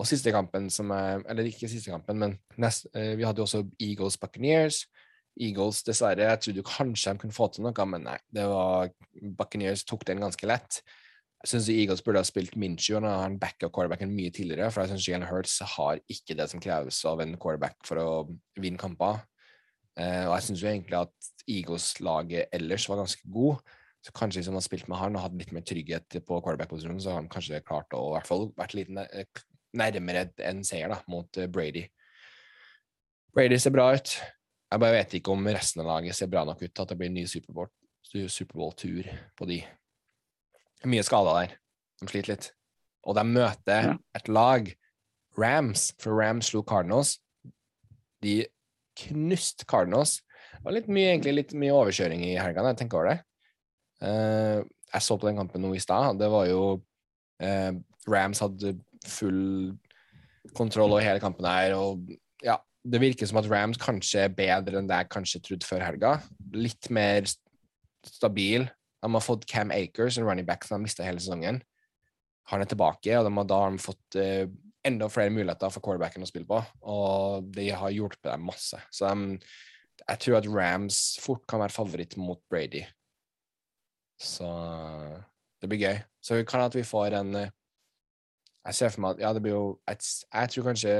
Og 0.00 0.08
siste 0.08 0.32
kampen 0.34 0.66
som 0.72 0.90
er 0.90 1.22
Eller 1.30 1.46
ikke 1.46 1.70
siste 1.70 1.92
kampen, 1.92 2.18
men 2.18 2.34
nest, 2.60 2.88
uh, 2.96 3.14
vi 3.18 3.26
hadde 3.26 3.42
jo 3.42 3.46
også 3.46 3.62
Eagles 3.78 4.18
Buccaneers. 4.18 4.82
Eagles, 5.40 5.80
dessverre, 5.86 6.26
jeg 6.28 6.40
trodde 6.44 6.66
kanskje 6.68 7.14
de 7.14 7.22
kunne 7.22 7.36
få 7.36 7.46
til 7.48 7.64
noe, 7.64 7.86
men 7.88 8.02
nei. 8.04 8.18
det 8.34 8.44
var 8.50 8.90
Buccaneers 9.38 9.86
tok 9.88 10.04
den 10.10 10.20
ganske 10.20 10.48
lett. 10.48 10.82
Jeg 11.42 11.50
syns 11.50 11.68
Eagles 11.74 12.04
burde 12.06 12.20
ha 12.22 12.26
spilt 12.26 12.54
Minchu 12.54 12.94
og 13.00 13.06
han 13.08 13.40
backa 13.42 13.66
quarterbacken 13.66 14.12
mye 14.14 14.30
tidligere, 14.30 14.70
for 14.70 14.84
jeg 14.84 14.92
syns 14.92 15.08
Jalen 15.08 15.26
Hurts 15.26 15.56
har 15.74 15.98
ikke 16.12 16.36
det 16.38 16.46
som 16.52 16.62
kreves 16.62 17.00
av 17.10 17.22
en 17.24 17.34
quarterback 17.34 17.80
for 17.86 17.98
å 17.98 18.08
vinne 18.62 18.78
kamper. 18.78 19.24
Uh, 19.98 20.30
og 20.30 20.36
jeg 20.36 20.46
syns 20.46 20.62
jo 20.62 20.70
egentlig 20.70 21.00
at 21.00 21.32
Eagles-laget 21.50 22.54
ellers 22.54 22.86
var 22.88 23.02
ganske 23.02 23.26
god. 23.34 23.58
Så 24.02 24.14
kanskje 24.14 24.40
hvis 24.40 24.48
han 24.50 24.56
hadde 24.56 24.66
spilt 24.68 24.86
med 24.90 24.98
han 24.98 25.18
og 25.18 25.24
hatt 25.24 25.34
litt 25.38 25.50
mer 25.54 25.66
trygghet 25.66 26.20
på 26.26 26.38
quarterback-posisjonen, 26.38 27.02
så 27.02 27.12
har 27.12 27.20
han 27.20 27.30
kanskje 27.30 27.62
klart 27.66 27.94
å 27.94 28.04
i 28.08 28.14
hvert 28.16 28.30
fall 28.30 28.48
vært 28.58 28.78
litt 28.78 28.94
nærmere 29.78 30.24
en 30.46 30.62
seier 30.66 30.90
da, 30.94 30.98
mot 31.10 31.38
eh, 31.38 31.50
Brady. 31.50 31.84
Brady 33.34 33.58
ser 33.62 33.74
bra 33.74 33.92
ut. 33.94 34.16
Jeg 34.72 34.80
bare 34.82 34.96
vet 34.96 35.14
ikke 35.18 35.34
om 35.34 35.46
resten 35.50 35.82
av 35.84 35.90
laget 35.90 36.16
ser 36.16 36.30
bra 36.32 36.42
nok 36.48 36.62
ut 36.62 36.70
til 36.70 36.84
at 36.84 36.90
det 36.92 36.98
blir 36.98 37.12
en 37.12 37.18
ny 37.18 37.26
Superbowl-tur 37.28 39.08
på 39.38 39.48
de. 39.48 39.62
Mye 40.88 41.04
skader 41.06 41.38
der. 41.38 41.56
De 42.02 42.10
sliter 42.10 42.34
litt. 42.34 42.48
Og 43.06 43.16
de 43.18 43.24
møter 43.26 43.94
et 44.16 44.30
lag, 44.30 44.70
Rams, 45.38 45.90
for 46.02 46.18
Rams 46.18 46.50
slo 46.52 46.62
Cardinals. 46.66 47.16
De 48.22 48.42
knuste 48.98 49.66
Cardinals. 49.68 50.20
Det 50.58 50.66
var 50.66 50.76
litt 50.76 50.90
mye, 50.92 51.12
egentlig 51.14 51.34
litt 51.34 51.54
mye 51.58 51.74
overkjøring 51.74 52.24
i 52.26 52.36
helga, 52.38 52.66
jeg 52.70 52.82
tenker 52.82 53.00
over 53.00 53.12
det. 53.12 53.18
Uh, 54.02 54.62
jeg 54.92 55.06
så 55.06 55.16
på 55.16 55.28
den 55.28 55.38
kampen 55.40 55.62
nå 55.64 55.72
i 55.74 55.82
stad. 55.82 56.18
Det 56.20 56.28
var 56.30 56.46
jo 56.50 56.62
uh, 57.42 57.72
Rams 58.10 58.42
hadde 58.42 58.76
full 59.06 59.72
kontroll 60.58 60.92
over 60.92 61.04
hele 61.04 61.22
kampen 61.22 61.48
her. 61.48 61.74
Og 61.78 62.12
ja, 62.44 62.58
det 62.82 63.00
virker 63.02 63.28
som 63.28 63.40
at 63.40 63.48
Rams 63.50 63.80
kanskje 63.80 64.26
er 64.26 64.36
bedre 64.36 64.80
enn 64.80 64.90
det 64.90 65.02
jeg 65.04 65.12
kanskje 65.14 65.42
trodde 65.46 65.68
før 65.68 65.86
helga. 65.86 66.16
Litt 66.54 66.90
mer 66.94 67.26
stabil. 68.06 68.68
De 69.02 69.10
har 69.14 69.24
fått 69.24 69.46
Cam 69.50 69.72
Akers, 69.74 70.18
en 70.18 70.26
running 70.28 70.46
back 70.46 70.64
som 70.64 70.78
de 70.78 70.86
mista 70.86 71.06
hele 71.06 71.20
sesongen. 71.20 71.60
Han 72.50 72.62
er 72.62 72.70
tilbake, 72.70 73.16
og 73.18 73.26
har, 73.26 73.48
da 73.50 73.58
har 73.64 73.74
de 73.74 73.82
fått 73.82 74.18
uh, 74.18 74.46
enda 74.86 75.08
flere 75.10 75.30
muligheter 75.34 75.70
for 75.72 75.84
quarterbacken 75.84 76.24
å 76.24 76.28
spille 76.30 76.48
på. 76.48 76.60
Og 76.90 77.50
de 77.54 77.68
har 77.70 77.94
hjulpet 77.94 78.30
dem 78.30 78.46
masse. 78.46 78.78
Så 78.94 79.10
de, 79.10 79.38
jeg 80.02 80.22
tror 80.24 80.38
at 80.38 80.48
Rams 80.50 81.02
fort 81.22 81.44
kan 81.50 81.62
være 81.62 81.74
favoritt 81.74 82.16
mot 82.18 82.42
Brady. 82.50 82.84
Så 84.22 84.46
det 85.62 85.70
blir 85.70 85.82
gøy. 85.82 85.98
Så 86.22 86.38
det 86.38 86.46
kan 86.50 86.62
at 86.62 86.74
vi 86.74 86.86
får 86.86 87.18
en 87.18 87.34
eh, 87.34 87.50
Jeg 88.66 88.74
ser 88.74 88.92
for 88.94 89.02
meg 89.02 89.16
at 89.16 89.22
ja, 89.24 89.32
det 89.34 89.42
blir 89.42 89.56
jo 89.56 89.80
et, 89.90 90.06
Jeg 90.06 90.50
tror 90.50 90.64
kanskje 90.68 90.92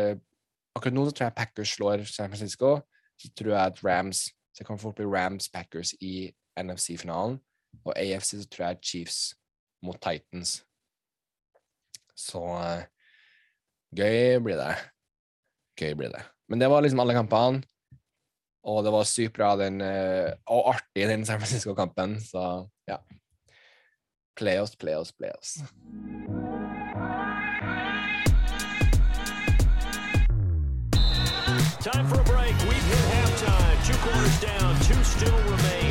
Akkurat 0.74 0.94
nå 0.96 1.04
så 1.06 1.12
tror 1.14 1.26
jeg 1.28 1.36
Packers 1.36 1.74
slår 1.76 2.04
San 2.10 2.30
Francisco. 2.32 2.80
Så 3.20 3.30
tror 3.38 3.52
jeg 3.52 3.66
at 3.66 3.84
Rams 3.84 4.24
Så 4.56 4.64
kan 4.64 4.78
fort 4.78 4.96
bli 4.96 5.06
Rams 5.06 5.48
Packers 5.48 5.94
i 6.00 6.32
NFC-finalen. 6.58 7.38
Og 7.85 7.94
AFC 7.96 8.37
så 8.42 8.48
tror 8.48 8.66
jeg 8.66 8.76
er 8.76 8.82
Chiefs 8.82 9.18
mot 9.82 9.98
Titans. 10.02 10.61
Så 12.16 12.42
uh, 12.42 12.82
gøy 13.96 14.38
blir 14.44 14.61
det. 14.61 14.74
Gøy 15.80 15.96
blir 15.98 16.12
det. 16.14 16.22
Men 16.48 16.61
det 16.61 16.70
var 16.70 16.85
liksom 16.85 17.02
alle 17.02 17.16
kampene. 17.16 17.62
Og 18.62 18.85
det 18.87 18.92
var 18.94 19.08
sykt 19.08 19.35
bra 19.35 19.56
den, 19.58 19.80
uh, 19.82 20.30
og 20.46 20.74
artig, 20.76 21.08
den 21.11 21.26
San 21.26 21.40
Francisco-kampen. 21.42 22.20
Så 22.22 22.68
ja. 22.88 23.00
Play 24.37 24.62
oss, 24.62 24.76
play 24.76 24.94
oss, 24.94 25.12
play 25.12 25.30
oss. 25.38 25.58
Time 31.82 32.06
for 32.06 32.20
a 32.20 32.24
break. 32.24 32.54
We've 32.68 32.87
hit 32.87 33.04
halftime. 33.11 33.87
Two 33.87 33.98
quarters 33.98 34.40
down, 34.40 34.74
two 34.80 35.02
still 35.02 35.37
remain. 35.50 35.81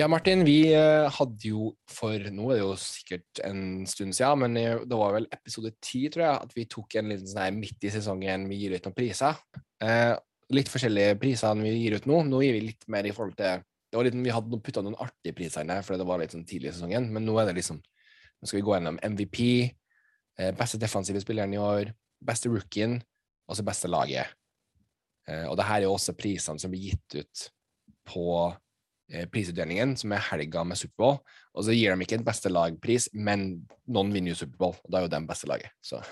Ja, 0.00 0.06
Martin, 0.08 0.46
vi 0.46 0.70
eh, 0.72 1.10
hadde 1.12 1.50
jo 1.50 1.74
for 1.90 2.22
Nå 2.32 2.46
er 2.48 2.56
det 2.56 2.62
jo 2.62 2.70
sikkert 2.80 3.40
en 3.44 3.82
stund 3.90 4.14
siden, 4.16 4.46
men 4.46 4.54
det 4.88 4.96
var 4.96 5.12
vel 5.18 5.26
episode 5.34 5.74
ti, 5.82 6.06
tror 6.08 6.24
jeg, 6.24 6.44
at 6.46 6.54
vi 6.56 6.64
tok 6.72 6.94
en 6.96 7.10
liten 7.10 7.28
sånn 7.28 7.42
her 7.42 7.52
midt 7.52 7.84
i 7.84 7.90
sesongen 7.92 8.46
vi 8.48 8.62
gir 8.62 8.78
ut 8.78 8.86
noen 8.86 8.96
priser. 8.96 9.42
Eh, 9.84 10.14
litt 10.56 10.70
forskjellige 10.72 11.18
priser 11.20 11.50
enn 11.50 11.66
vi 11.66 11.74
gir 11.74 11.98
ut 11.98 12.08
nå. 12.08 12.22
Nå 12.30 12.40
gir 12.46 12.56
vi 12.56 12.62
litt 12.70 12.86
mer 12.88 13.10
i 13.10 13.12
forhold 13.12 13.36
til 13.42 13.60
det 13.90 13.98
var 13.98 14.06
litt, 14.06 14.16
Vi 14.22 14.32
hadde 14.32 14.60
putta 14.62 14.84
noen 14.86 14.96
artige 15.02 15.36
priser 15.36 15.66
inn 15.66 15.74
her, 15.74 15.82
fordi 15.84 16.00
det 16.00 16.08
var 16.08 16.22
litt 16.22 16.36
sånn 16.36 16.46
tidlig 16.48 16.70
i 16.70 16.74
sesongen, 16.78 17.10
men 17.12 17.26
nå 17.26 17.36
er 17.42 17.50
det 17.50 17.58
liksom 17.58 17.82
Nå 18.40 18.48
skal 18.48 18.56
vi 18.56 18.64
gå 18.64 18.72
gjennom 18.72 18.96
MVP, 19.04 19.40
eh, 20.40 20.54
beste 20.56 20.78
defensive 20.80 21.20
spilleren 21.20 21.52
i 21.52 21.58
år, 21.60 21.90
beste 22.24 22.48
rookien, 22.48 22.94
og 23.44 23.58
så 23.58 23.64
beste 23.68 23.90
laget. 23.92 24.32
Eh, 25.28 25.44
og 25.44 25.58
det 25.60 25.66
her 25.68 25.82
er 25.82 25.84
jo 25.84 25.92
også 25.98 26.14
prisene 26.16 26.62
som 26.62 26.72
blir 26.72 26.86
gitt 26.86 27.18
ut 27.20 27.42
på 28.08 28.24
eh, 28.48 28.56
prisutdelingen, 29.32 29.96
som 29.98 30.12
er 30.14 30.26
helga 30.30 30.64
med 30.66 30.78
Superbowl. 30.78 31.18
Og 31.54 31.66
så 31.66 31.74
gir 31.74 31.94
de 31.94 32.06
ikke 32.06 32.18
en 32.20 32.26
beste 32.26 32.52
lagpris, 32.52 33.08
men 33.14 33.48
noen 33.90 34.12
vinner 34.14 34.34
jo 34.34 34.42
Superbowl, 34.42 34.76
og 34.78 34.92
da 34.92 35.00
er 35.00 35.06
jo 35.06 35.14
den 35.16 35.28
beste 35.30 35.50
laget. 35.50 35.72
Så, 35.82 36.02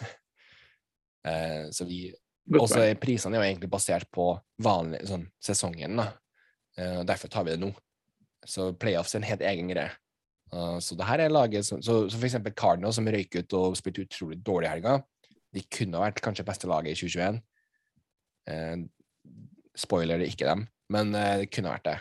eh, 1.29 1.69
så 1.75 1.87
vi 1.89 2.09
Og 2.49 2.65
så 2.71 2.81
er 2.81 3.01
prisene 3.01 3.37
jo 3.37 3.45
egentlig 3.45 3.69
basert 3.69 4.09
på 4.15 4.31
vanlig, 4.65 5.03
sånn, 5.11 5.27
sesongen, 5.43 6.01
da. 6.01 6.09
Eh, 6.79 7.03
derfor 7.05 7.29
tar 7.29 7.45
vi 7.45 7.55
det 7.55 7.63
nå. 7.63 7.73
Så 8.49 8.71
playoffs 8.81 9.15
er 9.15 9.23
en 9.23 9.29
helt 9.29 9.45
egen 9.45 9.69
greie. 9.69 9.91
Uh, 10.49 10.79
så 10.81 10.97
det 10.97 11.05
her 11.05 11.21
er 11.21 11.29
laget 11.29 11.67
som 11.67 11.83
Så, 11.85 12.07
så 12.09 12.19
eksempel 12.25 12.55
Cardinal, 12.57 12.95
som 12.97 13.05
røyk 13.05 13.35
ut 13.37 13.57
og 13.59 13.75
spilte 13.77 14.07
utrolig 14.07 14.39
dårlig 14.41 14.71
i 14.71 14.71
helga, 14.71 14.95
de 15.53 15.65
kunne 15.73 15.99
ha 15.99 16.07
vært 16.07 16.23
kanskje 16.25 16.47
beste 16.49 16.69
laget 16.71 16.95
i 16.95 16.99
2021. 16.99 17.41
Eh, 18.49 18.77
spoiler, 19.79 20.21
er 20.21 20.33
ikke 20.33 20.49
dem, 20.49 20.67
men 20.93 21.15
eh, 21.17 21.35
det 21.43 21.51
kunne 21.53 21.71
ha 21.71 21.79
vært 21.79 21.89
det. 21.89 21.99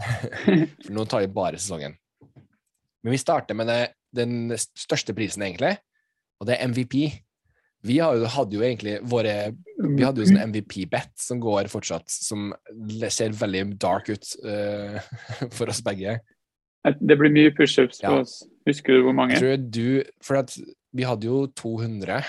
For 0.84 0.92
nå 0.94 1.04
tar 1.10 1.24
vi 1.24 1.30
bare 1.34 1.60
sesongen. 1.60 1.94
Men 3.04 3.14
vi 3.14 3.20
starter 3.20 3.56
med 3.58 3.68
det, 3.68 3.80
den 4.16 4.50
største 4.56 5.14
prisen, 5.16 5.44
egentlig, 5.46 5.76
og 6.40 6.48
det 6.48 6.56
er 6.56 6.68
MVP. 6.70 6.96
Vi 7.84 7.98
har 8.00 8.16
jo, 8.16 8.24
hadde 8.32 8.56
jo 8.56 8.62
egentlig 8.64 8.94
våre 9.04 9.52
Vi 9.76 10.00
hadde 10.00 10.22
jo 10.22 10.28
sånn 10.30 10.40
MVP-bet 10.48 11.10
som 11.20 11.40
går 11.42 11.68
fortsatt, 11.68 12.08
som 12.08 12.54
ser 13.12 13.34
veldig 13.36 13.74
dark 13.82 14.08
ut 14.08 14.30
uh, 14.46 14.96
for 15.56 15.68
oss 15.68 15.82
begge. 15.84 16.16
Det 16.84 17.16
blir 17.20 17.32
mye 17.32 17.52
pushups 17.56 18.00
på 18.00 18.08
Ja. 18.08 18.22
oss. 18.22 18.38
Husker 18.68 18.96
du 18.96 19.04
hvor 19.04 19.16
mange? 19.16 19.36
Jeg 19.36 19.42
tror 19.44 19.68
du 19.68 20.10
For 20.24 20.40
at 20.40 20.56
vi 20.96 21.04
hadde 21.04 21.28
jo 21.28 21.42
200. 21.56 22.22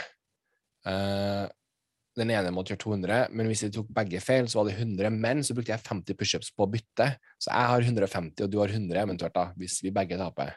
eh, 0.88 1.46
den 2.16 2.32
ene 2.32 2.52
måtte 2.56 2.74
gjøre 2.74 2.84
200, 2.86 3.18
men 3.36 3.50
hvis 3.50 3.66
vi 3.66 3.72
tok 3.76 3.90
begge 3.96 4.22
feil, 4.24 4.48
så 4.48 4.62
var 4.62 4.70
det 4.70 4.78
100. 4.78 5.12
Men 5.12 5.44
så 5.44 5.56
brukte 5.56 5.74
jeg 5.74 5.84
50 5.84 6.18
pushups 6.20 6.52
på 6.56 6.66
å 6.66 6.72
bytte, 6.72 7.10
så 7.42 7.52
jeg 7.52 7.72
har 7.72 7.88
150, 7.90 8.46
og 8.46 8.52
du 8.54 8.60
har 8.62 8.72
100 8.72 9.02
eventuelt, 9.04 9.36
da, 9.36 9.50
hvis 9.60 9.82
vi 9.84 9.94
begge 9.96 10.20
taper. 10.20 10.56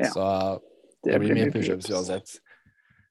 Ja, 0.00 0.10
Så 0.10 0.26
det, 1.04 1.18
blir 1.22 1.36
mye 1.36 1.52
pushups 1.54 1.90
uansett. 1.92 2.38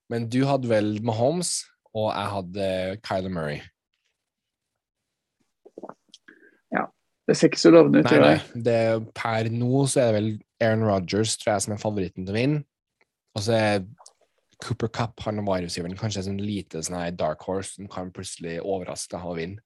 Men 0.09 0.27
du 0.31 0.41
hadde 0.49 0.69
vel 0.71 0.97
Mahomes, 1.05 1.61
og 1.93 2.09
jeg 2.11 2.33
hadde 2.35 2.69
Kyler 3.05 3.33
Murray. 3.33 3.59
Ja. 6.73 6.87
Det 7.29 7.37
ser 7.37 7.51
ikke 7.51 7.61
så 7.61 7.71
lovende 7.73 8.01
ut. 8.01 8.09
tror 8.09 8.25
jeg. 8.25 8.41
det? 8.53 8.65
Det, 8.65 9.13
per 9.17 9.51
nå 9.53 9.85
så 9.89 10.03
er 10.03 10.09
det 10.09 10.17
vel 10.17 10.31
Aaron 10.59 10.85
Rodgers 10.89 11.37
tror 11.37 11.53
jeg 11.55 11.65
som 11.65 11.75
er 11.75 11.81
favoritten 11.81 12.25
til 12.25 12.35
å 12.35 12.39
vinne. 12.39 12.63
Og 13.37 13.45
så 13.45 13.55
er 13.55 13.83
Cooper 14.59 14.87
Cup, 14.91 15.19
han 15.23 15.39
wide 15.45 15.67
receiveren, 15.69 15.95
kanskje 15.97 16.19
en 16.23 16.27
sånn 16.33 16.41
lite 16.43 16.81
sånn 16.83 16.97
her 16.99 17.11
dark 17.15 17.41
horse 17.47 17.77
som 17.77 17.87
kan 17.87 18.11
plutselig 18.11 18.57
overraske 18.61 19.19
og 19.23 19.37
vinne. 19.39 19.61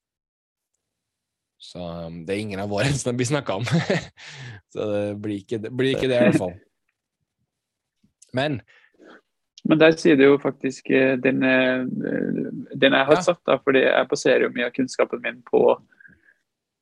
Så 1.63 1.79
um, 1.79 2.25
det 2.27 2.35
er 2.35 2.41
ingen 2.43 2.59
av 2.59 2.69
våre 2.69 2.91
som 2.99 3.17
blir 3.17 3.25
snakka 3.29 3.55
om. 3.61 3.65
så 4.73 4.85
det 4.91 5.03
blir 5.23 5.39
ikke, 5.41 5.61
det 5.63 5.71
blir 5.73 5.95
ikke 5.95 6.09
det, 6.11 6.19
i 6.19 6.27
hvert 6.29 6.41
fall. 6.43 6.55
Men 8.33 8.61
Men 9.63 9.79
der 9.79 9.93
sier 9.95 10.17
det 10.19 10.25
jo 10.27 10.37
faktisk 10.43 10.89
eh, 10.91 11.13
den, 11.23 11.39
eh, 11.47 11.85
den 12.75 12.91
jeg 12.97 13.05
har 13.07 13.15
Ja. 13.15 13.21
satt, 13.21 13.39
da, 13.47 13.55
fordi 13.63 13.79
jeg 13.85 14.07
baserer 14.11 14.43
jo 14.43 14.49
mye 14.51 14.65
av 14.67 14.73
kunnskapen 14.75 15.21
min 15.23 15.37
på 15.47 15.61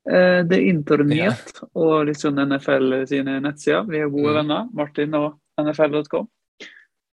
eh, 0.09 0.41
det 0.49 0.57
internett 0.65 1.59
og 1.77 2.07
litt 2.09 2.17
sånn 2.17 2.41
NFL 2.41 3.03
sine 3.05 3.37
nettsider. 3.45 3.85
Vi 3.85 3.99
er 4.01 4.09
gode 4.09 4.33
Mm. 4.33 4.37
venner, 4.39 4.69
Martin 4.73 5.13
og 5.13 5.37
NFL.com. 5.61 6.27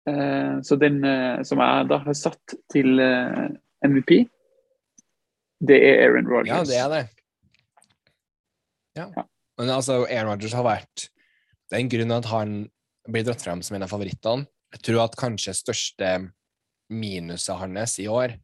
Eh, 0.09 0.61
så 0.63 0.77
den 0.77 1.05
eh, 1.05 1.43
som 1.49 1.61
jeg 1.65 1.89
da 1.89 1.99
har 2.05 2.17
satt 2.19 2.57
til 2.73 3.01
eh, 3.01 3.47
MVP, 3.85 4.17
det 5.65 5.79
er 5.81 6.03
Aaron 6.05 6.29
Rodgers. 6.29 6.51
ja, 6.53 6.65
det 6.69 6.81
er 6.81 6.91
det. 6.93 7.05
Ja. 8.99 9.09
Ja. 9.17 9.25
Men 9.59 9.71
altså, 9.71 10.03
Aaron 10.05 10.35
Rodgers 10.35 10.55
har 10.55 10.67
vært 10.67 11.09
Det 11.71 11.77
er 11.77 11.81
en 11.81 11.91
grunn 11.91 12.15
at 12.15 12.27
han 12.31 12.53
blir 13.11 13.25
dratt 13.27 13.43
frem 13.43 13.63
som 13.65 13.77
en 13.77 13.85
av 13.87 13.91
favorittene. 13.91 14.47
Jeg 14.75 14.83
tror 14.87 15.05
at 15.05 15.17
kanskje 15.19 15.55
største 15.57 16.11
minuset 16.93 17.57
hans 17.59 17.97
i 18.03 18.09
år 18.11 18.35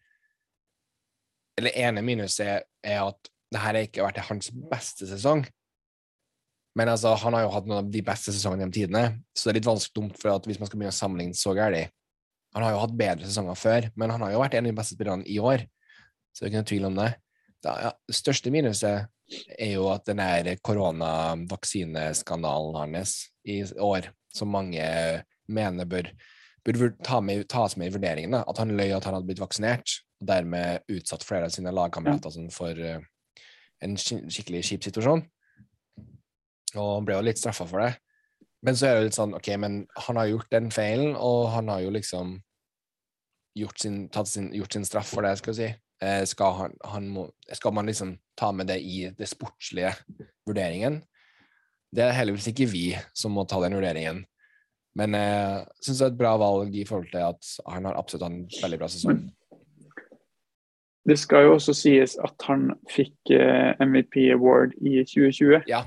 Eller 1.59 1.77
ene 1.77 2.03
minuset 2.03 2.65
er 2.83 3.03
at 3.03 3.31
det 3.51 3.61
her 3.61 3.75
har 3.75 3.85
ikke 3.85 4.05
vært 4.07 4.23
hans 4.29 4.53
beste 4.71 5.09
sesong. 5.11 5.43
Men 6.79 6.87
altså, 6.93 7.09
han 7.19 7.35
har 7.35 7.43
jo 7.45 7.55
hatt 7.55 7.67
noen 7.67 7.83
av 7.83 7.89
de 7.91 8.03
beste 8.07 8.33
sesongene 8.35 8.61
gjennom 8.63 8.77
tidene, 8.77 9.05
så 9.35 9.41
det 9.47 9.51
er 9.53 9.59
litt 9.59 9.71
vanskelig 9.71 9.97
dumt 9.97 10.17
for 10.21 10.29
at 10.33 10.45
hvis 10.47 10.61
man 10.61 10.69
skal 10.69 10.79
begynne 10.79 10.95
å 10.95 11.01
sammenligne 11.01 11.39
så 11.39 11.51
gærent 11.59 11.93
Han 12.55 12.65
har 12.67 12.73
jo 12.75 12.83
hatt 12.83 12.99
bedre 12.99 13.27
sesonger 13.29 13.57
før, 13.59 13.83
men 13.95 14.11
han 14.11 14.23
har 14.25 14.31
jo 14.33 14.43
vært 14.43 14.55
en 14.59 14.67
av 14.67 14.71
de 14.73 14.81
beste 14.81 14.95
spillerne 14.97 15.29
i 15.31 15.39
år, 15.39 15.59
så 16.35 16.39
det 16.41 16.47
er 16.47 16.51
ikke 16.51 16.63
noe 16.63 16.71
tvil 16.71 16.89
om 16.89 16.97
det. 16.99 17.11
Da, 17.63 17.71
ja, 17.85 17.91
det 18.11 18.17
største 18.17 18.51
minuset 18.51 18.97
er 19.55 19.71
jo 19.71 19.85
at 19.93 20.03
den 20.09 20.19
der 20.19 20.59
koronavaksineskandalen 20.67 22.75
hans 22.75 23.13
i 23.47 23.63
år, 23.79 24.11
som 24.35 24.51
mange 24.51 24.83
mener 25.47 25.85
bør, 25.87 26.11
bør 26.67 26.91
ta 27.07 27.21
med, 27.23 27.47
tas 27.51 27.77
med 27.79 27.87
i 27.91 27.95
vurderingen, 27.95 28.35
da. 28.35 28.43
at 28.49 28.59
han 28.59 28.75
løy 28.75 28.91
at 28.97 29.05
han 29.07 29.15
hadde 29.15 29.27
blitt 29.31 29.43
vaksinert, 29.43 30.03
og 30.21 30.29
dermed 30.31 30.85
utsatt 30.91 31.25
flere 31.27 31.49
av 31.49 31.55
sine 31.55 31.73
lagkamerater 31.75 32.35
sånn, 32.35 32.51
for 32.55 32.75
uh, 32.75 32.99
en 33.85 33.97
skikkelig 34.01 34.63
kjip 34.69 34.89
situasjon. 34.89 35.23
Og 36.79 36.97
han 36.99 37.09
ble 37.09 37.19
jo 37.19 37.27
litt 37.27 37.41
straffa 37.41 37.67
for 37.71 37.83
det. 37.83 37.95
Men 38.67 38.77
så 38.77 38.87
er 38.87 38.95
det 38.95 39.03
jo 39.03 39.09
litt 39.09 39.19
sånn, 39.19 39.37
ok, 39.39 39.49
men 39.63 39.77
han 40.07 40.19
har 40.21 40.29
gjort 40.29 40.51
den 40.53 40.69
feilen, 40.75 41.15
og 41.17 41.49
han 41.55 41.71
har 41.73 41.81
jo 41.81 41.93
liksom 41.95 42.35
gjort 43.57 43.81
sin, 43.81 44.03
tatt 44.13 44.29
sin, 44.29 44.51
gjort 44.55 44.77
sin 44.77 44.85
straff 44.87 45.09
for 45.15 45.27
det, 45.27 45.37
skal 45.41 45.55
vi 45.55 45.61
si. 45.63 45.71
Eh, 46.05 46.25
skal, 46.29 46.57
han, 46.57 46.77
han 46.93 47.09
må, 47.13 47.27
skal 47.57 47.75
man 47.77 47.89
liksom 47.89 48.15
ta 48.39 48.53
med 48.57 48.71
det 48.71 48.79
i 48.85 49.07
det 49.17 49.29
sportslige 49.29 49.95
vurderingen? 50.49 51.01
Det 51.91 52.05
er 52.05 52.15
heldigvis 52.15 52.53
ikke 52.53 52.69
vi 52.71 52.85
som 53.17 53.35
må 53.35 53.47
ta 53.49 53.59
den 53.65 53.77
vurderingen. 53.77 54.23
Men 54.99 55.15
jeg 55.17 55.35
eh, 55.41 55.67
syns 55.81 56.01
det 56.01 56.07
er 56.07 56.15
et 56.15 56.21
bra 56.21 56.33
valg 56.41 56.75
i 56.77 56.87
forhold 56.87 57.11
til 57.13 57.23
at 57.25 57.53
han 57.71 57.87
har 57.89 57.99
absolutt 57.99 58.27
hatt 58.27 58.35
en 58.35 58.65
veldig 58.65 58.81
bra 58.81 58.91
sesong. 58.91 59.23
Det 61.09 61.17
skal 61.19 61.47
jo 61.47 61.55
også 61.57 61.73
sies 61.75 62.17
at 62.21 62.45
han 62.47 62.71
fikk 62.93 63.33
eh, 63.33 63.73
MVP 63.81 64.29
Award 64.35 64.77
i 64.85 65.01
2020. 65.01 65.65
Ja, 65.71 65.87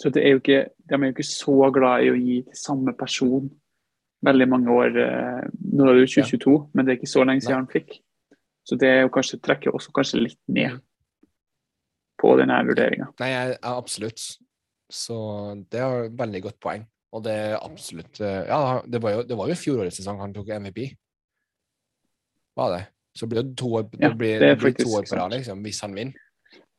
Så 0.00 0.10
det 0.10 0.24
er 0.24 0.34
jo 0.34 0.40
ikke, 0.42 0.62
de 0.90 0.94
er 0.96 1.04
jo 1.06 1.12
ikke 1.14 1.26
så 1.28 1.54
glad 1.74 2.02
i 2.02 2.10
å 2.10 2.16
gi 2.18 2.40
til 2.48 2.58
samme 2.58 2.94
person 2.98 3.46
veldig 4.26 4.48
mange 4.50 4.72
år. 4.72 4.96
eh, 4.98 5.44
Nå 5.74 5.86
er 5.86 5.94
det 5.94 6.06
jo 6.06 6.22
2022, 6.24 6.56
men 6.74 6.86
det 6.86 6.92
er 6.92 6.98
ikke 6.98 7.12
så 7.12 7.24
lenge 7.24 7.44
siden 7.44 7.60
han 7.62 7.70
fikk. 7.70 8.00
Så 8.64 8.78
det 8.80 8.88
er 8.88 9.00
jo 9.04 9.12
kanskje, 9.12 9.38
trekker 9.44 9.76
også 9.76 9.92
kanskje 9.94 10.22
litt 10.22 10.40
ned 10.48 10.80
på 12.20 12.32
denne 12.40 12.56
vurderinga. 12.66 13.10
Nei, 13.20 13.28
jeg, 13.34 13.58
absolutt. 13.68 14.24
Så 14.90 15.16
det 15.70 15.80
er 15.80 16.08
et 16.08 16.18
veldig 16.18 16.42
godt 16.48 16.58
poeng. 16.62 16.86
Og 17.14 17.22
det 17.22 17.32
er 17.32 17.54
absolutt 17.60 18.18
eh, 18.24 18.42
Ja, 18.48 18.80
det 18.90 18.98
var 19.02 19.12
jo, 19.14 19.22
det 19.28 19.36
var 19.38 19.50
jo 19.50 19.54
fjorårets 19.58 20.00
sesong 20.00 20.18
han 20.18 20.34
tok 20.34 20.48
MVP. 20.58 20.80
Var 22.58 22.72
det? 22.74 22.82
Så 23.14 23.28
blir 23.30 23.44
det 23.44 23.54
to 23.58 23.68
år, 23.78 23.86
Ja, 24.00 24.08
det 24.10 24.18
blir, 24.18 24.40
det 24.42 24.56
det 24.58 24.74
to 24.80 24.90
år 24.96 25.04
på 25.06 25.18
rad, 25.20 25.36
liksom, 25.36 25.60
hvis 25.62 25.80
han 25.84 25.94
vinner. 25.94 26.23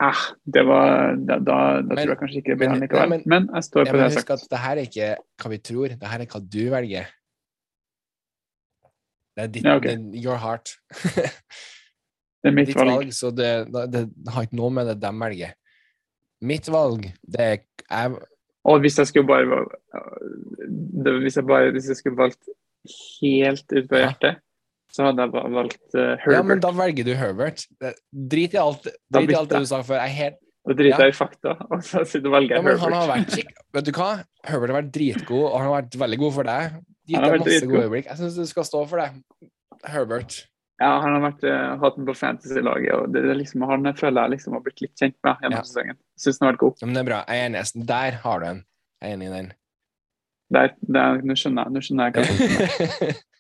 Eh, 0.04 0.22
det 0.52 0.62
var, 0.68 1.16
da, 1.16 1.38
da, 1.40 1.58
da 1.82 1.96
Men- 1.96 1.98
tror 1.98 2.10
jeg 2.12 2.18
kanskje 2.20 2.38
ikke 2.42 2.52
det 2.52 2.58
blir 2.60 2.68
men- 2.70 2.80
han 2.80 2.82
likevel. 2.90 3.10
nei, 3.10 3.22
Men, 3.26 3.48
jeg 3.54 3.64
står 3.64 3.86
Ja, 3.86 3.92
på 3.92 3.96
men 3.96 4.02
det 4.04 4.12
jeg 4.12 4.24
har 4.28 4.38
sagt. 4.38 4.50
det 4.50 4.60
her 4.60 4.76
er 4.76 4.86
ikke 4.90 5.16
hva 5.42 5.50
vi 5.50 5.58
tror, 5.58 5.88
det 5.88 6.08
her 6.12 6.20
er 6.20 6.26
hva 6.26 6.42
du 6.50 6.64
velger. 6.70 7.06
Det 9.36 9.44
er 9.44 9.48
ditt, 9.48 9.64
Ja, 9.66 9.76
okay. 9.78 9.96
det 9.96 10.24
your 10.24 10.38
heart. 10.38 10.78
Det 12.46 12.52
er 12.52 12.56
mitt 12.56 12.68
ditt 12.68 12.76
valg. 12.78 12.92
valg, 12.94 13.10
så 13.18 13.32
det, 13.34 13.72
det, 13.92 14.02
har 14.30 14.44
ikke 14.46 14.54
noe 14.60 14.70
med 14.70 14.86
det 14.86 15.00
de 15.02 15.10
velger. 15.18 15.54
Mitt 16.46 16.68
valg, 16.70 17.08
det 17.26 17.40
er 17.42 17.56
jeg, 17.90 18.20
Og 18.66 18.80
hvis 18.84 18.98
jeg 19.00 19.08
skulle 19.08 19.26
bare 19.26 19.66
det, 21.06 21.14
hvis, 21.24 21.36
jeg 21.40 21.46
bare, 21.48 21.72
hvis 21.74 21.88
jeg 21.90 21.96
skulle 21.98 22.18
valgt 22.20 22.46
helt 23.22 23.66
ut 23.74 23.88
fra 23.90 23.98
Ja. 23.98 24.12
hjertet, 24.12 24.38
så 24.96 25.10
hadde 25.10 25.26
jeg 25.26 25.34
valgt 25.36 25.54
valgt 25.60 25.96
Herbert. 26.00 26.34
Ja, 26.38 26.42
men 26.48 26.64
da 26.64 26.72
velger 26.78 27.08
du 27.10 27.14
Herbert. 27.20 27.66
Drit 28.36 28.56
i 28.56 28.62
alt, 28.62 28.88
drit 29.12 29.34
i 29.34 29.38
alt 29.42 29.52
det 29.52 29.60
du 29.66 29.70
sa 29.70 29.82
før. 29.84 30.00
Jeg 30.06 30.16
helt 30.22 30.42
Da 30.66 30.74
driter 30.74 30.96
Ja. 30.98 31.06
jeg 31.06 31.14
i 31.14 31.18
fakta, 31.20 31.52
og 31.72 31.84
så 31.86 32.02
så 32.10 32.22
velger 32.24 32.56
Ja, 32.56 32.62
jeg 32.62 32.64
men 32.66 32.80
han 32.82 32.94
har 32.96 33.06
Herbert. 33.12 33.36
vært. 33.36 33.62
Vet 33.76 33.86
du 33.86 33.92
hva? 34.00 34.10
Herbert 34.48 34.72
har 34.74 34.80
vært 34.82 34.92
dritgod, 34.96 35.44
og 35.52 35.56
han 35.60 35.68
har 35.70 35.76
vært 35.84 35.98
veldig 36.06 36.20
god 36.24 36.34
for 36.40 36.44
deg. 36.50 36.80
Gitt 37.06 37.22
deg 37.22 37.36
masse 37.36 37.46
dritgod. 37.52 37.70
gode 37.76 37.84
øyeblikk. 37.86 38.06
Jeg 38.10 38.18
syns 38.24 38.36
du 38.40 38.46
skal 38.50 38.66
stå 38.72 38.82
for 38.90 39.04
det. 39.04 39.10
Herbert. 39.86 40.40
Ja, 40.82 40.90
han 41.04 41.14
har 41.16 41.22
vært, 41.32 41.44
uh, 41.48 41.78
hatt 41.84 41.96
den 42.00 42.08
på 42.10 42.16
fantasy-laget, 42.20 42.92
og 42.98 43.14
det, 43.14 43.22
det 43.30 43.36
liksom, 43.40 43.62
han 43.70 43.86
føler 43.96 44.26
jeg 44.26 44.34
liksom 44.34 44.58
har 44.58 44.64
blitt 44.66 44.82
litt 44.84 44.96
kjent 45.00 45.16
med 45.24 45.38
gjennom 45.44 45.60
Ja. 45.60 45.62
sesongen. 45.70 46.00
Syns 46.20 46.40
han 46.42 46.48
har 46.48 46.54
vært 46.56 46.64
god. 46.66 46.82
Ja, 46.82 46.86
men 46.90 46.98
det 46.98 47.04
er 47.04 47.10
bra. 47.12 47.20
Jeg 47.30 47.44
er 47.44 47.46
enig. 47.52 47.86
Der 47.94 48.18
har 48.26 48.40
du 48.42 48.46
en. 48.50 48.64
Jeg 49.02 49.12
er 49.12 49.16
enig 49.20 49.28
i 49.30 49.36
den. 49.36 49.54
Der, 50.56 50.74
der, 50.98 51.22
nå 51.26 51.38
skjønner 51.40 51.64
jeg, 51.70 51.74
nå 51.78 51.86
skjønner 51.86 52.10
jeg 52.10 52.14
hva 52.18 53.14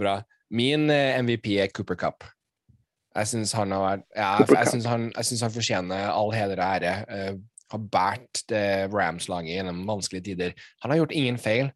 Bra. 0.00 0.18
Min 0.54 0.88
eh, 0.92 1.18
MVP 1.22 1.56
er 1.62 1.72
Cooper 1.74 1.98
Cup. 2.00 2.26
Jeg 3.14 3.30
syns 3.30 3.54
han 3.54 3.70
har 3.70 3.82
vært 3.84 4.06
ja, 4.16 4.30
jeg 4.42 4.70
syns 4.72 4.86
han, 4.90 5.10
synes 5.22 5.44
han 5.46 5.54
fortjener 5.54 6.08
all 6.10 6.32
heder 6.34 6.58
og 6.58 6.78
ære. 6.78 6.94
Uh, 7.06 7.42
har 7.74 7.84
båret 7.90 8.52
Rams-laget 8.92 9.56
gjennom 9.56 9.84
vanskelige 9.88 10.26
tider. 10.28 10.52
Han 10.82 10.92
har 10.92 11.00
gjort 11.00 11.14
ingen 11.16 11.38
feil. 11.40 11.70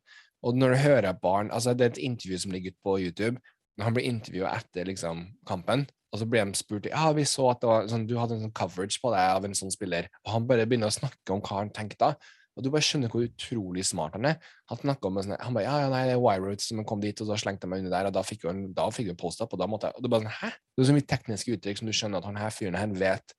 Og 0.46 0.54
når 0.54 0.74
du 0.74 0.82
hører 0.84 1.12
barn 1.22 1.50
altså 1.50 1.74
Det 1.74 1.86
er 1.86 1.90
et 1.90 2.04
intervju 2.10 2.38
som 2.38 2.52
ligger 2.54 2.70
ute 2.70 2.84
på 2.84 2.98
YouTube. 2.98 3.40
Når 3.78 3.84
han 3.84 3.94
blir 3.94 4.10
intervjua 4.10 4.56
etter 4.58 4.84
liksom, 4.90 5.24
kampen, 5.46 5.86
og 6.12 6.18
så 6.18 6.26
blir 6.26 6.44
de 6.44 6.58
spurt 6.58 6.88
Ja, 6.90 7.12
vi 7.12 7.24
så 7.28 7.50
at 7.52 7.60
det 7.62 7.68
var 7.70 7.88
sånn, 7.90 8.06
du 8.08 8.16
hadde 8.18 8.38
en 8.38 8.46
sånn 8.46 8.56
coverage 8.56 8.98
på 9.02 9.12
deg 9.12 9.36
av 9.36 9.46
en 9.46 9.54
sånn 9.54 9.72
spiller. 9.74 10.08
Og 10.24 10.32
han 10.34 10.48
bare 10.48 10.66
begynner 10.66 10.90
å 10.90 10.94
snakke 10.94 11.34
om 11.34 11.42
hva 11.44 11.60
han 11.60 11.72
tenkte 11.74 12.00
da. 12.00 12.32
Og 12.58 12.64
du 12.66 12.72
bare 12.74 12.82
skjønner 12.82 13.12
hvor 13.12 13.22
utrolig 13.22 13.84
smart 13.86 14.16
han 14.16 14.26
er. 14.32 14.40
Han 14.72 14.80
snakket 14.80 15.06
om 15.06 15.18
det 15.18 15.22
sånn, 15.28 15.36
han 15.38 15.54
bare, 15.54 15.62
ja, 15.68 15.76
ja, 15.84 15.90
nei, 15.92 16.00
det 16.08 16.16
er 16.16 16.22
Wiroutes 16.24 16.66
som 16.72 16.80
kom 16.88 16.98
dit, 16.98 17.20
og 17.22 17.28
så 17.28 17.36
slengte 17.38 17.68
jeg 17.68 17.70
meg 17.70 17.84
under 17.84 17.92
der, 17.94 18.08
og 18.10 18.16
da 18.16 18.24
fikk 18.26 18.48
hun, 18.48 18.64
da 18.74 18.88
fikk 18.90 19.12
hun 19.12 19.18
post-up, 19.20 19.52
og 19.54 19.60
da 19.62 19.68
måtte 19.70 19.86
jeg, 19.86 19.94
og 19.94 20.08
er 20.08 20.10
bare 20.10 20.24
sånn, 20.24 20.38
hæ? 20.40 20.50
Det 20.74 20.82
er 20.82 20.88
så 20.88 20.96
mye 20.96 21.06
tekniske 21.12 21.54
uttrykk 21.54 21.78
som 21.78 21.90
du 21.90 21.94
skjønner 21.94 22.18
at 22.18 22.26
han 22.26 22.40
her 22.42 22.56
fyren 22.56 22.78
her 22.80 22.96
vet, 22.98 23.34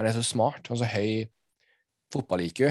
han 0.00 0.08
er 0.08 0.16
så 0.16 0.24
smart, 0.24 0.64
han 0.70 0.78
er 0.78 0.80
så 0.80 0.88
høy 0.94 1.10
fotball-IQ, 2.14 2.62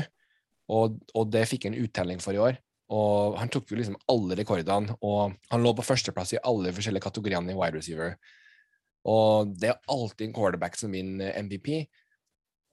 og, 0.73 0.95
og 1.13 1.29
det 1.35 1.43
fikk 1.51 1.67
han 1.69 1.77
uttelling 1.77 2.23
for 2.25 2.33
i 2.33 2.41
år, 2.41 2.57
og 2.93 3.37
han 3.37 3.51
tok 3.53 3.69
jo 3.69 3.77
liksom 3.77 3.99
alle 4.09 4.37
rekordene, 4.39 4.97
og 5.05 5.35
han 5.53 5.67
lå 5.67 5.75
på 5.77 5.85
førsteplass 5.85 6.33
i 6.33 6.41
alle 6.41 6.73
forskjellige 6.73 7.05
kategoriene 7.05 7.53
i 7.53 7.59
wide 7.59 7.77
receiver, 7.77 8.17
og 9.13 9.53
det 9.61 9.69
er 9.69 9.93
alltid 9.93 10.25
en 10.25 10.33
quarterback 10.39 10.79
som 10.79 10.95
vinner 10.95 11.37
MVP, 11.45 11.85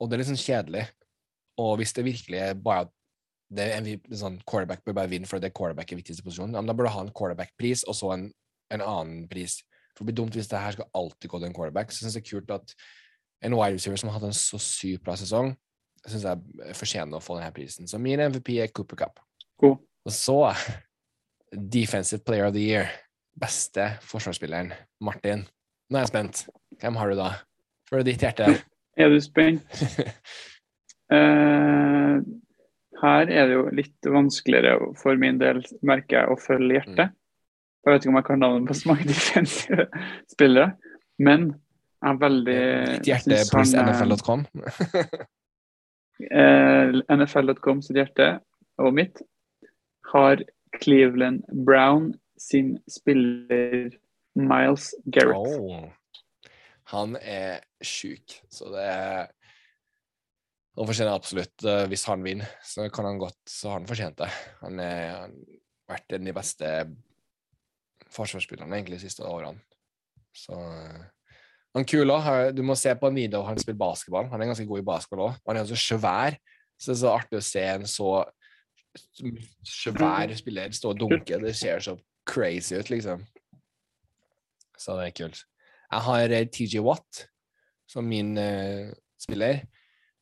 og 0.00 0.08
det 0.08 0.16
er 0.16 0.30
sånn 0.30 0.40
kjedelig, 0.40 0.86
og 1.60 1.76
hvis 1.76 1.92
det 1.92 2.06
virkelig 2.06 2.40
er 2.40 2.56
bare 2.56 2.86
at 2.86 2.96
det 3.50 3.66
er 3.66 3.82
MVP, 3.82 4.12
sånn 4.14 4.38
quarterback 4.46 4.84
bør 4.86 4.96
bare 5.00 5.10
vinne 5.10 5.26
for 5.26 5.42
det 5.42 5.50
er 5.50 5.56
quarterback 5.56 5.90
i 5.90 5.98
viktigste 5.98 6.22
posisjon, 6.26 6.54
ja, 6.54 6.62
men 6.62 6.70
da 6.70 6.76
burde 6.76 6.92
du 6.92 6.96
ha 6.96 7.02
en 7.06 7.12
quarterback-pris 7.14 7.82
og 7.90 7.96
så 7.98 8.12
en, 8.14 8.28
en 8.70 8.84
annen 8.84 9.24
pris. 9.30 9.58
For 9.96 10.04
det 10.04 10.12
blir 10.12 10.20
dumt 10.22 10.36
hvis 10.38 10.50
det 10.50 10.60
her 10.62 10.76
skal 10.76 10.90
alltid 10.96 11.32
gå 11.32 11.40
til 11.40 11.48
en 11.48 11.56
quarterback. 11.56 11.90
Så 11.90 11.98
jeg 11.98 12.04
synes 12.04 12.18
det 12.18 12.22
er 12.22 12.28
kult 12.30 12.54
at 12.54 12.74
en 13.44 13.56
wide 13.58 13.74
receiver 13.74 13.98
som 14.00 14.10
har 14.10 14.20
hatt 14.20 14.28
en 14.28 14.36
så 14.36 14.60
sykt 14.62 15.02
bra 15.04 15.16
sesong, 15.18 15.50
synes 16.06 16.24
jeg 16.24 16.76
fortjener 16.78 17.18
å 17.18 17.24
få 17.24 17.36
denne 17.36 17.52
prisen. 17.56 17.90
Så 17.90 17.98
min 18.00 18.22
MVP 18.22 18.54
er 18.62 18.72
Cooper 18.72 19.02
Cup. 19.02 19.20
Cool. 19.60 19.76
Og 20.06 20.14
så 20.14 20.38
Defensive 21.50 22.22
Player 22.24 22.46
of 22.46 22.54
the 22.54 22.62
Year. 22.62 22.90
Beste 23.40 23.96
forsvarsspilleren, 24.06 24.72
Martin. 25.00 25.44
Nå 25.90 25.98
er 25.98 26.04
jeg 26.06 26.12
spent. 26.12 26.44
Hvem 26.80 26.98
har 27.00 27.10
du 27.10 27.18
da? 27.18 27.30
For 27.88 28.06
ditt 28.06 28.22
hjerte. 28.22 28.52
Er 29.00 29.08
du 29.08 29.20
spent? 29.22 29.64
Eh, 31.10 32.20
her 33.00 33.30
er 33.30 33.48
det 33.48 33.56
jo 33.56 33.64
litt 33.74 34.08
vanskeligere 34.12 34.92
for 35.00 35.18
min 35.20 35.40
del, 35.40 35.62
merker 35.86 36.20
jeg, 36.20 36.30
å 36.30 36.40
følge 36.40 36.78
hjertet. 36.78 37.16
Jeg 37.80 37.94
vet 37.94 38.04
ikke 38.04 38.12
om 38.12 38.18
jeg 38.20 38.28
kan 38.28 38.42
navnet 38.44 38.68
på 38.68 38.76
så 38.76 38.90
mange 38.90 39.08
defensive 39.12 39.86
spillere, 40.30 40.74
men 41.20 41.50
jeg 42.00 42.14
er 42.14 42.20
veldig 42.20 42.60
Ditt 42.90 43.10
hjerte 43.10 43.40
pluss 43.52 43.74
NFL.com. 43.76 44.46
eh, 46.40 47.00
NFL.com 47.16 47.82
sitt 47.84 48.00
hjerte 48.00 48.30
og 48.80 48.94
mitt 48.96 49.20
har 50.12 50.40
Cleveland 50.80 51.44
Brown 51.66 52.12
sin 52.40 52.78
spiller 52.88 53.90
Miles 54.34 54.94
Garrett. 55.12 55.60
Oh. 55.60 55.88
Han 56.90 57.16
er 57.20 57.60
sjuk, 57.84 58.40
så 58.50 58.70
det 58.72 58.86
er 58.86 59.28
Han 60.80 60.88
fortjener 60.88 61.12
absolutt 61.12 61.64
eh, 61.68 61.84
Hvis 61.92 62.06
han 62.08 62.22
vinner, 62.24 62.48
så 62.64 62.88
kan 62.92 63.04
han 63.04 63.20
godt 63.20 63.40
Så 63.44 63.68
har 63.68 63.80
han 63.80 63.88
fortjent 63.88 64.16
det. 64.22 64.30
Han 64.62 64.80
har 64.80 65.32
vært 65.90 66.14
en 66.14 66.22
av 66.22 66.30
de 66.30 66.36
beste 66.36 66.74
forsvarsspillerne 68.10 68.74
egentlig 68.74 68.98
de 68.98 69.04
siste 69.04 69.26
årene. 69.26 69.60
Så 70.34 70.56
eh, 70.56 71.02
han 71.76 71.86
kul 71.86 72.10
òg. 72.10 72.26
Du 72.56 72.62
må 72.66 72.74
se 72.78 72.94
på 72.98 73.10
en 73.10 73.18
video 73.18 73.44
han 73.46 73.58
spiller 73.60 73.78
basketball. 73.78 74.30
Han 74.32 74.42
er 74.42 74.50
ganske 74.50 74.66
god 74.66 74.82
i 74.82 74.86
basketball 74.86 75.26
òg. 75.28 75.40
Han 75.46 75.60
er 75.60 75.68
så 75.68 75.78
svær, 75.78 76.38
så 76.74 76.90
det 76.90 76.96
er 76.96 77.02
så 77.02 77.12
artig 77.12 77.38
å 77.38 77.46
se 77.46 77.66
en 77.74 77.86
så 77.90 78.10
svær 79.66 80.34
spiller 80.38 80.74
stå 80.74 80.94
og 80.94 81.02
dunke. 81.02 81.38
Det 81.44 81.54
ser 81.58 81.82
så 81.84 81.94
crazy 82.26 82.80
ut, 82.80 82.90
liksom. 82.90 83.22
Så 84.80 84.96
det 84.98 85.10
er 85.10 85.16
kult. 85.20 85.44
Jeg 85.90 86.06
har 86.06 86.34
TG 86.34 86.50
TJ 86.56 86.82
Watt 86.86 87.24
som 87.90 88.06
min 88.06 88.32
uh, 88.38 88.90
spiller. 89.20 89.62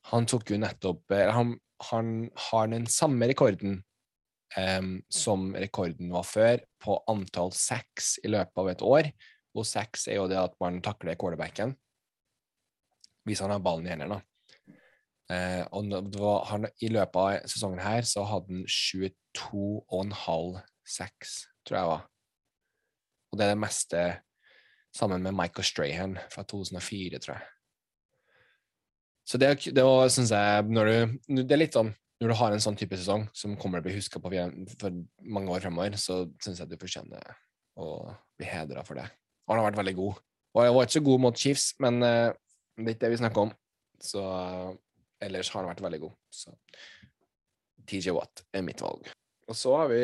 Han 0.09 0.25
tok 0.29 0.49
jo 0.51 0.57
nettopp 0.61 1.13
han, 1.13 1.53
han 1.91 2.13
har 2.49 2.71
den 2.71 2.87
samme 2.89 3.27
rekorden 3.29 3.81
um, 4.57 4.95
som 5.09 5.51
rekorden 5.55 6.11
var 6.13 6.25
før, 6.25 6.63
på 6.81 6.97
antall 7.11 7.53
sacks 7.55 8.17
i 8.23 8.31
løpet 8.31 8.63
av 8.63 8.71
et 8.71 8.81
år. 8.85 9.11
Og 9.57 9.67
sacks 9.67 10.07
er 10.07 10.19
jo 10.19 10.29
det 10.31 10.39
at 10.39 10.57
man 10.61 10.81
takler 10.85 11.19
quarterbacken 11.19 11.75
hvis 13.27 13.43
han 13.43 13.51
har 13.53 13.61
ballen 13.61 13.85
i 13.85 13.91
hendene. 13.91 14.21
Eh, 15.29 15.61
og 15.77 15.91
var, 16.17 16.47
han, 16.49 16.65
I 16.81 16.89
løpet 16.89 17.19
av 17.19 17.51
sesongen 17.51 17.81
her 17.83 18.07
så 18.07 18.23
hadde 18.25 18.55
han 18.55 18.63
22,5 18.65 20.55
sacks, 20.87 21.35
tror 21.67 21.77
jeg 21.77 21.91
var. 21.91 22.07
Og 23.29 23.37
det 23.37 23.45
er 23.45 23.53
det 23.53 23.61
meste 23.61 24.03
sammen 24.95 25.21
med 25.21 25.37
Michael 25.37 25.67
Strahan 25.67 26.17
fra 26.33 26.41
2004, 26.49 27.21
tror 27.21 27.35
jeg. 27.35 27.58
Så 29.29 29.37
det, 29.37 29.51
det 29.75 29.85
var, 29.85 30.07
synes 30.09 30.31
jeg, 30.33 30.63
når 30.73 30.89
du, 30.89 31.17
det 31.43 31.53
er 31.53 31.61
litt 31.61 31.77
sånn, 31.77 31.91
når 32.19 32.31
du 32.31 32.37
har 32.39 32.55
en 32.55 32.63
sånn 32.63 32.77
type 32.79 32.97
sesong 32.97 33.27
som 33.37 33.53
kommer 33.59 33.79
til 33.79 33.85
å 33.85 33.87
bli 33.89 33.99
husket 33.99 34.23
på 34.23 34.31
for 34.81 34.97
mange 35.21 35.53
år 35.53 35.61
fremover, 35.63 35.95
så 36.01 36.23
synes 36.41 36.63
jeg 36.63 36.71
du 36.71 36.79
fortjener 36.81 37.37
å 37.79 38.09
bli 38.39 38.49
hedret 38.49 38.87
for 38.87 38.99
det. 38.99 39.05
Og 39.45 39.53
han 39.53 39.61
har 39.61 39.69
vært 39.69 39.79
veldig 39.83 39.95
god. 40.01 40.19
Og 40.57 40.65
jeg 40.65 40.75
var 40.75 40.87
ikke 40.87 40.97
så 40.97 41.05
god 41.05 41.23
mot 41.23 41.43
Chiefs, 41.45 41.67
men 41.79 42.01
det 42.79 42.87
er 42.87 42.95
ikke 42.95 43.05
det 43.05 43.13
vi 43.13 43.21
snakker 43.21 43.45
om. 43.47 43.53
Så 43.99 44.23
eh, 44.23 44.73
ellers 45.27 45.49
har 45.53 45.63
han 45.63 45.71
vært 45.73 45.83
veldig 45.83 46.01
god. 46.05 46.17
Så 46.31 46.53
TJ 47.89 48.15
Watt 48.15 48.43
er 48.55 48.63
mitt 48.65 48.81
valg. 48.83 49.09
Og 49.49 49.57
så 49.57 49.75
har 49.81 49.89
vi 49.91 50.03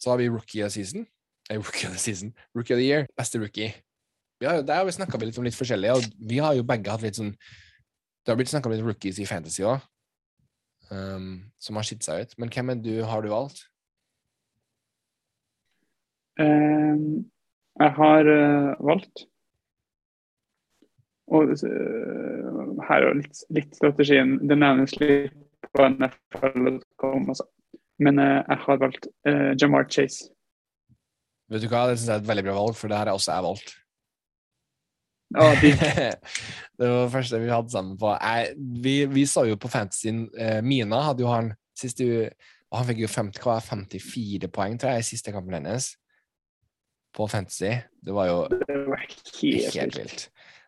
så 0.00 0.12
har 0.12 0.20
vi 0.20 0.28
rookie 0.28 0.64
of 0.64 0.72
season. 0.72 1.06
Eh, 1.50 1.56
rookie 1.56 1.86
of 1.86 1.92
the 1.92 1.98
season. 1.98 2.34
Rookie 2.54 2.74
of 2.74 2.78
the 2.78 2.86
year. 2.86 3.06
Beste 3.16 3.38
rookie. 3.38 3.72
Jo- 4.44 4.62
der 4.62 4.80
har 4.80 4.86
vi 4.86 4.96
snakka 4.96 5.20
litt 5.20 5.38
om 5.38 5.46
litt 5.46 5.58
forskjellig, 5.58 5.90
og 5.96 6.28
vi 6.28 6.38
har 6.44 6.54
jo 6.54 6.66
begge 6.66 6.92
hatt 6.92 7.02
litt 7.04 7.18
sånn 7.20 7.34
Det 8.24 8.32
har 8.32 8.38
blitt 8.38 8.48
snakka 8.48 8.70
om 8.70 8.72
litt 8.72 8.84
rookies 8.84 9.18
i 9.20 9.26
fantasy 9.28 9.62
òg, 9.68 9.82
um, 10.90 11.50
som 11.60 11.76
har 11.76 11.84
skitt 11.84 12.06
seg 12.06 12.22
ut. 12.22 12.30
Men 12.40 12.48
hvem 12.48 12.80
du, 12.80 13.02
har 13.04 13.20
du 13.20 13.28
valgt? 13.28 13.66
Um, 16.40 17.30
jeg 17.78 17.92
har 17.98 18.26
uh, 18.26 18.74
valgt 18.82 19.26
Og 21.30 21.52
uh, 21.52 22.80
her 22.88 23.06
er 23.06 23.20
litt, 23.20 23.44
litt 23.54 23.76
strategien. 23.76 24.38
Det 24.48 24.56
nevnes 24.58 24.96
litt 24.98 25.36
på 25.74 25.86
NFL.com 25.92 27.28
altså. 27.28 27.46
Men 28.02 28.18
uh, 28.18 28.40
jeg 28.40 28.60
har 28.64 28.80
valgt 28.82 29.08
Jamar 29.60 29.86
Chase. 29.90 30.32
Vet 31.52 31.62
du 31.62 31.68
hva, 31.68 31.86
det 31.90 31.98
syns 31.98 32.08
jeg 32.08 32.16
er 32.16 32.22
et 32.22 32.28
veldig 32.28 32.44
bra 32.46 32.56
valg, 32.56 32.76
for 32.78 32.90
det 32.90 32.98
her 32.98 33.10
er 33.10 33.18
også 33.18 33.34
jeg 33.34 33.44
valgt. 33.46 33.74
Ja, 35.34 35.50
det 36.78 36.88
var 36.88 37.04
det 37.04 37.12
første 37.12 37.40
vi 37.42 37.50
hadde 37.50 37.72
sammen 37.72 37.98
på. 37.98 38.12
Jeg, 38.14 38.54
vi, 38.84 38.96
vi 39.10 39.26
så 39.26 39.46
jo 39.48 39.58
på 39.60 39.70
fantasyen 39.72 40.28
eh, 40.38 40.60
Mina 40.62 41.02
hadde 41.08 41.24
jo 41.24 41.32
han 41.32 41.52
siste 41.78 42.06
han 42.74 42.88
fikk 42.88 43.04
jo 43.04 43.10
50, 43.10 43.42
hva, 43.44 43.60
54 43.62 44.48
poeng, 44.50 44.74
tror 44.80 44.96
jeg, 44.96 45.04
i 45.04 45.06
siste 45.06 45.30
kampen 45.34 45.54
hennes 45.54 45.92
på 47.14 47.26
fantasy. 47.30 47.70
Det 48.02 48.14
var 48.14 48.26
jo 48.26 48.38
det 48.50 48.78
var 48.88 49.02
helt, 49.04 49.76
helt 49.76 49.98
vilt. 50.00 50.24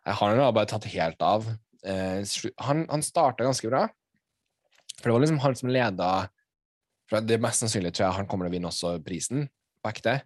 Han 0.07 0.39
har 0.39 0.55
bare 0.55 0.71
tatt 0.71 0.87
helt 0.93 1.23
av. 1.27 1.49
Eh, 1.83 2.23
han 2.63 2.85
han 2.91 3.03
starta 3.03 3.47
ganske 3.47 3.71
bra. 3.71 3.87
For 5.01 5.09
det 5.09 5.17
var 5.17 5.25
liksom 5.25 5.43
han 5.43 5.59
som 5.59 5.73
leda 5.75 6.11
for 7.07 7.23
Det 7.23 7.37
er 7.37 7.43
mest 7.43 7.63
sannsynlig 7.63 7.93
tror 7.95 8.09
jeg 8.09 8.17
han 8.17 8.27
kommer 8.27 8.47
til 8.47 8.51
å 8.51 8.57
vinne 8.57 8.71
også 8.71 8.97
prisen 9.07 9.45
på 9.83 9.91
ekte. 9.93 10.21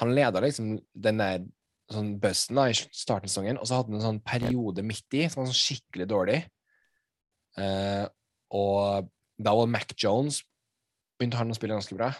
Han 0.00 0.14
leda 0.16 0.40
liksom 0.40 0.78
den 0.92 1.20
der 1.20 1.42
sånn 1.92 2.14
bøsten 2.20 2.58
da, 2.58 2.68
i 2.70 2.76
starten 2.76 3.28
av 3.28 3.32
sesongen, 3.32 3.58
og 3.60 3.68
så 3.68 3.78
hadde 3.78 3.92
han 3.92 3.98
en 3.98 4.06
sånn 4.08 4.22
periode 4.24 4.84
midt 4.86 5.16
i 5.18 5.26
som 5.28 5.42
var 5.42 5.50
sånn 5.50 5.58
skikkelig 5.60 6.06
dårlig. 6.10 6.38
Eh, 7.60 8.04
og 8.54 9.10
da 9.36 9.54
var 9.58 9.70
Mac 9.70 9.92
Jones 9.98 10.40
begynte 11.18 11.38
han 11.38 11.52
å 11.52 11.56
spille 11.56 11.76
ganske 11.76 11.96
bra 11.98 12.10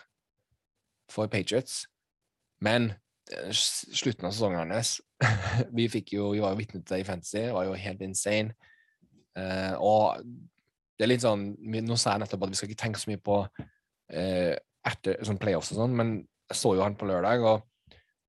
for 1.13 1.31
Patriots. 1.33 1.85
Men 2.65 2.93
eh, 3.33 3.51
slutten 3.55 4.29
av 4.29 4.35
sesongen 4.35 4.75
hans 4.75 4.99
Vi 5.77 5.89
fikk 5.89 6.15
jo, 6.17 6.33
vi 6.35 6.43
var 6.43 6.55
jo 6.55 6.61
vitne 6.61 6.83
til 6.83 6.97
det 6.97 7.05
i 7.05 7.09
Fantasy, 7.09 7.47
det 7.47 7.55
var 7.57 7.69
jo 7.69 7.79
helt 7.79 8.05
insane. 8.05 8.55
Eh, 9.39 9.75
og 9.81 10.21
det 10.95 11.07
er 11.07 11.11
litt 11.11 11.25
sånn 11.25 11.49
Nå 11.59 11.97
sa 11.99 12.15
jeg 12.15 12.23
nettopp 12.23 12.45
at 12.47 12.53
vi 12.53 12.59
skal 12.59 12.71
ikke 12.71 12.83
tenke 12.85 13.01
så 13.03 13.11
mye 13.11 13.23
på 13.25 13.41
eh, 14.15 14.55
etter 14.85 15.23
sånn 15.27 15.41
playoffs 15.41 15.73
og 15.73 15.81
sånn, 15.81 15.97
men 15.97 16.17
jeg 16.53 16.59
så 16.61 16.75
jo 16.77 16.85
han 16.85 16.97
på 16.99 17.09
lørdag, 17.09 17.43
og 17.49 17.65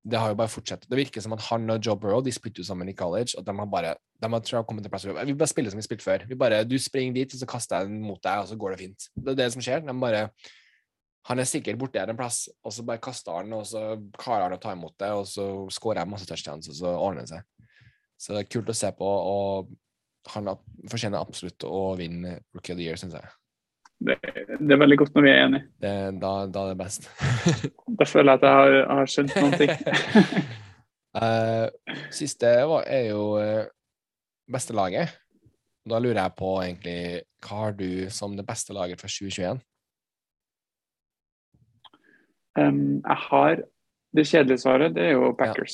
det 0.05 0.19
har 0.21 0.29
jo 0.29 0.37
bare 0.37 0.51
fortsatt. 0.51 0.85
Det 0.89 0.97
virker 0.99 1.23
som 1.23 1.33
at 1.33 1.41
han 1.47 1.69
og 1.73 1.79
Joe 1.81 1.97
Burrow 1.97 2.21
de 2.23 2.33
spilte 2.33 2.61
jo 2.61 2.67
sammen 2.67 2.89
i 2.91 2.93
college, 2.97 3.33
og 3.39 3.45
de 3.45 3.55
har 3.57 3.69
bare 3.69 3.95
de 4.21 4.29
har, 4.31 4.43
tror 4.45 4.59
jeg, 4.59 4.67
kommet 4.69 4.85
til 4.85 4.91
plass 4.93 5.05
Vi 5.05 5.33
bare 5.33 5.49
spiller 5.49 5.73
som 5.73 5.79
vi 5.81 5.85
spilte 5.85 6.05
før. 6.05 6.27
Vi 6.29 6.35
bare, 6.35 6.63
Du 6.63 6.77
springer 6.79 7.13
dit, 7.13 7.33
og 7.33 7.39
så 7.39 7.45
kaster 7.49 7.77
jeg 7.81 7.89
den 7.89 8.01
mot 8.01 8.21
deg, 8.23 8.39
og 8.39 8.47
så 8.47 8.55
går 8.55 8.71
det 8.71 8.79
fint. 8.79 9.07
Det 9.15 9.33
er 9.33 9.39
det 9.41 9.51
som 9.53 9.61
skjer. 9.61 9.81
De 9.81 9.99
bare 9.99 10.29
Han 11.25 11.39
er 11.39 11.43
sikkert 11.49 11.79
borte 11.81 11.97
her 11.97 12.09
en 12.09 12.17
plass, 12.17 12.49
og 12.63 12.71
så 12.71 12.83
bare 12.85 13.01
kaster 13.01 13.33
han, 13.33 13.53
og 13.53 13.65
så 13.65 13.97
klarer 14.13 14.43
han 14.45 14.53
å 14.53 14.61
ta 14.61 14.75
imot 14.75 14.93
det, 15.01 15.09
og 15.09 15.25
så 15.25 15.65
skårer 15.73 16.03
jeg 16.03 16.09
masse 16.11 16.27
touchdowns, 16.29 16.69
og 16.69 16.75
så 16.77 16.91
ordner 16.93 17.25
det 17.25 17.31
seg. 17.31 17.71
Så 18.21 18.35
det 18.35 18.43
er 18.43 18.51
kult 18.53 18.69
å 18.69 18.75
se 18.77 18.91
på, 18.93 19.07
og 19.09 19.71
han 20.35 20.51
fortjener 20.91 21.17
absolutt 21.17 21.65
å 21.65 21.95
vinne 21.97 22.37
Rookie 22.53 22.75
of 22.75 22.77
the 22.77 22.85
Year, 22.85 23.01
syns 23.01 23.17
jeg. 23.17 23.25
Det, 23.99 24.17
det 24.59 24.75
er 24.75 24.79
veldig 24.81 24.97
godt 24.99 25.15
når 25.15 25.23
vi 25.23 25.31
er 25.31 25.41
enige. 25.45 25.67
Det, 25.81 25.93
da, 26.21 26.31
da 26.51 26.63
er 26.65 26.73
det 26.73 26.79
best. 26.81 27.07
Da 27.99 28.07
føler 28.09 28.33
jeg 28.33 28.41
at 28.41 28.47
jeg 28.47 28.57
har, 28.59 28.97
har 28.99 29.11
skjønt 29.11 29.35
noen 29.39 29.55
ting. 29.59 29.71
uh, 31.15 31.67
siste 32.19 32.51
var, 32.67 32.83
er 32.91 33.07
jo 33.13 33.21
eh, 33.39 33.69
beste 34.51 34.75
laget. 34.75 35.15
Da 35.85 36.01
lurer 36.01 36.19
jeg 36.19 36.35
på 36.37 36.51
egentlig 36.63 36.99
hva 37.45 37.61
har 37.61 37.75
du 37.77 38.09
som 38.09 38.35
det 38.35 38.45
beste 38.47 38.73
laget 38.73 39.01
for 39.01 39.11
2021? 39.11 39.61
Um, 42.55 43.01
jeg 43.03 43.17
har 43.29 43.63
Det 44.15 44.23
kjedelige 44.27 44.57
svaret, 44.57 44.95
det 44.95 45.03
er 45.03 45.11
jo 45.11 45.33
Packers. 45.35 45.73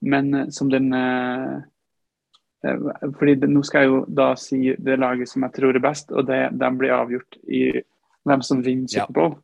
Men 0.00 0.34
eh, 0.34 0.48
som 0.52 0.68
den 0.70 0.92
eh, 0.92 1.62
fordi 2.60 3.34
det, 3.40 3.48
Nå 3.48 3.62
skal 3.64 3.84
jeg 3.84 3.90
jo 3.90 4.00
da 4.16 4.32
si 4.38 4.74
det 4.76 4.98
laget 5.00 5.30
som 5.30 5.46
jeg 5.46 5.56
tror 5.56 5.76
er 5.76 5.84
best, 5.84 6.12
og 6.12 6.26
det, 6.28 6.42
de 6.60 6.70
blir 6.76 6.96
avgjort 6.96 7.38
i 7.48 7.62
hvem 8.28 8.42
som 8.44 8.60
vinner 8.64 8.88
Ja. 8.92 9.06
Superbowl. 9.06 9.38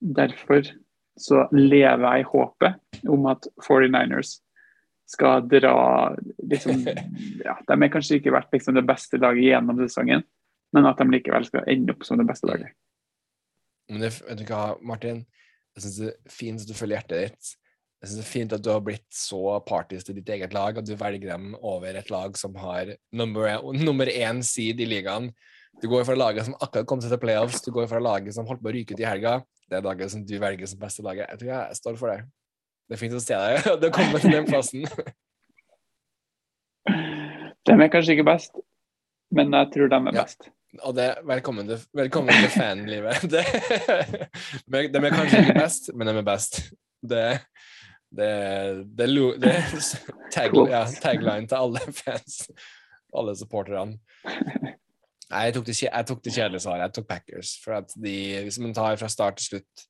Derfor 0.00 0.70
så 1.16 1.44
lever 1.52 2.04
jeg 2.04 2.24
i 2.24 2.28
håpet 2.28 3.08
om 3.08 3.26
at 3.30 3.46
49ers 3.62 4.38
skal 5.06 5.44
dra 5.48 6.16
liksom, 6.42 6.80
ja, 7.46 7.58
De 7.68 7.76
har 7.76 7.92
kanskje 7.92 8.18
ikke 8.18 8.32
vært 8.34 8.52
liksom, 8.52 8.74
det 8.74 8.86
beste 8.88 9.20
laget 9.20 9.50
gjennom 9.50 9.78
sesongen, 9.84 10.24
men 10.72 10.88
at 10.88 10.98
de 10.98 11.06
likevel 11.12 11.44
skal 11.46 11.68
ende 11.70 11.94
opp 11.94 12.06
som 12.08 12.18
det 12.18 12.26
beste 12.28 12.48
laget. 12.48 12.72
Men 13.92 14.00
det, 14.00 14.14
vet 14.24 14.40
du 14.40 14.46
hva, 14.48 14.78
Martin? 14.80 15.26
Jeg 15.76 15.84
syns 15.84 16.00
det 16.00 16.10
er 16.14 16.32
fint 16.32 16.62
at 16.62 16.70
du 16.70 16.76
følger 16.76 17.00
hjertet 17.00 17.22
ditt. 17.28 17.52
Jeg 18.02 18.10
synes 18.10 18.18
det 18.20 18.24
er 18.26 18.32
fint 18.32 18.52
at 18.52 18.62
du 18.64 18.70
har 18.72 18.82
blitt 18.84 19.06
så 19.16 19.38
partisk 19.64 20.06
til 20.10 20.18
ditt 20.18 20.28
eget 20.34 20.52
lag, 20.52 20.76
at 20.76 20.84
du 20.86 20.92
velger 21.00 21.30
dem 21.32 21.54
over 21.64 21.96
et 21.96 22.10
lag 22.12 22.36
som 22.36 22.54
har 22.60 22.90
nummer, 23.16 23.48
nummer 23.80 24.10
én 24.12 24.42
seed 24.44 24.80
i 24.84 24.88
ligaen. 24.88 25.30
Du 25.82 25.88
går 25.90 26.04
for 26.06 26.14
laget 26.18 26.44
som 26.46 26.54
akkurat 26.62 26.86
kom 26.86 27.00
seg 27.02 27.10
til 27.14 27.22
playoffs, 27.22 27.62
du 27.64 27.70
går 27.74 27.88
for 27.90 28.04
laget 28.04 28.34
som 28.36 28.46
holdt 28.46 28.60
på 28.62 28.68
å 28.70 28.74
ryke 28.76 28.94
ut 28.94 29.00
i 29.02 29.08
helga. 29.08 29.38
Det 29.70 29.78
er 29.78 29.86
laget 29.86 30.12
som 30.12 30.20
du 30.28 30.34
velger 30.38 30.68
som 30.68 30.78
beste 30.82 31.02
laget. 31.06 31.30
Jeg 31.32 31.40
tror 31.40 31.50
jeg 31.54 31.78
står 31.80 31.96
for 32.02 32.12
det. 32.12 32.20
Det 32.84 32.98
er 32.98 33.00
fint 33.00 33.16
å 33.16 33.22
se 33.24 33.34
deg. 33.40 33.64
Du 33.80 33.86
har 33.88 33.94
kommet 33.96 34.20
til 34.22 34.36
den 34.36 34.46
plassen. 34.50 34.84
De 37.64 37.72
er 37.80 37.88
kanskje 37.88 38.12
ikke 38.18 38.26
best, 38.28 38.52
men 39.34 39.54
jeg 39.56 39.70
tror 39.72 39.88
de 39.88 39.96
er 39.96 40.14
Ja. 40.18 40.22
best. 40.26 40.50
Og 40.82 40.92
det, 40.96 41.06
velkommen 41.24 41.68
til, 41.70 41.78
velkommen 41.94 42.34
til 42.34 42.50
fanlivet. 42.50 43.22
Dem 44.68 44.90
de 44.92 44.98
er 45.06 45.14
kanskje 45.14 45.40
ikke 45.46 45.56
best, 45.62 45.90
men 45.94 46.10
de 46.10 46.16
er 46.18 46.26
best. 46.26 46.58
Det, 47.04 47.22
det, 48.16 48.30
det, 48.98 49.08
det 49.42 49.50
er 49.50 49.74
tag, 50.34 50.56
ja, 50.70 50.84
tagline 51.02 51.50
til 51.50 51.58
alle 51.58 51.82
fans. 51.94 52.44
Alle 53.14 53.34
supporterne. 53.38 53.98
Nei, 55.30 55.42
jeg 55.48 55.56
tok 55.56 55.66
det, 55.66 55.76
jeg 55.82 56.06
tok 56.08 56.22
det 56.24 56.34
kjedelige 56.34 56.64
svaret. 56.66 56.86
Jeg 56.86 56.96
tok 56.98 57.08
Packers. 57.10 57.56
For 57.62 57.78
at 57.80 57.94
de, 57.98 58.14
hvis 58.46 58.60
man 58.62 58.74
tar 58.76 58.98
fra 59.00 59.10
start 59.10 59.40
til 59.40 59.54
slutt 59.54 59.86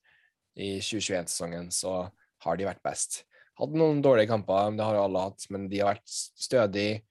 i 0.54 0.76
2021-sesongen, 0.78 1.70
så 1.74 2.04
har 2.44 2.60
de 2.60 2.68
vært 2.68 2.84
best. 2.84 3.22
Hadde 3.58 3.78
noen 3.78 4.00
dårlige 4.02 4.30
kamper, 4.30 4.72
det 4.74 4.86
har 4.86 4.96
jo 4.98 5.04
alle 5.06 5.28
hatt, 5.28 5.46
men 5.54 5.68
de 5.70 5.82
har 5.82 5.94
vært 5.94 6.10
stødige. 6.10 7.02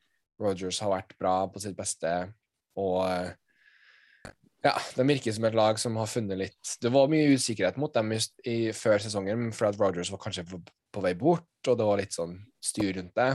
Rogers 0.41 0.79
har 0.83 0.91
vært 0.91 1.13
bra 1.21 1.35
på 1.51 1.61
sitt 1.61 1.75
beste, 1.77 2.09
og 2.79 3.05
ja, 4.63 4.73
de 4.95 5.05
virker 5.07 5.35
som 5.35 5.45
et 5.47 5.55
lag 5.55 5.79
som 5.79 5.97
har 5.99 6.07
funnet 6.07 6.39
litt 6.39 6.71
Det 6.81 6.89
var 6.91 7.09
mye 7.11 7.33
usikkerhet 7.35 7.75
mot 7.79 7.91
dem 7.93 8.13
i, 8.15 8.19
i, 8.47 8.55
før 8.75 9.01
sesongen, 9.03 9.51
for 9.55 9.69
at 9.69 9.79
Rogers 9.79 10.11
var 10.11 10.21
kanskje 10.23 10.45
på, 10.49 10.59
på 10.93 11.03
vei 11.03 11.13
bort, 11.17 11.49
og 11.67 11.79
det 11.79 11.87
var 11.87 11.99
litt 11.99 12.15
sånn 12.15 12.35
styr 12.63 12.93
rundt 12.97 13.15
det. 13.17 13.31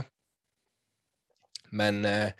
Men 1.75 2.05
eh, 2.07 2.31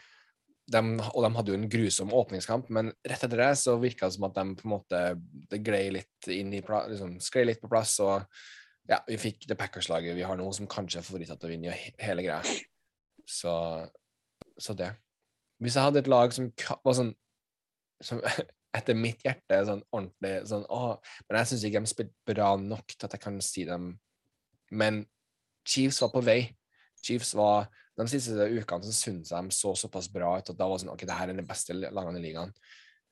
de, 0.69 0.81
Og 1.13 1.23
de 1.25 1.29
hadde 1.33 1.51
jo 1.51 1.57
en 1.57 1.69
grusom 1.71 2.13
åpningskamp, 2.13 2.69
men 2.73 2.91
rett 3.01 3.23
etter 3.25 3.41
det 3.41 3.51
så 3.57 3.75
virka 3.81 4.05
det 4.05 4.15
som 4.15 4.27
at 4.27 4.35
de 4.37 4.55
på 4.57 4.67
en 4.67 4.73
måte 4.75 4.99
det 5.49 5.61
glei 5.65 5.87
litt 5.95 6.29
inn 6.29 6.53
i 6.53 6.61
liksom, 6.61 7.17
sklei 7.23 7.47
litt 7.47 7.61
på 7.61 7.71
plass, 7.71 7.95
og 8.05 8.21
ja, 8.89 8.99
vi 9.07 9.17
fikk 9.21 9.47
det 9.49 9.57
Packers-laget 9.57 10.17
vi 10.17 10.25
har 10.25 10.37
nå, 10.37 10.45
som 10.53 10.69
kanskje 10.69 11.01
er 11.01 11.05
favoritter 11.05 11.37
til 11.37 11.49
å 11.49 11.53
vinne 11.53 11.77
hele 12.01 12.25
greia. 12.25 12.41
Så, 13.29 13.53
så 14.57 14.77
det. 14.77 14.91
Hvis 15.61 15.77
jeg 15.77 15.85
hadde 15.85 16.01
et 16.01 16.09
lag 16.09 16.33
som 16.33 16.49
var 16.85 16.97
sånn 16.97 17.11
som 18.03 18.21
etter 18.77 18.97
mitt 18.97 19.23
hjerte 19.25 19.55
er 19.55 19.65
sånn 19.67 19.81
ordentlig 19.89 20.33
sånn 20.49 20.65
åh, 20.69 20.93
Men 21.27 21.39
jeg 21.41 21.51
syns 21.51 21.65
ikke 21.67 21.81
de 21.81 21.91
spilte 21.91 22.31
bra 22.31 22.51
nok 22.61 22.93
til 22.93 23.07
at 23.07 23.15
jeg 23.17 23.23
kan 23.23 23.39
si 23.43 23.65
dem 23.67 23.91
Men 24.71 25.03
Chiefs 25.67 26.01
var 26.03 26.11
på 26.13 26.23
vei. 26.25 26.41
Chiefs 27.03 27.33
var 27.37 27.69
De 27.99 28.05
siste 28.07 28.31
ukene 28.31 28.85
så 28.87 28.93
syntes 28.95 29.33
jeg 29.33 29.43
de 29.43 29.55
så 29.55 29.73
såpass 29.75 30.05
bra 30.11 30.37
ut 30.39 30.49
at 30.51 30.55
da 30.55 30.67
var 30.69 30.77
det 30.77 30.85
sånn 30.85 30.93
OK, 30.93 31.01
det 31.03 31.17
her 31.17 31.31
er 31.33 31.35
den 31.35 31.47
beste 31.47 31.75
lagene 31.75 32.15
i 32.15 32.23
ligaen. 32.23 32.53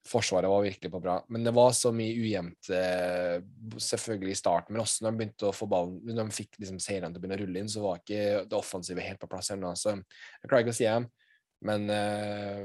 Forsvaret 0.08 0.48
var 0.48 0.64
virkelig 0.64 0.92
på 0.94 1.02
bra, 1.04 1.18
men 1.28 1.44
det 1.44 1.52
var 1.52 1.74
så 1.76 1.92
mye 1.92 2.14
ujevnt 2.16 2.70
eh, 2.72 3.42
selvfølgelig 3.84 4.32
i 4.32 4.38
starten. 4.40 4.72
Men 4.72 4.86
også 4.86 5.04
når 5.04 5.12
de 5.12 5.20
begynte 5.20 5.50
å 5.50 5.56
få 5.56 5.68
ballen, 5.68 5.98
når 6.08 6.30
de 6.30 6.38
fikk 6.38 6.56
liksom 6.62 6.78
seirene 6.80 7.12
til 7.12 7.20
å 7.20 7.26
begynne 7.26 7.36
å 7.36 7.42
rulle 7.42 7.64
inn, 7.64 7.72
så 7.74 7.84
var 7.84 8.00
ikke 8.00 8.46
det 8.48 8.56
offensive 8.56 9.04
helt 9.04 9.20
på 9.20 9.30
plass 9.34 9.52
ennå. 9.52 9.74
Så 9.76 9.98
jeg 9.98 10.48
klarer 10.48 10.64
ikke 10.64 10.76
å 10.78 10.80
si 10.80 10.88
dem, 10.88 11.10
men 11.68 11.92
eh, 11.92 12.64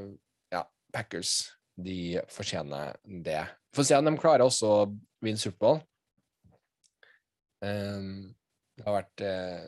ja, 0.54 0.62
Packers 0.94 1.34
de 1.82 2.20
fortjener 2.30 2.94
det. 3.24 3.40
Får 3.74 3.88
se 3.88 3.98
om 3.98 4.06
de 4.06 4.14
klarer 4.20 4.46
også 4.46 4.70
å 4.70 4.86
vinne 5.24 5.40
Superbowl. 5.40 5.82
Um, 7.62 8.32
det 8.78 8.84
har 8.86 8.94
vært 8.96 9.24
eh, 9.26 9.64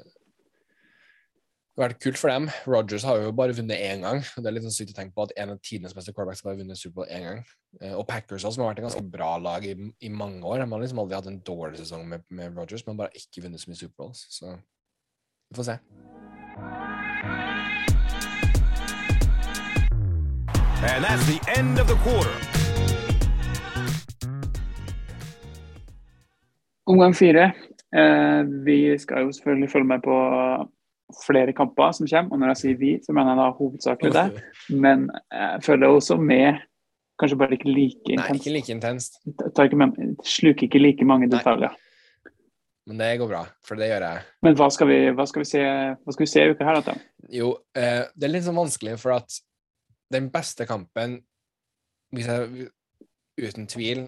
vært 1.79 1.99
kult 2.03 2.19
for 2.21 2.31
dem. 2.31 2.47
Rogers 2.71 3.05
har 3.07 3.21
jo 3.21 3.33
bare 3.35 3.57
vunnet 3.57 3.83
én 3.83 4.05
gang. 4.07 4.23
Det 4.23 4.47
er 4.47 4.55
litt 4.55 4.67
sånn 4.67 4.75
sykt 4.75 4.95
å 4.95 4.99
tenke 5.01 5.17
på 5.17 5.27
at 5.27 5.35
en 5.43 5.55
av 5.55 5.61
tidenes 5.65 5.95
beste 5.97 6.15
quarterbacks 6.15 6.45
bare 6.45 6.55
har 6.55 6.61
vunnet 6.63 6.79
Superbowl 6.79 7.11
én 7.11 7.27
gang. 7.27 7.41
Eh, 7.81 7.95
og 7.99 8.07
Packers 8.09 8.45
også, 8.45 8.57
som 8.57 8.65
har 8.65 8.73
vært 8.73 8.85
et 8.85 8.89
ganske 8.89 9.05
bra 9.17 9.35
lag 9.43 9.67
i, 9.67 9.75
i 9.75 10.13
mange 10.13 10.43
år. 10.47 10.63
De 10.63 10.71
har 10.71 10.85
liksom 10.85 11.03
aldri 11.03 11.19
hatt 11.19 11.31
en 11.31 11.43
dårlig 11.47 11.83
sesong 11.83 12.07
med, 12.09 12.25
med 12.31 12.57
Rogers, 12.57 12.87
men 12.87 13.01
bare 13.01 13.15
ikke 13.19 13.45
vunnet 13.47 13.63
så 13.63 13.71
mye 13.71 13.83
Superbowls. 13.83 14.27
Så 14.39 14.55
vi 15.51 15.59
får 15.59 15.73
se. 15.73 15.79
And 20.85 21.03
that's 21.03 21.27
the 21.27 21.41
end 21.57 21.79
of 21.81 21.89
the 21.89 21.97
quarter. 22.05 22.35
Omgang 26.87 27.15
fire. 27.15 27.55
Eh, 27.95 28.41
vi 28.67 28.79
skal 28.99 29.25
jo 29.25 29.33
selvfølgelig 29.33 29.71
følge 29.71 29.87
med 29.87 30.03
på 30.05 30.17
flere 31.27 31.53
kamper 31.53 31.93
som 31.93 32.09
kommer. 32.11 32.33
Og 32.33 32.39
når 32.41 32.53
jeg 32.55 32.61
sier 32.63 32.79
vi, 32.81 32.93
så 33.05 33.15
mener 33.15 33.35
jeg 33.35 33.41
da 33.41 33.49
hovedsakelig 33.59 34.13
det. 34.15 34.45
Men 34.85 35.09
jeg 35.33 35.63
følger 35.63 35.89
også 35.89 36.17
med, 36.17 36.61
kanskje 37.21 37.39
bare 37.39 37.57
ikke 37.59 37.71
like 37.71 38.17
Nei, 38.19 38.29
ikke 38.35 38.53
like 38.57 38.73
intenst, 38.73 39.21
ikke 39.63 39.79
med, 39.79 40.17
sluker 40.27 40.67
ikke 40.67 40.83
like 40.83 41.05
mange 41.07 41.29
Nei. 41.29 41.39
detaljer. 41.39 41.77
men 42.87 42.99
det 42.99 43.19
går 43.19 43.29
bra, 43.29 43.45
for 43.65 43.81
det 43.81 43.87
gjør 43.89 44.05
jeg. 44.05 44.25
Men 44.43 44.57
hva 44.59 44.67
skal 44.71 44.89
vi, 44.91 44.99
hva 45.17 45.25
skal 45.27 45.41
vi 45.41 45.47
se 45.49 45.61
hva 45.63 46.13
skal 46.13 46.25
vi 46.25 46.33
se 46.33 46.43
i 46.43 46.51
uka 46.51 46.67
her, 46.69 46.81
da? 46.85 46.97
Jo, 47.33 47.55
eh, 47.77 48.03
det 48.13 48.27
er 48.27 48.33
litt 48.35 48.45
sånn 48.45 48.59
vanskelig, 48.59 48.99
for 49.01 49.15
at 49.17 49.39
den 50.13 50.29
beste 50.35 50.67
kampen, 50.69 51.23
hvis 52.13 52.29
jeg, 52.29 52.69
uten 53.41 53.71
tvil, 53.71 54.05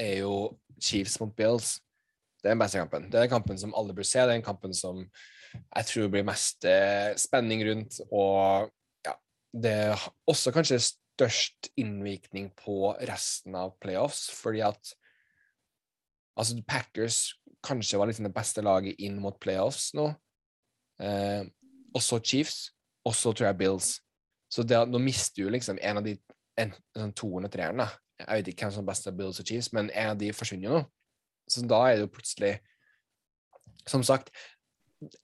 er 0.00 0.24
jo 0.24 0.56
Chiefs 0.82 1.20
mot 1.20 1.30
Bills. 1.36 1.76
Det 2.46 2.52
er 2.52 2.54
den 2.54 2.62
beste 2.62 2.78
kampen. 2.78 3.08
Det 3.10 3.18
er 3.18 3.24
den 3.26 3.32
kampen 3.32 3.58
som 3.58 3.74
alle 3.74 3.94
bør 3.96 4.06
se. 4.06 4.20
Det 4.20 4.30
er 4.30 4.36
den 4.36 4.46
kampen 4.46 4.74
som 4.76 5.00
jeg 5.56 5.88
tror 5.88 6.12
blir 6.12 6.26
mest 6.26 6.66
eh, 6.68 7.10
spenning 7.18 7.64
rundt, 7.66 7.98
og 8.12 8.68
ja, 9.06 9.14
det 9.50 9.72
er 9.72 10.04
også 10.30 10.52
kanskje 10.54 10.78
størst 10.84 11.70
innvirkning 11.80 12.52
på 12.60 12.92
resten 13.08 13.56
av 13.58 13.74
playoffs, 13.82 14.28
fordi 14.36 14.62
at 14.66 14.92
altså 16.36 16.60
Packers 16.68 17.20
kanskje 17.64 17.98
var 17.98 18.10
liksom 18.10 18.28
det 18.28 18.34
beste 18.36 18.62
laget 18.62 19.00
inn 19.02 19.18
mot 19.22 19.38
playoffs 19.42 19.90
nå. 19.96 20.10
Eh, 21.02 21.48
også 21.96 22.20
Chiefs, 22.20 22.58
og 23.06 23.16
så 23.16 23.32
tror 23.32 23.50
jeg 23.50 23.58
Bills. 23.64 23.94
Så 24.52 24.62
det, 24.62 24.78
nå 24.86 25.00
mister 25.02 25.42
du 25.42 25.50
liksom 25.50 25.80
en 25.82 26.02
av 26.02 26.06
de 26.06 26.18
en, 26.60 26.76
sånn 26.94 27.48
treeren. 27.50 27.82
da. 27.82 27.90
Jeg 28.20 28.38
vet 28.38 28.52
ikke 28.52 28.66
hvem 28.66 28.76
som 28.76 28.84
er 28.84 28.92
best 28.92 29.08
av 29.10 29.16
Bills 29.16 29.40
og 29.40 29.48
Chiefs, 29.48 29.72
men 29.76 29.90
en 29.90 30.12
av 30.14 30.20
de 30.20 30.30
forsvinner 30.36 30.68
jo 30.68 30.76
nå. 30.78 30.84
Så 31.50 31.62
da 31.68 31.78
er 31.86 31.96
det 31.96 32.06
jo 32.06 32.12
plutselig 32.16 32.56
Som 33.86 34.02
sagt, 34.02 34.32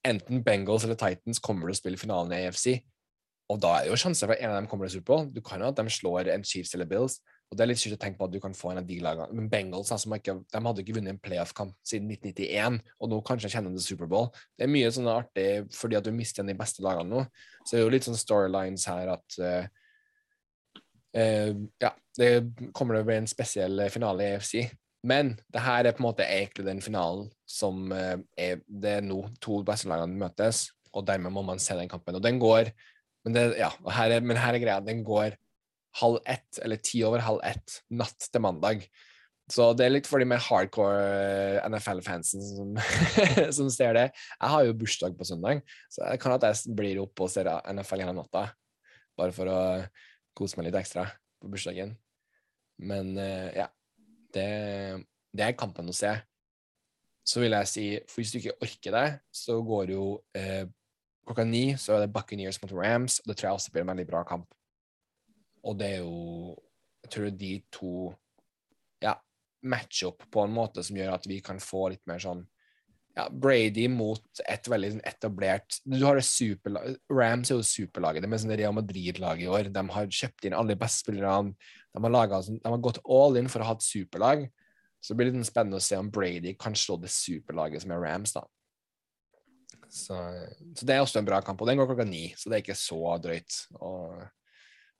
enten 0.07 0.45
Bengals 0.47 0.85
eller 0.87 0.95
Titans 0.95 1.41
kommer 1.43 1.67
til 1.67 1.75
å 1.75 1.81
spille 1.81 1.99
finalen 1.99 2.31
i 2.37 2.45
AFC, 2.47 2.77
og 3.51 3.61
da 3.61 3.73
er 3.75 3.85
det 3.85 3.93
jo 3.93 4.01
sjanser 4.01 4.29
for 4.29 4.37
at 4.37 4.43
en 4.45 4.53
av 4.53 4.61
dem 4.61 4.69
kommer 4.71 4.87
til 4.87 5.01
Superbowl. 5.01 5.27
Du 5.35 5.41
kan 5.45 5.61
jo 5.61 5.69
at 5.69 5.79
de 5.79 5.93
slår 5.93 6.31
en 6.33 6.45
Chiefs 6.47 6.73
eller 6.77 6.89
Bills, 6.89 7.19
og 7.51 7.59
det 7.59 7.65
er 7.65 7.69
litt 7.69 7.81
sykt 7.83 7.99
å 7.99 8.01
tenke 8.01 8.17
på 8.17 8.25
at 8.25 8.33
du 8.33 8.39
kan 8.41 8.55
få 8.57 8.71
en 8.73 8.81
av 8.81 8.87
de 8.89 8.97
lagene. 9.05 9.35
Men 9.37 9.51
Bengals 9.53 9.91
altså, 9.93 10.09
ikke, 10.17 10.39
de 10.49 10.63
hadde 10.65 10.81
ikke 10.81 10.95
vunnet 10.97 11.13
en 11.13 11.21
playoff-kamp 11.21 11.75
siden 11.85 12.09
1991, 12.15 12.79
og 12.97 13.13
nå 13.13 13.19
kanskje 13.29 13.51
kjenner 13.53 13.75
de 13.75 13.85
Superbowl. 13.85 14.31
Det 14.57 14.65
er 14.65 14.73
mye 14.73 14.93
sånn 14.95 15.11
artig 15.13 15.49
fordi 15.77 15.99
at 15.99 16.07
du 16.07 16.15
mister 16.17 16.47
de 16.49 16.57
beste 16.57 16.85
lagene 16.85 17.13
nå. 17.13 17.27
Så 17.61 17.75
det 17.75 17.81
er 17.83 17.85
jo 17.85 17.93
litt 17.93 18.09
sånn 18.09 18.21
storylines 18.21 18.87
her 18.89 19.13
at 19.19 19.39
uh, 19.45 19.67
uh, 21.19 21.53
ja, 21.85 21.93
det 22.17 22.31
kommer 22.73 22.97
til 22.97 23.05
å 23.05 23.11
bli 23.11 23.19
en 23.21 23.29
spesiell 23.29 23.85
finale 23.93 24.31
i 24.31 24.39
AFC. 24.39 24.57
Men 25.03 25.35
det 25.51 25.63
her 25.65 25.87
er 25.87 25.97
på 25.97 26.03
en 26.03 26.09
måte 26.09 26.27
egentlig 26.27 26.67
den 26.69 26.83
finalen 26.83 27.27
som 27.49 27.91
eh, 27.95 28.19
er 28.39 28.61
Det 28.67 28.99
er 28.99 29.07
nå 29.07 29.25
to 29.43 29.59
beste 29.67 29.91
lagene 29.91 30.19
møtes, 30.19 30.69
og 30.95 31.07
dermed 31.09 31.35
må 31.35 31.43
man 31.47 31.63
se 31.63 31.75
den 31.79 31.91
kampen. 31.91 32.19
Og 32.19 32.23
den 32.23 32.39
går 32.43 32.71
Men, 33.25 33.37
det, 33.37 33.43
ja, 33.59 33.71
her, 33.95 34.17
er, 34.17 34.25
men 34.27 34.39
her 34.39 34.57
er 34.57 34.63
greia, 34.63 34.83
den 34.83 35.05
går 35.07 35.37
halv 36.01 36.19
ett, 36.27 36.59
eller 36.65 36.81
ti 36.83 37.05
over 37.07 37.23
halv 37.23 37.43
ett, 37.47 37.77
natt 37.95 38.27
til 38.33 38.43
mandag. 38.43 38.83
Så 39.53 39.69
det 39.77 39.85
er 39.85 39.93
litt 39.93 40.09
for 40.09 40.23
de 40.23 40.27
mer 40.27 40.43
hardcore 40.43 41.61
NFL-fansen 41.69 42.43
som, 42.43 42.73
som 43.59 43.69
ser 43.71 43.95
det. 43.95 44.05
Jeg 44.41 44.53
har 44.55 44.67
jo 44.67 44.75
bursdag 44.81 45.15
på 45.19 45.29
søndag, 45.29 45.63
så 45.93 46.07
jeg 46.09 46.23
kan 46.23 46.35
at 46.35 46.49
jeg 46.49 46.75
blir 46.79 47.03
oppe 47.03 47.27
og 47.27 47.31
ser 47.31 47.51
NFL 47.71 48.03
gjennom 48.03 48.23
natta. 48.23 48.49
Bare 49.19 49.35
for 49.37 49.51
å 49.53 49.61
kose 50.39 50.59
meg 50.59 50.71
litt 50.71 50.81
ekstra 50.81 51.07
på 51.43 51.53
bursdagen. 51.53 51.95
Men 52.83 53.15
eh, 53.21 53.51
ja, 53.61 53.69
det, 54.37 54.51
det 55.33 55.47
er 55.47 55.59
kampen 55.59 55.91
å 55.91 55.97
se. 55.97 56.13
Så 57.23 57.43
vil 57.43 57.55
jeg 57.55 57.71
si, 57.71 57.87
for 58.11 58.21
hvis 58.21 58.33
du 58.35 58.39
ikke 58.41 58.57
orker 58.67 58.97
det, 58.97 59.09
så 59.35 59.59
går 59.63 59.93
jo 59.95 60.07
eh, 60.39 60.65
klokka 61.27 61.45
ni 61.47 61.65
så 61.79 61.97
er 61.97 62.05
det 62.05 62.13
Buccaneers 62.15 62.59
mot 62.63 62.75
Rams, 62.75 63.21
og 63.23 63.31
det 63.31 63.39
tror 63.39 63.49
jeg 63.49 63.61
også 63.61 63.75
blir 63.75 63.85
en 63.85 63.93
veldig 63.93 64.07
bra 64.09 64.25
kamp. 64.27 64.49
Og 65.63 65.79
det 65.79 65.95
er 65.97 66.03
jo 66.03 66.59
Jeg 67.03 67.11
tror 67.11 67.31
de 67.35 67.53
to 67.75 67.93
ja, 69.03 69.17
matcher 69.67 70.13
opp 70.13 70.23
på 70.31 70.45
en 70.47 70.53
måte 70.55 70.85
som 70.87 70.97
gjør 70.97 71.17
at 71.17 71.25
vi 71.27 71.41
kan 71.43 71.59
få 71.59 71.89
litt 71.91 72.05
mer 72.07 72.23
sånn 72.23 72.45
ja, 73.17 73.27
Brady 73.29 73.89
mot 73.93 74.41
et 74.49 74.69
veldig 74.73 74.95
sånn 74.95 75.05
etablert 75.05 75.77
Du 75.85 75.99
har 76.01 76.17
det 76.17 76.25
superlag, 76.25 76.95
Rams 77.13 77.51
er 77.51 77.59
jo 77.59 77.67
superlaget. 77.67 78.25
Det 78.25 78.31
er 78.31 78.43
sånn 78.45 78.57
Real 78.57 78.73
Madrid-lag 78.77 79.43
i 79.43 79.51
år. 79.53 79.69
De 79.73 79.85
har 79.97 80.07
kjøpt 80.21 80.49
inn 80.49 80.57
alle 80.57 80.73
de 80.73 80.81
beste 80.81 81.05
spillerne. 81.05 81.53
De 81.93 82.01
har, 82.01 82.15
laget, 82.15 82.47
sånn- 82.49 82.63
de 82.63 82.73
har 82.73 82.83
gått 82.89 83.03
all 83.05 83.37
in 83.37 83.51
for 83.53 83.61
å 83.61 83.69
ha 83.69 83.77
et 83.77 83.85
superlag. 83.85 84.47
Så 85.03 85.13
det 85.13 85.19
blir 85.19 85.33
litt 85.33 85.49
spennende 85.49 85.77
å 85.77 85.85
se 85.85 85.99
om 85.99 86.09
Brady 86.11 86.55
kan 86.55 86.73
slå 86.79 86.97
det 87.03 87.11
superlaget 87.13 87.83
som 87.83 87.93
er 87.93 88.01
Rams. 88.01 88.33
da. 88.33 88.47
Så, 89.93 90.17
så 90.79 90.87
det 90.87 90.95
er 90.95 91.03
også 91.03 91.19
en 91.21 91.27
bra 91.29 91.43
kamp, 91.45 91.61
og 91.61 91.69
den 91.69 91.77
går 91.77 91.91
klokka 91.91 92.07
ni, 92.09 92.31
så 92.39 92.49
det 92.49 92.57
er 92.57 92.63
ikke 92.63 92.79
så 92.81 93.19
drøyt 93.21 93.59
å 93.77 93.91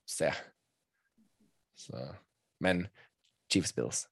se. 0.05 0.29
Så, 1.81 2.03
men 2.61 2.89
Chiefs 3.49 3.73
Bills 3.73 4.07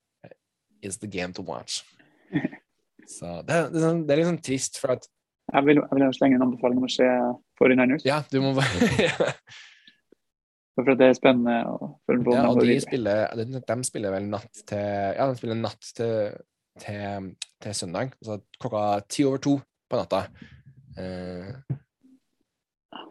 is 0.81 0.97
the 0.97 1.07
game 1.07 1.35
to 1.35 1.43
watch. 1.43 1.83
Så 3.11 3.41
det, 3.47 3.57
det, 3.73 3.81
er 3.81 3.87
sånn- 3.89 4.05
det 4.07 4.15
er 4.15 4.21
litt 4.23 4.31
sånn 4.31 4.45
trist, 4.47 4.79
for 4.83 4.95
at 4.97 5.09
Jeg 5.51 5.67
vil, 5.67 5.81
jeg 5.83 5.99
vil 5.99 6.15
slenge 6.15 6.37
en 6.39 6.45
anbefaling 6.47 6.79
om 6.79 6.87
å 6.87 6.93
se 6.95 7.09
49ers. 7.59 8.05
Ja, 8.07 8.21
du 8.31 8.39
må 8.45 8.53
bare 8.55 8.71
For 10.79 10.93
at 10.95 11.01
det 11.01 11.09
er 11.11 11.17
spennende 11.19 11.57
følge 12.09 12.25
på. 12.29 12.37
Ja, 12.39 12.47
og 12.49 12.61
de 12.63 12.77
spiller, 12.81 13.27
de, 13.37 13.61
de 13.67 13.77
spiller 13.89 14.15
vel 14.15 14.31
natt 14.31 14.63
til 14.71 14.79
Ja, 15.19 15.27
de 15.27 15.37
spiller 15.41 15.59
natt 15.59 15.91
til, 15.99 16.39
til, 16.81 17.29
til 17.61 17.75
søndag. 17.77 18.15
Altså 18.23 18.39
klokka 18.63 18.85
ti 19.11 19.27
over 19.29 19.43
to 19.45 19.57
på 19.91 19.99
natta. 19.99 20.23
Eh, 21.01 21.51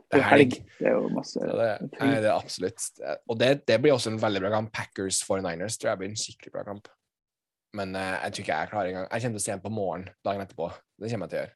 det 0.09 0.17
er 0.17 0.25
helg. 0.31 0.55
Det 0.79 0.87
er 0.89 0.95
jo 0.97 1.09
masse 1.13 1.43
det, 1.43 1.67
nei, 1.99 2.15
det 2.23 2.31
er 2.31 2.33
absolutt 2.33 3.03
Og 3.29 3.37
det, 3.39 3.51
det 3.69 3.77
blir 3.83 3.93
også 3.93 4.09
en 4.13 4.21
veldig 4.23 4.41
bra 4.41 4.53
kamp. 4.55 4.71
Packers 4.73 5.19
49ers 5.27 5.77
tror 5.77 5.91
jeg 5.91 6.01
blir 6.01 6.09
en 6.13 6.19
skikkelig 6.23 6.55
bra 6.55 6.63
kamp. 6.71 6.89
Men 7.77 7.93
uh, 7.95 8.01
jeg 8.01 8.33
tror 8.33 8.43
ikke 8.43 8.57
jeg 8.57 8.69
klarer 8.71 8.89
engang. 8.89 9.07
Jeg 9.11 9.21
kommer 9.21 9.37
til 9.37 9.41
å 9.41 9.45
se 9.45 9.51
den 9.53 9.61
på 9.61 9.71
morgenen 9.73 10.13
dagen 10.25 10.41
etterpå. 10.41 10.69
Det 10.97 11.11
kommer 11.11 11.27
jeg 11.27 11.33
til 11.33 11.37
å 11.37 11.43
gjøre. 11.43 11.55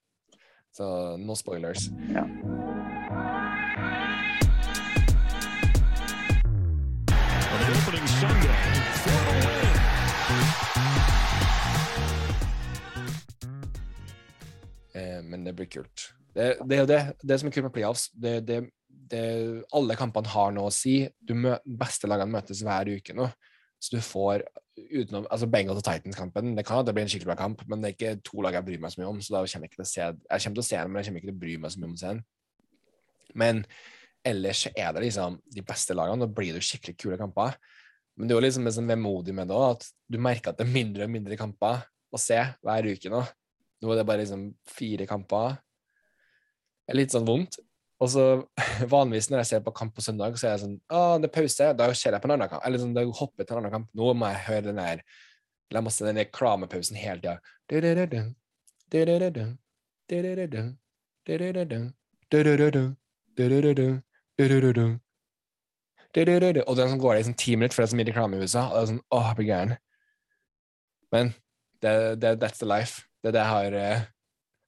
Så 0.74 0.86
no 1.22 1.36
spoilers. 1.38 1.89
Ja. 2.14 2.26
Eh, 14.93 15.20
men 15.26 15.43
det 15.43 15.55
blir 15.57 15.66
kult. 15.66 16.11
Det, 16.34 16.57
det 16.61 16.78
er 16.78 16.89
det, 16.89 17.01
det 17.22 17.39
som 17.39 17.49
er 17.49 17.55
kult 17.55 17.68
med 17.72 17.74
playoffs. 17.74 18.09
Det, 18.14 18.39
det, 18.45 18.59
det, 19.09 19.24
alle 19.74 19.97
kampene 19.97 20.30
har 20.30 20.53
noe 20.53 20.70
å 20.70 20.74
si. 20.74 20.99
Du 21.18 21.34
mø, 21.38 21.57
beste 21.66 22.09
lagene 22.09 22.38
møtes 22.38 22.61
hver 22.66 22.93
uke 22.93 23.18
nå. 23.18 23.32
Så 23.82 23.97
du 23.97 24.05
får 24.05 24.45
utenom 24.74 25.28
altså 25.30 25.47
Bengals 25.49 25.84
og 25.84 25.86
Titans-kampen 25.86 26.55
Det 26.57 26.65
kan 26.65 26.80
at 26.82 26.88
det 26.88 26.95
blir 26.95 27.05
en 27.05 27.11
skikkelig 27.11 27.30
bra 27.30 27.38
kamp, 27.38 27.61
men 27.69 27.82
det 27.84 27.91
er 27.91 27.95
ikke 27.97 28.21
to 28.26 28.41
lag 28.41 28.55
jeg 28.57 28.65
bryr 28.65 28.82
meg 28.82 28.93
så 28.93 29.01
mye 29.01 29.09
om. 29.11 29.19
Så 29.21 29.36
da 29.36 29.43
kommer 29.43 29.67
jeg 29.67 29.71
ikke 29.71 29.82
til 29.82 29.86
å 29.86 29.91
se 29.91 30.01
Jeg 30.05 30.45
kommer 30.45 30.57
til 30.57 30.63
å 30.63 30.69
se 30.69 30.80
den, 30.80 30.91
men 30.91 30.99
jeg 30.99 31.09
kommer 31.09 31.21
ikke 31.21 31.30
til 31.30 31.38
å 31.38 31.43
bry 31.43 31.57
meg 31.61 31.74
så 31.74 31.82
mye 31.82 31.91
om 31.91 31.99
den. 32.01 32.24
Men 33.43 33.61
ellers 34.24 34.65
er 34.71 34.95
det 34.95 35.05
liksom 35.05 35.38
de 35.53 35.63
beste 35.67 35.97
lagene. 35.97 36.26
Da 36.26 36.39
blir 36.39 36.53
det 36.53 36.63
jo 36.63 36.69
skikkelig 36.71 36.97
kule 37.01 37.19
kamper. 37.19 37.57
Men 38.17 38.30
det 38.30 38.36
er 38.36 38.39
jo 38.39 38.45
liksom 38.45 38.69
sånn 38.76 38.89
vemodig 38.89 39.34
med 39.36 39.49
det 39.49 39.57
òg, 39.57 39.78
at 39.78 39.88
du 40.09 40.19
merker 40.21 40.53
at 40.53 40.59
det 40.59 40.67
er 40.67 40.74
mindre 40.74 41.07
og 41.07 41.13
mindre 41.13 41.38
kamper 41.38 41.82
å 42.13 42.21
se 42.21 42.38
hver 42.38 42.89
uke 42.93 43.11
nå. 43.13 43.24
Nå 43.84 43.91
er 43.91 43.99
det 43.99 44.07
bare 44.07 44.21
liksom 44.21 44.47
fire 44.69 45.07
kamper. 45.09 45.57
Det 46.86 46.93
er 46.93 46.99
litt 47.01 47.15
sånn 47.15 47.28
vondt. 47.28 47.57
Og 48.03 48.09
så 48.11 48.23
vanligvis 48.95 49.29
når 49.31 49.43
jeg 49.43 49.49
ser 49.53 49.65
på 49.65 49.73
kamp 49.75 49.95
på 49.95 50.03
søndag, 50.03 50.35
så 50.39 50.49
er 50.49 50.55
jeg 50.57 50.63
sånn 50.65 50.79
Å, 50.91 51.03
det 51.21 51.29
er 51.29 51.35
pause. 51.37 51.69
Da 51.79 51.89
ser 51.95 52.15
jeg 52.15 52.23
på 52.23 52.29
en 52.29 52.35
annen 52.35 52.51
kamp. 52.51 52.63
Eller 52.67 52.81
sånn, 52.81 52.95
da 52.95 53.05
hopper 53.07 53.43
jeg 53.43 53.49
til 53.49 53.57
en 53.57 53.63
annen 53.63 53.75
kamp. 53.77 53.91
Nå 53.95 54.13
må 54.17 54.31
jeg 54.33 54.45
høre 54.49 54.67
den 54.71 54.81
der 54.81 55.05
La 55.73 55.81
meg 55.81 55.93
se 55.95 56.05
den 56.05 56.19
der 56.19 56.27
klamepausen 56.29 56.97
hele 56.99 57.17
tida. 57.23 57.37
Og 66.67 66.77
den 66.77 66.91
som 66.91 66.99
går 67.01 67.15
i 67.15 67.23
sånn 67.25 67.39
ti 67.39 67.55
minutter, 67.57 67.73
for 67.73 67.81
det 67.81 67.87
er 67.87 67.93
så 67.95 67.97
mye 67.97 68.09
reklame 68.11 68.37
i 68.37 68.43
USA. 68.43 68.67
Og 68.67 68.75
det 68.75 68.83
er 68.83 68.91
sånn, 68.91 69.01
åh, 69.17 69.29
jeg 69.31 69.39
blir 69.39 69.49
gæren. 69.49 69.73
Men 71.15 71.33
det, 71.81 71.95
det, 72.21 72.35
that's 72.43 72.61
the 72.61 72.69
life. 72.69 73.07
Det 73.23 73.31
er 73.31 73.37
det 73.37 73.41
jeg 73.41 73.53
har 73.55 73.79
eh, 73.79 74.05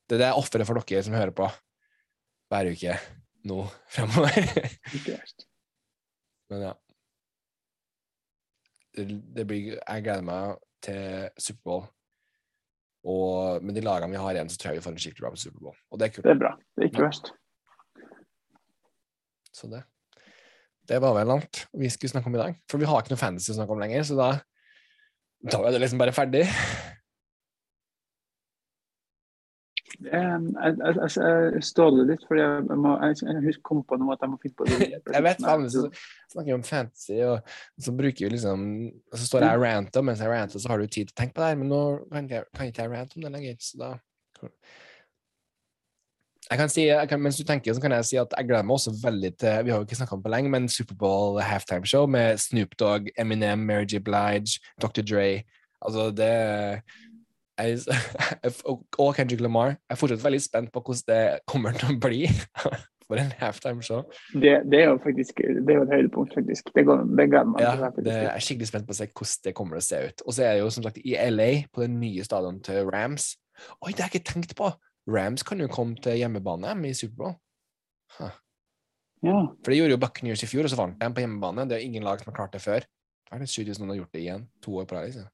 Det 0.08 0.18
er 0.18 0.24
det 0.24 0.32
jeg 0.32 0.42
ofrer 0.42 0.66
for 0.66 0.80
dere 0.80 1.06
som 1.06 1.18
hører 1.18 1.36
på 1.36 1.52
hver 2.54 2.72
uke 2.72 2.98
nå 3.50 3.64
fremover. 3.96 4.50
Ikke 4.94 5.16
verst. 5.16 5.48
Men 6.52 6.68
ja. 6.70 6.74
Det, 8.96 9.06
det 9.36 9.44
blir 9.50 9.74
Jeg 9.76 10.04
gleder 10.06 10.26
meg 10.26 10.60
til 10.86 11.30
Superbowl. 11.42 11.88
Og 13.06 13.66
med 13.66 13.78
de 13.78 13.84
lagene 13.86 14.16
vi 14.16 14.22
har 14.22 14.38
igjen, 14.38 14.50
så 14.50 14.58
tror 14.58 14.74
jeg 14.74 14.80
vi 14.80 14.86
får 14.86 14.96
en 14.96 15.02
skikkelig 15.02 15.26
bra 15.26 15.34
på 15.34 15.42
Superbowl. 15.42 15.76
Og 15.92 16.00
det 16.02 16.08
er 16.08 16.14
kult. 16.16 16.26
Det 16.26 16.34
er 16.34 16.40
bra. 16.42 16.54
Det 16.74 16.86
er 16.86 16.90
ikke 16.90 17.06
verst. 17.06 17.34
Så 19.56 19.70
det. 19.72 19.84
Det 20.86 20.98
var 21.02 21.16
vel 21.18 21.34
alt 21.38 21.64
vi 21.74 21.90
skulle 21.90 22.14
snakke 22.14 22.30
om 22.30 22.38
i 22.38 22.42
dag. 22.42 22.58
For 22.70 22.82
vi 22.82 22.90
har 22.90 23.02
ikke 23.02 23.14
noe 23.14 23.22
fantasy 23.22 23.54
å 23.54 23.58
snakke 23.60 23.76
om 23.76 23.82
lenger, 23.82 24.06
så 24.06 24.18
da 24.20 24.30
Da 25.46 25.60
er 25.62 25.76
det 25.76 25.82
liksom 25.84 26.02
bare 26.02 26.14
ferdig. 26.16 26.46
Jeg, 30.06 30.40
jeg, 30.56 30.96
jeg, 31.00 31.12
jeg 31.56 31.66
ståler 31.66 32.10
litt, 32.12 32.24
for 32.28 32.40
jeg, 32.40 32.78
må, 32.82 32.96
jeg, 33.02 33.36
jeg 33.48 33.56
kom 33.66 33.82
på 33.88 33.98
noe 34.02 34.16
at 34.16 34.24
jeg 34.26 34.32
må 34.32 34.40
finne 34.44 34.60
på 34.60 34.68
det. 34.70 34.90
Jeg 35.16 35.26
vet 35.26 35.44
vanligvis 35.44 35.76
du 35.76 36.00
snakker 36.34 36.58
om 36.58 36.66
fantasy, 36.66 37.20
og 37.26 37.84
så 37.86 37.94
bruker 37.96 38.26
vi 38.26 38.32
liksom 38.34 38.66
Så 39.16 39.28
står 39.30 39.46
jeg 39.46 39.60
og 39.60 39.64
ranter, 39.64 40.02
og 40.02 40.08
mens 40.10 40.24
jeg 40.24 40.32
ranter, 40.32 40.60
så 40.60 40.72
har 40.72 40.82
du 40.82 40.88
tid 40.88 41.10
til 41.10 41.16
å 41.16 41.20
tenke 41.22 41.38
på 41.38 41.44
det 41.44 41.52
her, 41.52 41.60
men 41.62 41.72
nå 41.72 41.84
kan 42.12 42.28
ikke 42.28 42.42
jeg, 42.42 42.74
ikke 42.74 42.90
rante 42.92 43.20
om 43.20 43.26
det 43.28 43.32
lenger, 43.38 43.62
så 43.64 43.80
da 43.82 43.92
jeg 46.46 46.60
kan 46.60 46.70
si, 46.70 46.86
kan, 47.10 47.22
Mens 47.22 47.40
du 47.40 47.44
tenker, 47.48 47.74
så 47.74 47.82
kan 47.82 47.96
jeg 47.96 48.06
si 48.06 48.18
at 48.22 48.34
jeg 48.38 48.50
gleder 48.50 48.66
meg 48.68 48.78
også 48.78 48.94
veldig 49.02 49.32
til 49.42 49.66
Vi 49.66 49.74
har 49.74 49.82
jo 49.82 49.88
ikke 49.88 49.98
snakka 49.98 50.16
om 50.16 50.22
det 50.22 50.28
på 50.28 50.34
lenge, 50.36 50.52
men 50.54 50.70
Superbowl 50.70 51.40
halftime 51.42 51.90
show 51.90 52.06
med 52.06 52.38
Snoop 52.42 52.78
Dogg, 52.80 53.10
Eminem, 53.18 53.66
Mary 53.66 53.88
J. 53.90 54.04
Blige, 54.06 54.60
Dr. 54.82 55.02
Dre. 55.02 55.44
Altså, 55.82 56.12
det 56.12 56.30
jeg, 57.60 57.80
og 58.70 58.84
og 59.00 59.16
Kendrick 59.16 59.42
Lamar. 59.42 59.76
Jeg 59.76 59.96
er 59.96 60.02
fortsatt 60.02 60.24
veldig 60.24 60.42
spent 60.44 60.74
på 60.74 60.84
hvordan 60.86 61.08
det 61.12 61.40
kommer 61.48 61.76
til 61.78 61.94
å 61.94 61.98
bli 62.02 62.22
for 63.08 63.22
en 63.22 63.32
halftime 63.40 63.86
show. 63.86 64.04
Det, 64.34 64.56
det 64.72 64.82
er 64.82 64.90
jo 64.90 64.98
faktisk 65.04 65.42
det 65.44 65.74
er 65.74 65.80
jo 65.80 65.86
et 65.86 65.94
høydepunkt, 65.94 66.34
faktisk. 66.38 66.72
Det, 66.76 66.86
går, 66.88 67.04
det 67.18 67.28
gleder 67.32 67.52
man 67.52 67.62
Ja, 67.64 67.76
det 67.90 68.04
til. 68.04 68.12
jeg 68.12 68.32
er 68.32 68.46
skikkelig 68.48 68.70
spent 68.72 68.88
på 68.88 68.96
å 68.96 69.00
se 69.00 69.10
hvordan 69.12 69.44
det 69.48 69.56
kommer 69.58 69.78
til 69.78 69.84
å 69.84 69.88
se 69.90 70.02
ut. 70.08 70.26
Og 70.26 70.38
så 70.38 70.48
er 70.48 70.56
det 70.56 70.64
jo 70.64 70.72
som 70.74 70.88
sagt 70.88 71.02
i 71.04 71.16
LA, 71.30 71.52
på 71.72 71.86
det 71.86 71.92
nye 71.94 72.26
stadionet 72.26 72.66
til 72.66 72.90
Rams. 72.90 73.36
Oi, 73.80 73.94
det 73.94 74.02
har 74.02 74.10
jeg 74.10 74.22
ikke 74.22 74.34
tenkt 74.34 74.58
på! 74.58 74.72
Rams 75.12 75.46
kan 75.46 75.62
jo 75.62 75.70
komme 75.70 76.00
til 76.02 76.18
hjemmebane 76.18 76.74
i 76.90 76.96
Superbowl. 76.98 77.38
Ja. 78.20 78.32
For 79.64 79.72
det 79.72 79.78
gjorde 79.78 79.96
jo 79.96 80.02
Buccaneers 80.02 80.44
i 80.46 80.50
fjor, 80.50 80.66
og 80.66 80.74
så 80.74 80.80
vant 80.80 80.98
de 81.02 81.10
på 81.14 81.24
hjemmebane. 81.24 81.68
Det 81.70 81.78
er 81.78 81.86
ingen 81.86 82.06
lag 82.06 82.20
som 82.22 82.32
har 82.32 82.38
klart 82.40 82.58
det 82.58 82.62
før. 82.64 82.86
Det 83.26 83.34
er 83.34 83.42
litt 83.42 83.54
sykt 83.54 83.72
hvis 83.72 83.80
noen 83.82 83.94
har 83.94 84.02
gjort 84.02 84.18
det 84.18 84.22
igjen. 84.22 84.44
To 84.66 84.76
år 84.82 84.90
på 84.90 84.98
rad. 84.98 85.08
Liksom. 85.10 85.30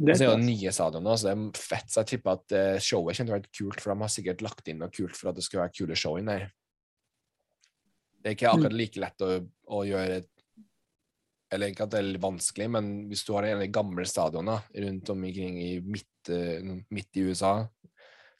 Det 0.00 0.14
er 0.14 0.20
det 0.22 0.28
er 0.32 0.40
nye 0.40 0.72
stadioner, 0.72 1.18
så 1.18 1.28
det 1.28 1.32
er 1.34 1.60
fett. 1.60 1.90
Så 1.92 2.00
jeg 2.00 2.10
tipper 2.14 2.38
at 2.38 2.54
eh, 2.56 2.80
showet 2.80 3.18
kommer 3.18 3.28
til 3.28 3.34
å 3.34 3.36
være 3.36 3.52
kult, 3.58 3.82
for 3.82 3.92
de 3.92 4.04
har 4.04 4.12
sikkert 4.14 4.44
lagt 4.46 4.70
inn 4.72 4.80
noe 4.80 4.92
kult 4.94 5.16
for 5.18 5.30
at 5.30 5.36
det 5.36 5.44
skal 5.44 5.64
være 5.64 5.74
kule 5.76 5.98
show 5.98 6.16
inn 6.16 6.30
der. 6.30 6.46
Det 8.20 8.30
er 8.30 8.36
ikke 8.36 8.52
akkurat 8.52 8.76
like 8.76 9.00
lett 9.00 9.24
å, 9.24 9.30
å 9.72 9.82
gjøre 9.88 10.20
Eller 11.54 11.72
ikke 11.72 11.86
at 11.86 11.92
det 11.94 12.00
er 12.00 12.20
vanskelig, 12.22 12.68
men 12.76 12.90
hvis 13.10 13.24
du 13.26 13.32
har 13.34 13.48
en 13.48 13.58
av 13.58 13.64
de 13.64 13.70
gamle 13.74 14.04
stadionene 14.06 14.84
rundt 14.86 15.12
omkring 15.12 15.56
i 15.60 15.70
midt, 15.82 16.32
eh, 16.32 16.60
midt 16.94 17.20
i 17.20 17.24
USA, 17.28 17.54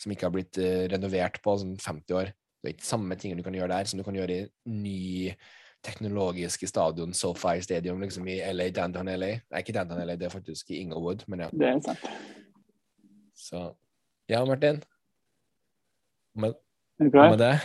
som 0.01 0.13
ikke 0.15 0.29
har 0.29 0.35
blitt 0.37 0.61
eh, 0.63 0.85
renovert 0.93 1.41
på 1.45 1.57
sånn 1.61 1.75
50 1.77 2.17
år, 2.17 2.31
det 2.61 2.69
er 2.69 2.77
ikke 2.77 2.87
samme 2.87 3.17
tingene 3.21 3.41
du 3.41 3.47
kan 3.49 3.57
gjøre 3.57 3.73
der 3.73 3.89
som 3.89 4.01
du 4.01 4.05
kan 4.07 4.17
gjøre 4.17 4.37
i 4.37 4.73
ny 4.73 5.33
teknologiske 5.85 6.66
stadion 6.66 7.14
SoFi 7.14 7.61
Stadium 7.64 8.01
liksom 8.01 8.28
i 8.28 8.39
LA, 8.53 8.68
downtown 8.76 9.09
LA. 9.09 9.33
Nei, 9.51 9.62
ikke 9.62 9.74
downtown 9.76 10.03
LA, 10.07 10.16
det 10.20 10.28
er 10.28 10.35
faktisk 10.35 10.70
i 10.70 10.81
Inglewood, 10.83 11.24
men 11.28 11.47
ja. 11.47 11.51
Det 11.53 11.68
er 11.68 11.81
sant. 11.85 12.11
Så 13.37 13.62
ja, 14.28 14.45
Martin. 14.45 14.83
Med, 16.35 16.55
Er 17.01 17.05
du 17.05 17.11
klar? 17.11 17.31
med 17.31 17.39
det 17.39 17.61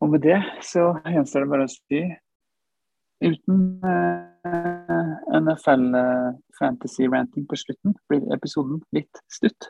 Og 0.00 0.10
med 0.10 0.20
det 0.22 0.38
så 0.62 0.92
gjenstår 1.06 1.42
det 1.42 1.50
bare 1.50 1.64
å 1.66 1.72
si 1.72 2.02
Uten 3.22 3.58
uh, 3.82 4.22
NFL 5.38 5.94
eh, 5.94 6.30
fantasy 6.58 7.06
ranting 7.06 7.46
på 7.46 7.56
slutten 7.56 7.94
blir 8.10 8.24
episoden 8.34 8.80
litt 8.92 9.20
stutt. 9.30 9.68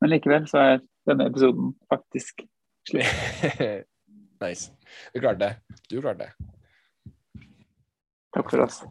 Men 0.00 0.12
likevel 0.12 0.46
så 0.46 0.62
er 0.62 0.78
denne 1.08 1.26
episoden 1.32 1.74
faktisk 1.90 2.46
slutt. 2.88 3.10
Nice. 4.36 4.75
Vi 5.12 5.20
klarte 5.20 5.38
det. 5.38 5.78
Du 5.88 6.00
klarte 6.00 6.18
det. 6.18 6.32
Takk 8.36 8.50
for 8.50 8.66
oss. 8.66 8.82